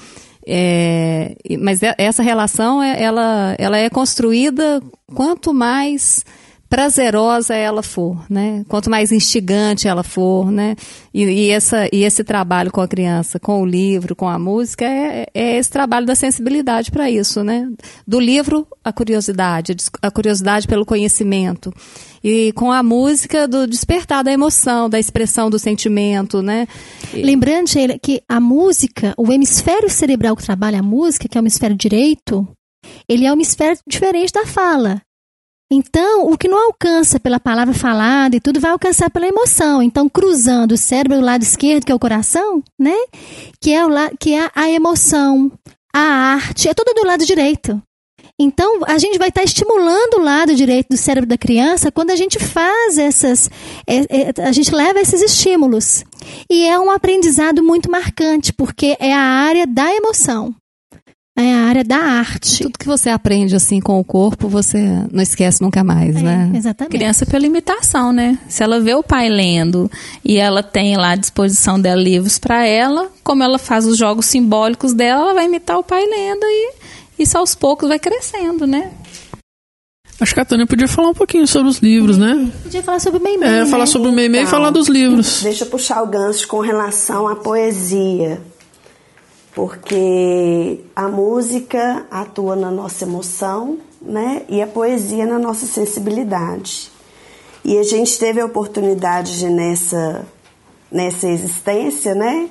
[0.46, 4.80] É, mas essa relação, ela, ela é construída
[5.12, 6.24] quanto mais
[6.68, 8.64] prazerosa ela for, né?
[8.68, 10.76] Quanto mais instigante ela for, né?
[11.14, 14.84] E, e, essa, e esse trabalho com a criança, com o livro, com a música,
[14.84, 17.68] é, é esse trabalho da sensibilidade para isso, né?
[18.06, 21.72] Do livro, a curiosidade, a curiosidade pelo conhecimento.
[22.22, 26.66] E com a música, do despertar da emoção, da expressão do sentimento, né?
[27.12, 31.42] Lembrando, Sheila, que a música, o hemisfério cerebral que trabalha a música, que é o
[31.42, 32.46] hemisfério direito,
[33.08, 35.00] ele é um hemisfério diferente da fala.
[35.70, 39.82] Então, o que não alcança pela palavra falada e tudo vai alcançar pela emoção.
[39.82, 42.96] Então, cruzando o cérebro do lado esquerdo, que é o coração, né?
[43.60, 45.50] Que é, o la que é a emoção,
[45.92, 47.82] a arte, é tudo do lado direito.
[48.38, 52.16] Então, a gente vai estar estimulando o lado direito do cérebro da criança quando a
[52.16, 53.50] gente faz essas.
[53.86, 56.04] É, é, a gente leva esses estímulos.
[56.48, 60.54] E é um aprendizado muito marcante, porque é a área da emoção
[61.36, 62.62] é a área da arte.
[62.62, 64.78] Tudo que você aprende assim com o corpo, você
[65.12, 66.52] não esquece nunca mais, é, né?
[66.54, 66.96] Exatamente.
[66.96, 68.38] Criança pela imitação, né?
[68.48, 69.90] Se ela vê o pai lendo
[70.24, 74.26] e ela tem lá à disposição dela livros para ela, como ela faz os jogos
[74.26, 76.74] simbólicos dela, ela vai imitar o pai lendo e
[77.18, 78.90] isso aos poucos vai crescendo, né?
[80.18, 82.50] Acho que a Tânia podia falar um pouquinho sobre os livros, né?
[82.62, 83.48] Podia falar sobre o Meimei.
[83.48, 83.86] É, falar né?
[83.86, 85.42] sobre o Meimei Então, e falar dos livros.
[85.42, 88.40] Deixa eu puxar o gancho com relação à poesia.
[89.56, 94.42] Porque a música atua na nossa emoção, né?
[94.50, 96.92] E a poesia na nossa sensibilidade.
[97.64, 100.26] E a gente teve a oportunidade de, nessa,
[100.92, 102.50] nessa existência, né?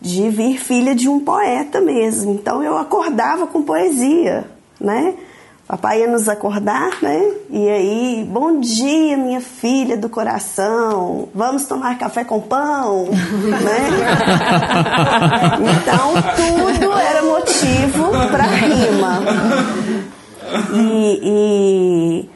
[0.00, 2.34] De vir filha de um poeta mesmo.
[2.34, 4.48] Então eu acordava com poesia,
[4.80, 5.16] né?
[5.66, 7.32] Papai ia nos acordar, né?
[7.50, 11.28] E aí, bom dia, minha filha do coração.
[11.34, 13.88] Vamos tomar café com pão, né?
[15.58, 19.22] Então, tudo era motivo para rima.
[20.72, 22.30] E, e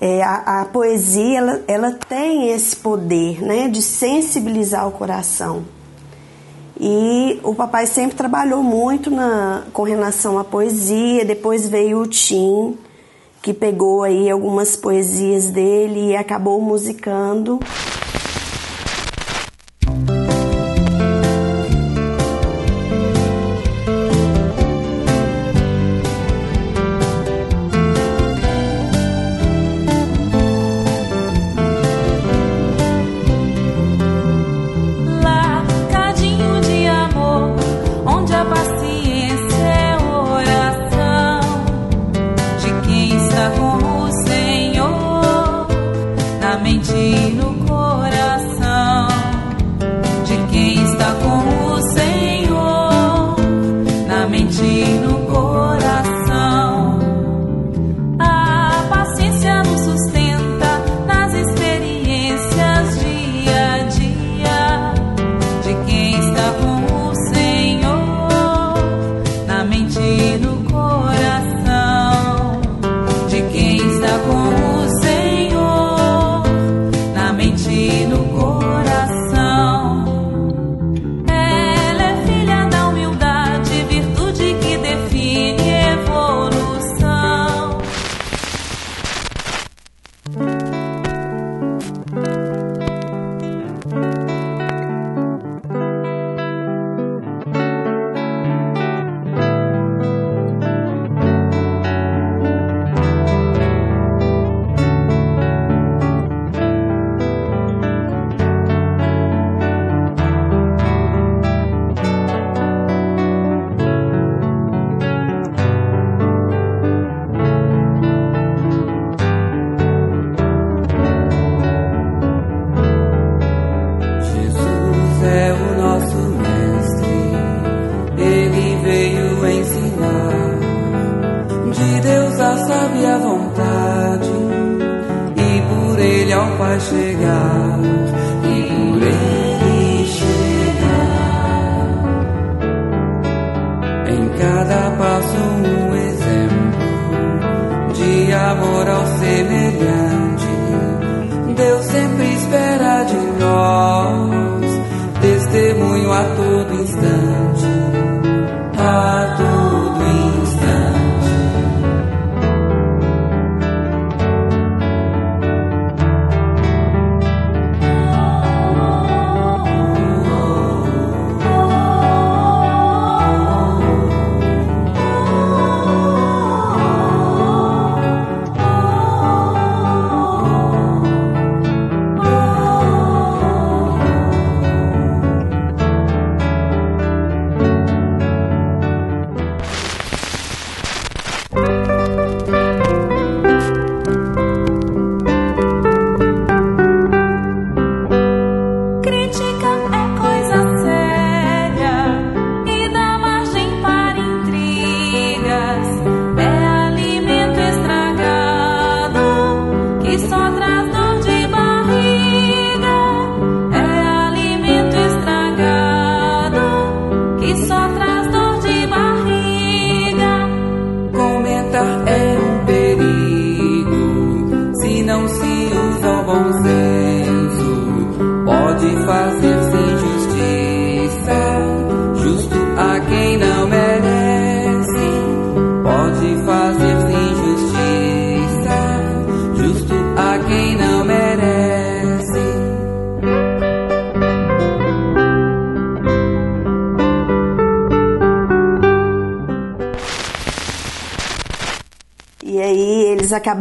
[0.00, 3.66] é, a, a poesia, ela, ela tem esse poder, né?
[3.68, 5.64] De sensibilizar o coração.
[6.78, 11.24] E o papai sempre trabalhou muito na, com relação à poesia.
[11.24, 12.76] Depois veio o Tim,
[13.42, 17.58] que pegou aí algumas poesias dele e acabou musicando.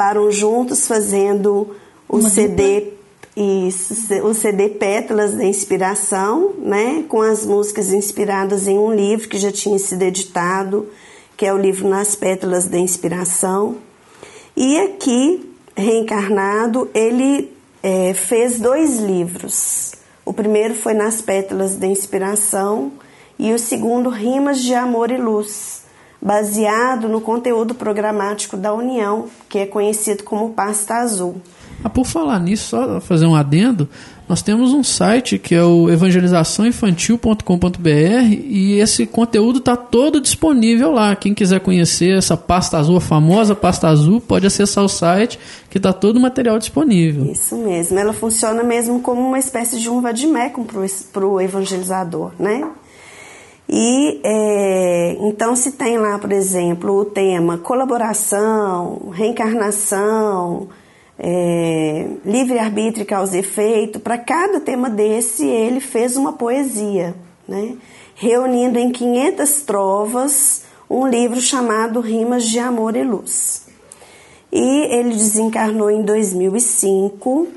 [0.05, 1.75] Acabaram juntos fazendo
[2.07, 2.93] o Uma CD
[3.35, 9.37] isso, o CD Pétalas da Inspiração, né, com as músicas inspiradas em um livro que
[9.37, 10.87] já tinha sido editado,
[11.35, 13.75] que é o livro Nas Pétalas da Inspiração.
[14.55, 17.51] E aqui, reencarnado, ele
[17.83, 19.91] é, fez dois livros.
[20.23, 22.93] O primeiro foi Nas Pétalas da Inspiração
[23.37, 25.83] e o segundo Rimas de Amor e Luz,
[26.21, 31.37] baseado no conteúdo programático da União, que é conhecido como Pasta Azul.
[31.81, 33.87] Ah, por falar nisso, só fazer um adendo,
[34.27, 37.87] nós temos um site que é o evangelizaçãoinfantil.com.br
[38.49, 41.15] e esse conteúdo está todo disponível lá.
[41.15, 45.77] Quem quiser conhecer essa pasta azul, a famosa pasta azul, pode acessar o site que
[45.77, 47.31] está todo o material disponível.
[47.31, 50.65] Isso mesmo, ela funciona mesmo como uma espécie de um vadimecum
[51.13, 52.67] para o evangelizador, né?
[53.67, 60.69] E é, então se tem lá, por exemplo, o tema colaboração, reencarnação,
[61.17, 67.15] é, livre-arbítrio e causa e efeito, para cada tema desse ele fez uma poesia,
[67.47, 67.75] né?
[68.15, 73.65] reunindo em 500 trovas um livro chamado Rimas de Amor e Luz.
[74.51, 77.47] E ele desencarnou em 2005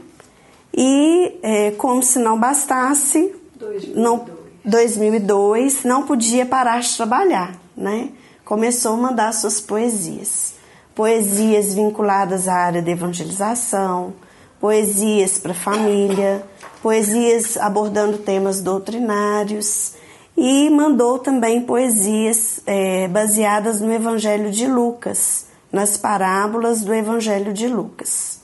[0.74, 3.96] e, é, como se não bastasse, 2002.
[3.96, 8.10] Não, 2002, não podia parar de trabalhar, né?
[8.44, 10.58] Começou a mandar suas poesias
[10.98, 14.14] poesias vinculadas à área de evangelização,
[14.60, 16.44] poesias para família,
[16.82, 19.92] poesias abordando temas doutrinários
[20.36, 27.68] e mandou também poesias é, baseadas no Evangelho de Lucas, nas parábolas do Evangelho de
[27.68, 28.40] Lucas.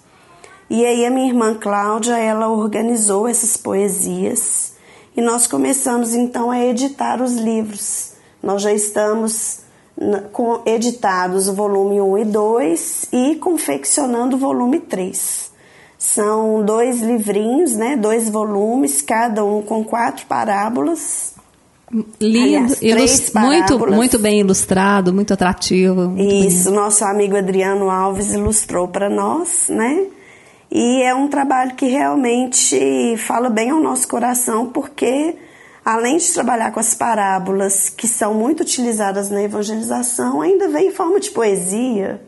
[0.71, 4.74] E aí a minha irmã Cláudia, ela organizou essas poesias
[5.17, 8.13] e nós começamos então a editar os livros.
[8.43, 9.61] Nós já estamos
[10.33, 15.53] com, editados o volume 1 e 2 e confeccionando o volume 3.
[15.97, 21.33] São dois livrinhos, né, dois volumes, cada um com quatro parábolas.
[22.21, 26.09] Lindo, Aliás, muito, muito bem ilustrado, muito atrativo.
[26.09, 26.83] Muito Isso, bonito.
[26.83, 30.07] nosso amigo Adriano Alves ilustrou para nós, né?
[30.75, 35.37] E é um trabalho que realmente fala bem ao nosso coração, porque
[35.85, 40.91] além de trabalhar com as parábolas que são muito utilizadas na evangelização, ainda vem em
[40.91, 42.21] forma de poesia.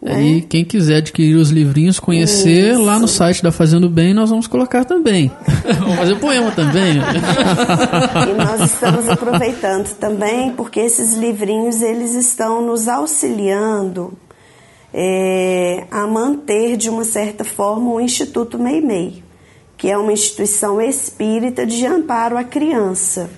[0.00, 0.22] Né?
[0.22, 2.82] E quem quiser adquirir os livrinhos, conhecer Isso.
[2.82, 5.32] lá no site da Fazendo Bem, nós vamos colocar também.
[5.80, 6.98] vamos fazer poema também.
[8.30, 14.16] e nós estamos aproveitando também, porque esses livrinhos eles estão nos auxiliando
[14.92, 19.22] é, a manter de uma certa forma o Instituto Meimei
[19.82, 23.28] que é uma instituição espírita de amparo à criança.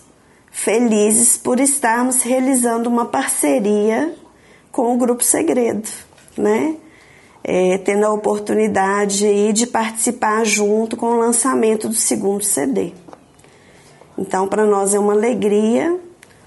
[0.51, 4.15] felizes por estarmos realizando uma parceria
[4.70, 5.89] com o Grupo Segredo,
[6.36, 6.77] né?
[7.43, 12.93] É, tendo a oportunidade aí de participar junto com o lançamento do segundo CD.
[14.16, 15.99] Então, para nós é uma alegria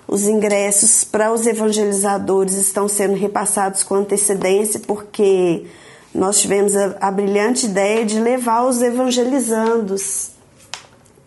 [0.07, 5.65] os ingressos para os evangelizadores estão sendo repassados com antecedência, porque
[6.13, 10.29] nós tivemos a, a brilhante ideia de levar os evangelizandos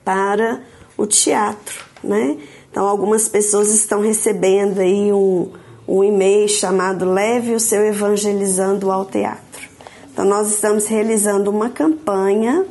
[0.05, 0.63] para
[0.97, 2.39] o teatro, né?
[2.71, 5.51] Então, algumas pessoas estão recebendo aí um,
[5.87, 9.69] um e-mail chamado Leve o seu evangelizando ao teatro.
[10.13, 12.65] Então, nós estamos realizando uma campanha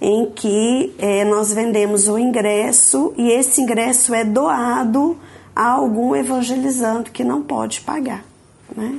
[0.00, 5.16] em que eh, nós vendemos o ingresso e esse ingresso é doado
[5.54, 8.24] a algum evangelizando que não pode pagar.
[8.76, 8.98] Né?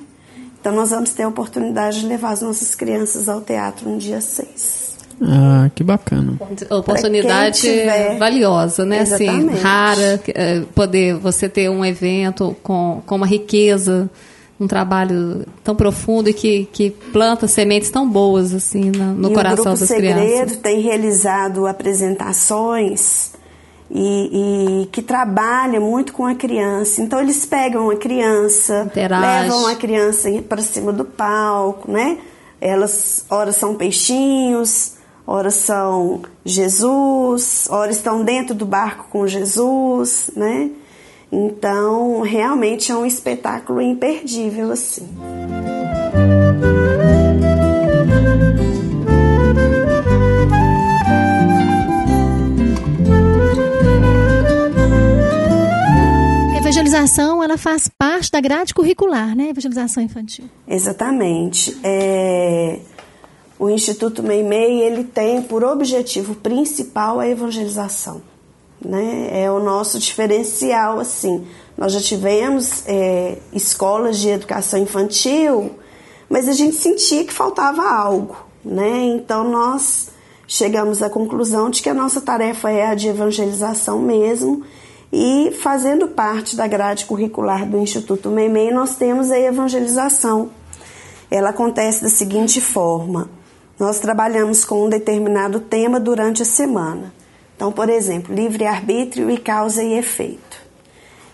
[0.59, 4.21] Então, nós vamos ter a oportunidade de levar as nossas crianças ao teatro no dia
[4.21, 4.93] 6.
[5.21, 6.37] Ah, que bacana.
[6.69, 9.01] Oportunidade tiver- valiosa, né?
[9.01, 14.09] Assim, rara, eh, poder você ter um evento com, com uma riqueza,
[14.59, 19.61] um trabalho tão profundo e que, que planta sementes tão boas assim no e coração
[19.61, 20.57] o Grupo das Segredo crianças.
[20.57, 23.31] tem realizado apresentações
[23.95, 27.01] e, e que trabalha muito com a criança.
[27.01, 29.21] Então eles pegam a criança, Interage.
[29.21, 32.17] levam a criança para cima do palco, né?
[32.59, 34.93] Elas, ora são peixinhos,
[35.27, 40.71] ora são Jesus, ora estão dentro do barco com Jesus, né?
[41.31, 45.07] Então, realmente é um espetáculo imperdível assim.
[56.93, 59.49] Evangelização, ela faz parte da grade curricular, né?
[59.49, 60.45] Evangelização infantil.
[60.67, 61.77] Exatamente.
[61.83, 62.79] É,
[63.57, 68.21] o Instituto Meimei ele tem por objetivo principal a evangelização,
[68.83, 69.29] né?
[69.31, 71.45] É o nosso diferencial assim.
[71.75, 75.71] Nós já tivemos é, escolas de educação infantil,
[76.29, 79.05] mas a gente sentia que faltava algo, né?
[79.15, 80.11] Então nós
[80.47, 84.63] chegamos à conclusão de que a nossa tarefa é a de evangelização mesmo.
[85.15, 90.49] E fazendo parte da grade curricular do Instituto Meimei, nós temos a evangelização.
[91.29, 93.29] Ela acontece da seguinte forma:
[93.77, 97.13] nós trabalhamos com um determinado tema durante a semana.
[97.55, 100.57] Então, por exemplo, livre-arbítrio e causa e efeito.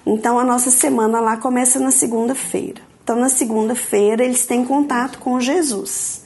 [0.06, 2.82] Então, a nossa semana lá começa na segunda-feira.
[3.02, 6.26] Então, na segunda-feira, eles têm contato com Jesus.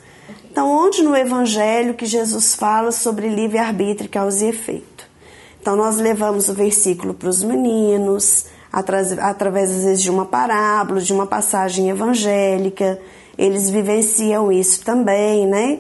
[0.50, 4.93] Então, onde no Evangelho que Jesus fala sobre livre-arbítrio, causa e efeito?
[5.64, 11.00] Então, nós levamos o versículo para os meninos, atras- através, às vezes, de uma parábola,
[11.00, 13.00] de uma passagem evangélica.
[13.38, 15.80] Eles vivenciam isso também, né?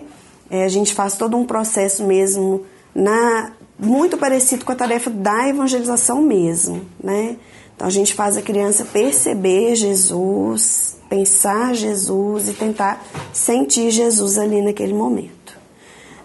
[0.49, 2.64] É, a gente faz todo um processo mesmo,
[2.95, 7.35] na, muito parecido com a tarefa da evangelização mesmo, né?
[7.76, 13.03] Então, a gente faz a criança perceber Jesus, pensar Jesus e tentar
[13.34, 15.57] sentir Jesus ali naquele momento.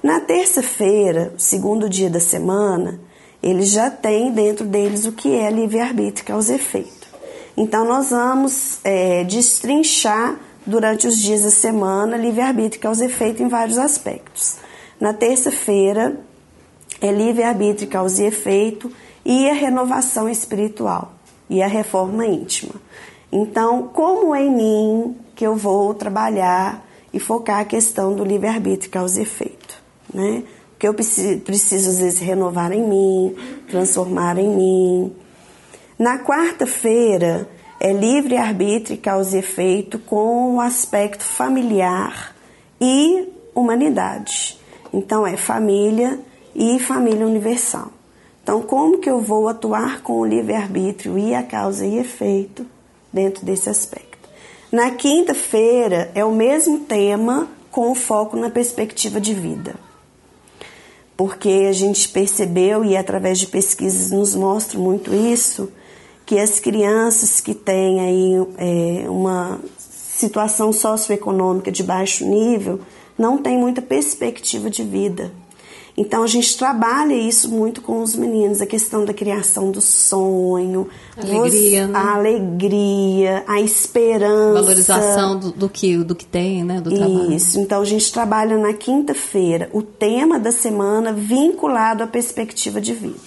[0.01, 3.01] Na terça-feira, segundo dia da semana,
[3.43, 7.09] eles já têm dentro deles o que é livre-arbítrio, causa e efeito.
[7.57, 13.49] Então, nós vamos é, destrinchar durante os dias da semana livre-arbítrio, causa e efeito em
[13.49, 14.57] vários aspectos.
[15.01, 16.21] Na terça-feira,
[17.01, 18.91] é livre-arbítrio, causa e efeito
[19.25, 21.13] e a renovação espiritual
[21.49, 22.75] e a reforma íntima.
[23.31, 28.91] Então, como é em mim que eu vou trabalhar e focar a questão do livre-arbítrio,
[28.91, 29.83] causa e efeito,
[30.13, 30.43] né?
[30.79, 33.35] Que eu preciso, às vezes, renovar em mim,
[33.69, 35.13] transformar em mim.
[35.99, 37.49] Na quarta-feira,
[37.81, 42.35] é livre arbítrio, causa e efeito com o aspecto familiar
[42.81, 44.57] e humanidade.
[44.93, 46.21] Então, é família
[46.55, 47.91] e família universal.
[48.43, 52.65] Então, como que eu vou atuar com o livre-arbítrio e a causa e efeito
[53.13, 54.29] dentro desse aspecto?
[54.71, 59.88] Na quinta-feira, é o mesmo tema com o foco na perspectiva de vida
[61.19, 65.69] porque a gente percebeu e através de pesquisas nos mostra muito isso
[66.25, 72.79] que as crianças que têm aí é, uma situação socioeconômica de baixo nível
[73.19, 75.33] não têm muita perspectiva de vida.
[76.01, 80.89] Então a gente trabalha isso muito com os meninos, a questão da criação do sonho,
[81.17, 81.99] Alegria, os- né?
[81.99, 86.81] a alegria, a esperança, Valorização do, do que, do que tem, né?
[86.81, 87.33] Do trabalho.
[87.33, 92.95] isso, então a gente trabalha na quinta-feira o tema da semana vinculado à perspectiva de
[92.95, 93.19] vida.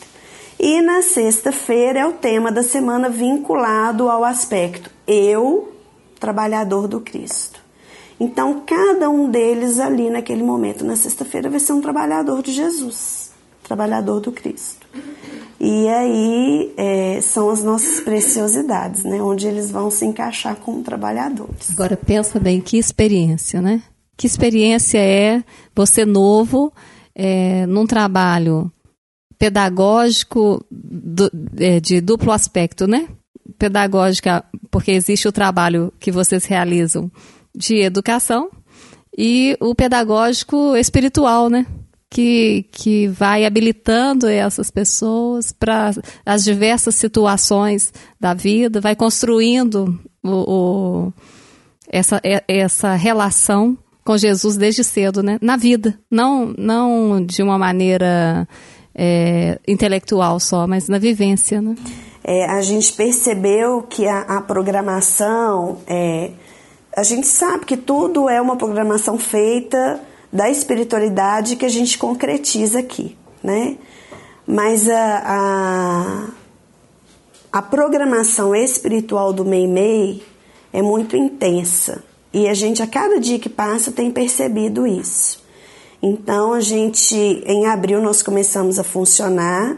[0.60, 5.74] E na sexta-feira é o tema da semana vinculado ao aspecto eu,
[6.20, 7.60] trabalhador do Cristo.
[8.24, 13.32] Então cada um deles ali naquele momento, na sexta-feira, vai ser um trabalhador de Jesus,
[13.64, 14.86] trabalhador do Cristo.
[15.60, 19.22] E aí é, são as nossas preciosidades, né?
[19.22, 21.72] Onde eles vão se encaixar como trabalhadores.
[21.72, 23.82] Agora pensa bem, que experiência, né?
[24.18, 25.44] Que experiência é
[25.76, 26.72] você novo
[27.16, 28.72] é, num trabalho
[29.40, 33.08] pedagógico do- é, de duplo aspecto, né?
[33.58, 37.12] Pedagógica, porque existe o trabalho que vocês realizam
[37.56, 38.50] de educação
[39.18, 41.66] e o pedagógico espiritual, né?
[42.10, 45.92] Que, que vai habilitando essas pessoas para
[46.26, 50.30] as diversas situações da vida, vai construindo o,
[51.08, 51.14] o-
[51.90, 55.38] essa, essa relação com Jesus desde cedo, né?
[55.42, 58.46] Na vida, não, não de uma maneira
[58.94, 61.76] é, intelectual só, mas na vivência, né?
[62.24, 66.32] É, a gente percebeu que a, a programação, é,
[66.96, 70.02] a gente sabe que tudo é uma programação feita
[70.32, 73.78] da espiritualidade que a gente concretiza aqui, né?
[74.46, 76.28] Mas a, a,
[77.52, 80.24] a programação espiritual do Meimei
[80.74, 82.04] é muito intensa
[82.34, 85.42] e a gente a cada dia que passa tem percebido isso.
[86.02, 89.78] Então a gente em abril nós começamos a funcionar,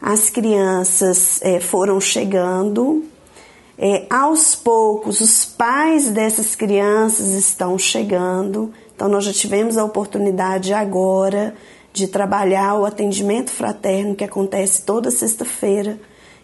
[0.00, 3.04] as crianças é, foram chegando,
[3.78, 8.72] é, aos poucos os pais dessas crianças estão chegando.
[8.94, 11.54] Então nós já tivemos a oportunidade agora
[11.92, 15.98] de trabalhar o atendimento fraterno que acontece toda sexta-feira,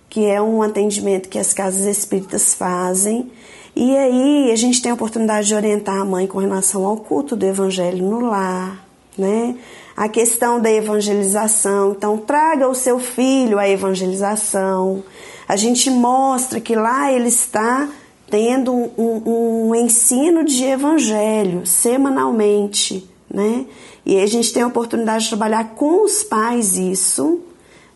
[0.08, 3.30] que é um atendimento que as casas espíritas fazem.
[3.74, 7.36] E aí a gente tem a oportunidade de orientar a mãe com relação ao culto
[7.36, 8.84] do evangelho no lar,
[9.16, 9.56] né?
[9.96, 15.02] A questão da evangelização, então traga o seu filho à evangelização.
[15.50, 17.88] A gente mostra que lá ele está
[18.30, 23.66] tendo um, um ensino de evangelho semanalmente, né?
[24.06, 27.40] E aí a gente tem a oportunidade de trabalhar com os pais isso,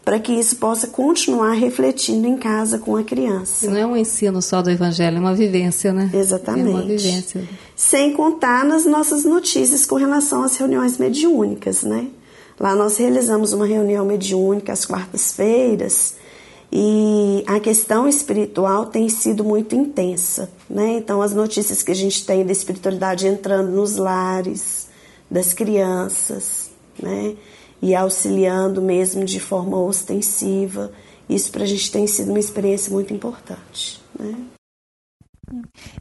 [0.05, 3.70] para que isso possa continuar refletindo em casa com a criança.
[3.70, 6.10] Não é um ensino só do evangelho, é uma vivência, né?
[6.12, 6.70] Exatamente.
[6.70, 7.48] É uma vivência.
[7.76, 12.09] Sem contar nas nossas notícias com relação às reuniões mediúnicas, né?
[12.59, 16.23] Lá nós realizamos uma reunião mediúnica às quartas-feiras
[16.76, 20.94] e a questão espiritual tem sido muito intensa, né?
[20.94, 24.88] Então as notícias que a gente tem da espiritualidade entrando nos lares
[25.30, 27.36] das crianças, né?
[27.80, 30.90] E auxiliando mesmo de forma ostensiva.
[31.28, 34.34] Isso para a gente tem sido uma experiência muito importante, né?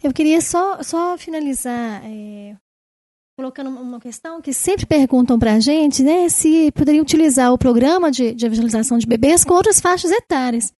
[0.03, 2.55] Eu queria só, só finalizar é,
[3.35, 8.11] colocando uma questão que sempre perguntam para a gente, né, se poderia utilizar o programa
[8.11, 10.71] de, de evangelização de bebês com outras faixas etárias.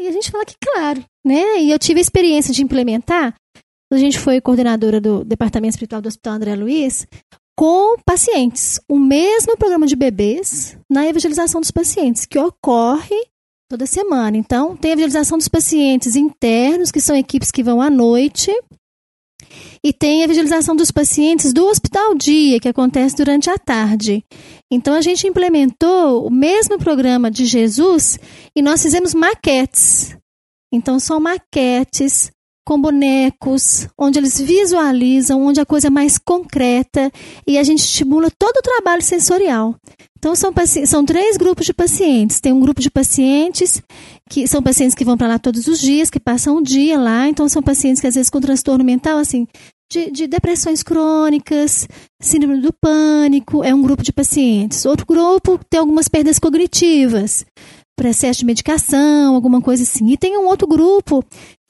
[0.00, 1.62] E a gente fala que claro, né?
[1.62, 3.34] E eu tive a experiência de implementar.
[3.92, 7.06] A gente foi coordenadora do Departamento Espiritual do Hospital André Luiz
[7.56, 8.80] com pacientes.
[8.88, 13.16] O mesmo programa de bebês na evangelização dos pacientes, que ocorre
[13.70, 14.36] toda semana.
[14.36, 18.50] Então, tem a evangelização dos pacientes internos, que são equipes que vão à noite,
[19.82, 24.24] e tem a evangelização dos pacientes do hospital dia, que acontece durante a tarde.
[24.70, 28.18] Então, a gente implementou o mesmo programa de Jesus
[28.56, 30.16] e nós fizemos maquetes.
[30.72, 32.30] Então, são maquetes
[32.64, 37.10] com bonecos, onde eles visualizam, onde a coisa é mais concreta
[37.46, 39.76] e a gente estimula todo o trabalho sensorial.
[40.18, 40.52] Então, são,
[40.86, 42.40] são três grupos de pacientes.
[42.40, 43.82] Tem um grupo de pacientes
[44.30, 47.28] que são pacientes que vão para lá todos os dias, que passam o dia lá.
[47.28, 49.46] Então, são pacientes que, às vezes, com transtorno mental, assim,
[49.92, 51.86] de, de depressões crônicas,
[52.22, 54.86] síndrome do pânico, é um grupo de pacientes.
[54.86, 57.44] Outro grupo tem algumas perdas cognitivas,
[57.94, 60.08] processo de medicação, alguma coisa assim.
[60.10, 61.22] E tem um outro grupo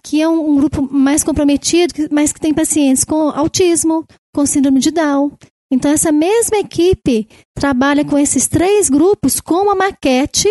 [0.05, 4.05] que é um, um, grupo mais comprometido, mas que tem pacientes com autismo,
[4.35, 5.32] com síndrome de Down.
[5.72, 7.26] Então, essa mesma equipe
[7.56, 10.48] trabalha com esses três grupos com uma maquete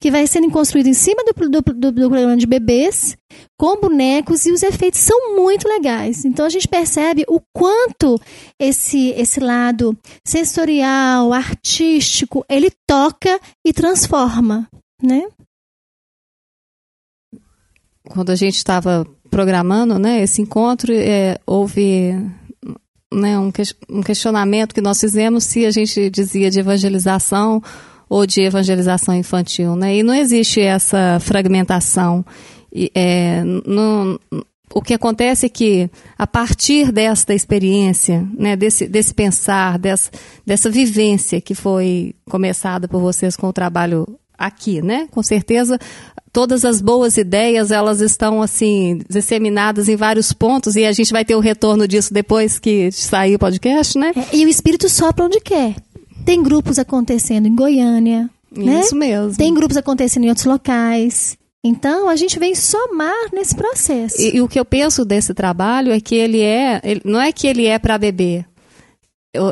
[0.00, 3.16] que vai sendo construída em cima do, do, do, do programa de bebês,
[3.56, 6.24] com bonecos, e os efeitos são muito legais.
[6.24, 8.20] Então, a gente percebe o quanto
[8.58, 9.96] esse, esse lado
[10.26, 14.68] sensorial, artístico, ele toca e transforma,
[15.00, 15.28] né?
[18.12, 22.14] Quando a gente estava programando né, esse encontro, é, houve
[23.10, 23.50] né, um,
[23.88, 27.62] um questionamento que nós fizemos se a gente dizia de evangelização
[28.08, 29.74] ou de evangelização infantil.
[29.74, 29.96] Né?
[29.96, 32.24] E não existe essa fragmentação.
[32.70, 34.20] E, é, no,
[34.74, 40.10] o que acontece é que, a partir desta experiência, né, desse, desse pensar, dessa,
[40.44, 44.06] dessa vivência que foi começada por vocês com o trabalho
[44.46, 45.08] aqui, né?
[45.10, 45.78] Com certeza
[46.32, 51.24] todas as boas ideias elas estão assim disseminadas em vários pontos e a gente vai
[51.24, 54.12] ter o retorno disso depois que sair o podcast, né?
[54.16, 55.76] É, e o espírito sopra onde quer.
[56.24, 58.80] Tem grupos acontecendo em Goiânia, né?
[58.80, 59.36] Isso mesmo.
[59.36, 61.36] Tem grupos acontecendo em outros locais.
[61.64, 64.20] Então, a gente vem somar nesse processo.
[64.20, 67.30] E, e o que eu penso desse trabalho é que ele é, ele, não é
[67.30, 68.44] que ele é para beber.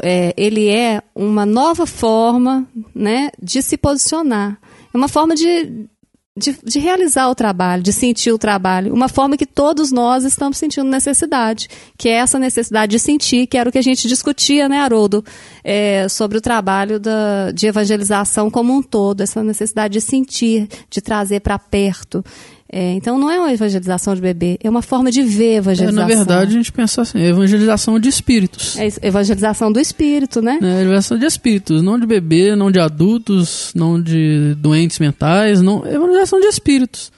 [0.03, 4.59] É, ele é uma nova forma né, de se posicionar.
[4.93, 5.89] É uma forma de,
[6.37, 10.59] de, de, realizar o trabalho, de sentir o trabalho, uma forma que todos nós estamos
[10.59, 14.69] sentindo necessidade, que é essa necessidade de sentir, que era o que a gente discutia,
[14.69, 15.25] né, Haroldo,
[15.63, 21.01] é, sobre o trabalho da, de evangelização como um todo, essa necessidade de sentir, de
[21.01, 22.25] trazer para perto.
[22.73, 26.01] É, então não é uma evangelização de bebê, é uma forma de ver É, evangelização.
[26.01, 28.79] na verdade, a gente pensa assim, evangelização de espíritos.
[28.79, 30.59] É isso, evangelização do espírito, né?
[30.63, 35.85] É, evangelização de espíritos, não de bebê, não de adultos, não de doentes mentais, não,
[35.85, 37.11] evangelização de espíritos.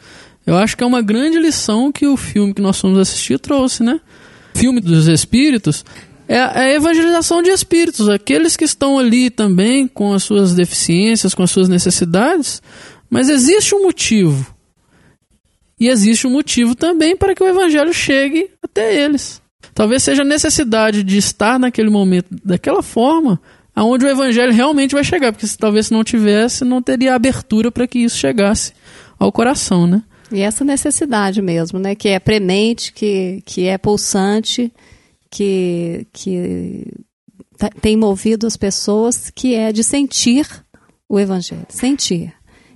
[0.47, 3.83] Eu acho que é uma grande lição que o filme que nós fomos assistir trouxe,
[3.83, 4.01] né?
[4.55, 5.85] Filme dos espíritos
[6.29, 11.35] é é a evangelização de espíritos, aqueles que estão ali também com as suas deficiências,
[11.35, 12.63] com as suas necessidades,
[13.11, 14.47] mas existe um motivo.
[15.83, 19.43] E existe um motivo também para que o evangelho chegue até eles.
[19.75, 23.41] Talvez seja a necessidade de estar naquele momento daquela forma,
[23.75, 27.73] aonde o evangelho realmente vai chegar, porque se talvez se não tivesse, não teria abertura
[27.73, 28.73] para que isso chegasse
[29.19, 30.05] ao coração, né?
[30.31, 31.97] E essa necessidade mesmo, né?
[31.97, 34.73] Que é premente, que, que é pulsante,
[35.29, 36.87] que, que
[37.59, 40.47] tá- tem movido as pessoas, que é de sentir
[41.09, 41.67] o evangelho.
[41.69, 42.33] Sentir.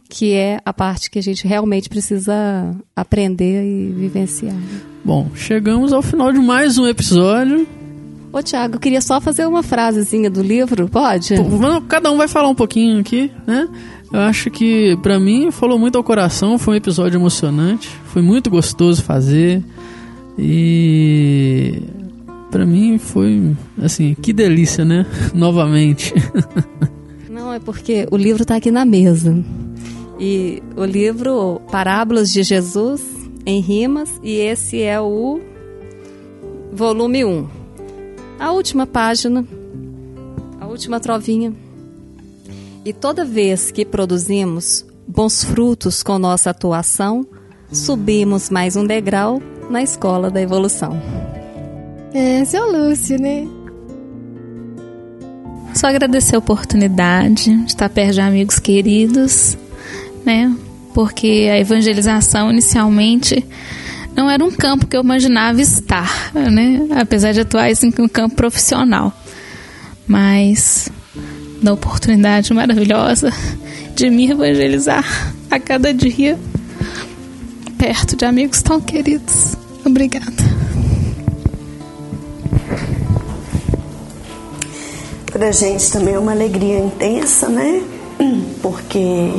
[0.08, 4.56] Que é a parte que a gente realmente precisa aprender e vivenciar.
[5.04, 7.66] Bom, chegamos ao final de mais um episódio.
[8.32, 11.34] Ô, Tiago, eu queria só fazer uma frasezinha do livro, pode?
[11.88, 13.68] Cada um vai falar um pouquinho aqui, né?
[14.12, 18.48] Eu acho que pra mim falou muito ao coração, foi um episódio emocionante, foi muito
[18.48, 19.62] gostoso fazer
[20.38, 21.82] e
[22.50, 25.06] pra mim foi assim, que delícia, né?
[25.34, 26.12] Novamente.
[27.28, 29.44] Não, é porque o livro está aqui na mesa.
[30.18, 33.02] E o livro Parábolas de Jesus
[33.44, 35.40] em Rimas, e esse é o
[36.72, 37.48] volume 1.
[38.38, 39.46] A última página,
[40.60, 41.52] a última trovinha.
[42.84, 47.26] E toda vez que produzimos bons frutos com nossa atuação,
[47.72, 49.40] subimos mais um degrau
[49.70, 51.00] na escola da evolução.
[52.14, 53.46] É, seu Lúcio, né?
[55.74, 59.58] Só agradecer a oportunidade de estar perto de amigos queridos,
[60.26, 60.54] né?
[60.92, 63.46] Porque a evangelização inicialmente
[64.14, 66.86] não era um campo que eu imaginava estar, né?
[66.96, 69.12] Apesar de atuar em um campo profissional.
[70.06, 70.90] Mas
[71.62, 73.32] da oportunidade maravilhosa
[73.94, 75.04] de me evangelizar
[75.50, 76.38] a cada dia
[77.78, 79.56] perto de amigos tão queridos.
[79.84, 80.26] Obrigada.
[85.30, 87.82] Pra gente também é uma alegria intensa, né?
[88.62, 89.30] Porque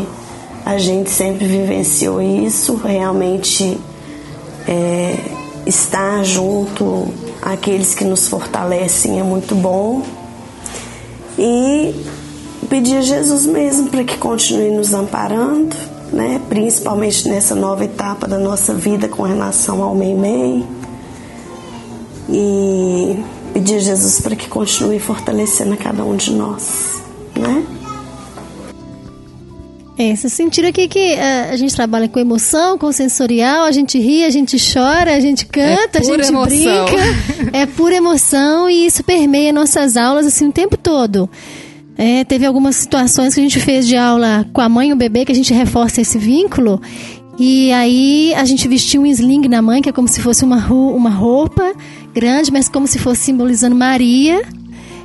[0.67, 3.79] a gente sempre vivenciou isso, realmente
[4.67, 5.15] é,
[5.65, 7.07] estar junto
[7.41, 10.03] àqueles que nos fortalecem é muito bom.
[11.39, 11.95] E
[12.69, 15.73] pedir a Jesus mesmo para que continue nos amparando,
[16.11, 16.41] né?
[16.49, 20.65] principalmente nessa nova etapa da nossa vida com relação ao Meimei.
[22.29, 23.23] E
[23.53, 27.01] pedir a Jesus para que continue fortalecendo a cada um de nós,
[27.33, 27.76] né?
[29.97, 33.97] É, vocês sentiram aqui que ah, a gente trabalha com emoção, com sensorial, a gente
[33.97, 36.45] ri, a gente chora, a gente canta, É a gente emoção.
[36.45, 37.51] brinca.
[37.51, 41.27] É pura emoção e isso permeia nossas aulas assim o tempo todo.
[41.97, 44.95] É, teve algumas situações que a gente fez de aula com a mãe e o
[44.95, 46.79] bebê que a gente reforça esse vínculo.
[47.39, 50.63] E aí a gente vestia um sling na mãe, que é como se fosse uma,
[50.71, 51.73] uma roupa
[52.13, 54.43] grande, mas como se fosse simbolizando Maria.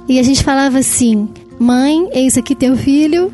[0.06, 1.28] E a gente falava assim:
[1.58, 3.32] Mãe, eis aqui teu filho,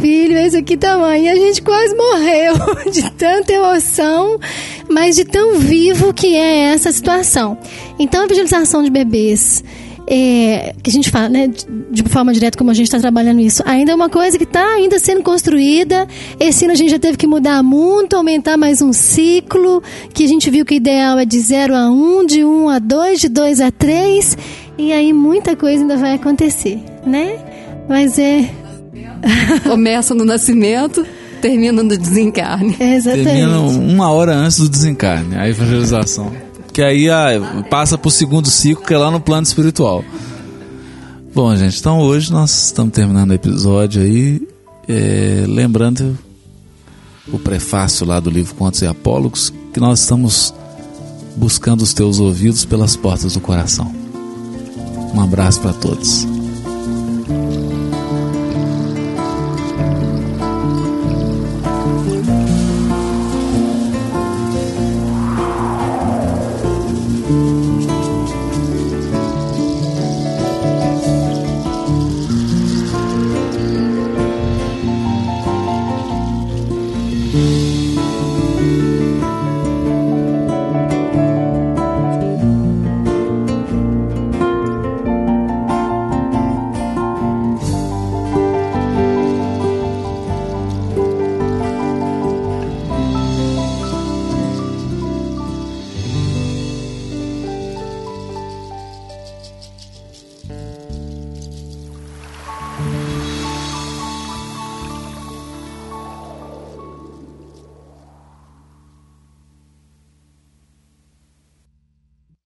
[0.00, 1.26] Filho, esse aqui tá mãe.
[1.26, 2.54] E a gente quase morreu
[2.90, 4.38] de tanta emoção,
[4.88, 7.56] mas de tão vivo que é essa situação.
[7.98, 9.64] Então, a evangelização de bebês,
[10.08, 13.40] é, que a gente fala, né, de, de forma direta, como a gente está trabalhando
[13.40, 16.06] isso, ainda é uma coisa que está ainda sendo construída.
[16.38, 19.82] Esse ano a gente já teve que mudar muito, aumentar mais um ciclo,
[20.12, 22.48] que a gente viu que o ideal é de 0 a 1, um, de 1
[22.48, 24.38] um a 2, de 2 a 3,
[24.78, 27.38] e aí muita coisa ainda vai acontecer, né?
[27.88, 28.48] Mas é
[29.64, 31.06] Começa no nascimento,
[31.40, 32.74] termina no desencarne.
[32.74, 36.32] Termina uma hora antes do desencarne, a evangelização.
[36.72, 40.04] Que aí ah, passa pro segundo ciclo, que é lá no plano espiritual.
[41.34, 44.46] Bom, gente, então hoje nós estamos terminando o episódio aí.
[44.88, 46.18] é, lembrando
[47.32, 50.54] o prefácio lá do livro Contos e Apólogos, que nós estamos
[51.36, 53.92] buscando os teus ouvidos pelas portas do coração.
[55.14, 56.26] Um abraço para todos.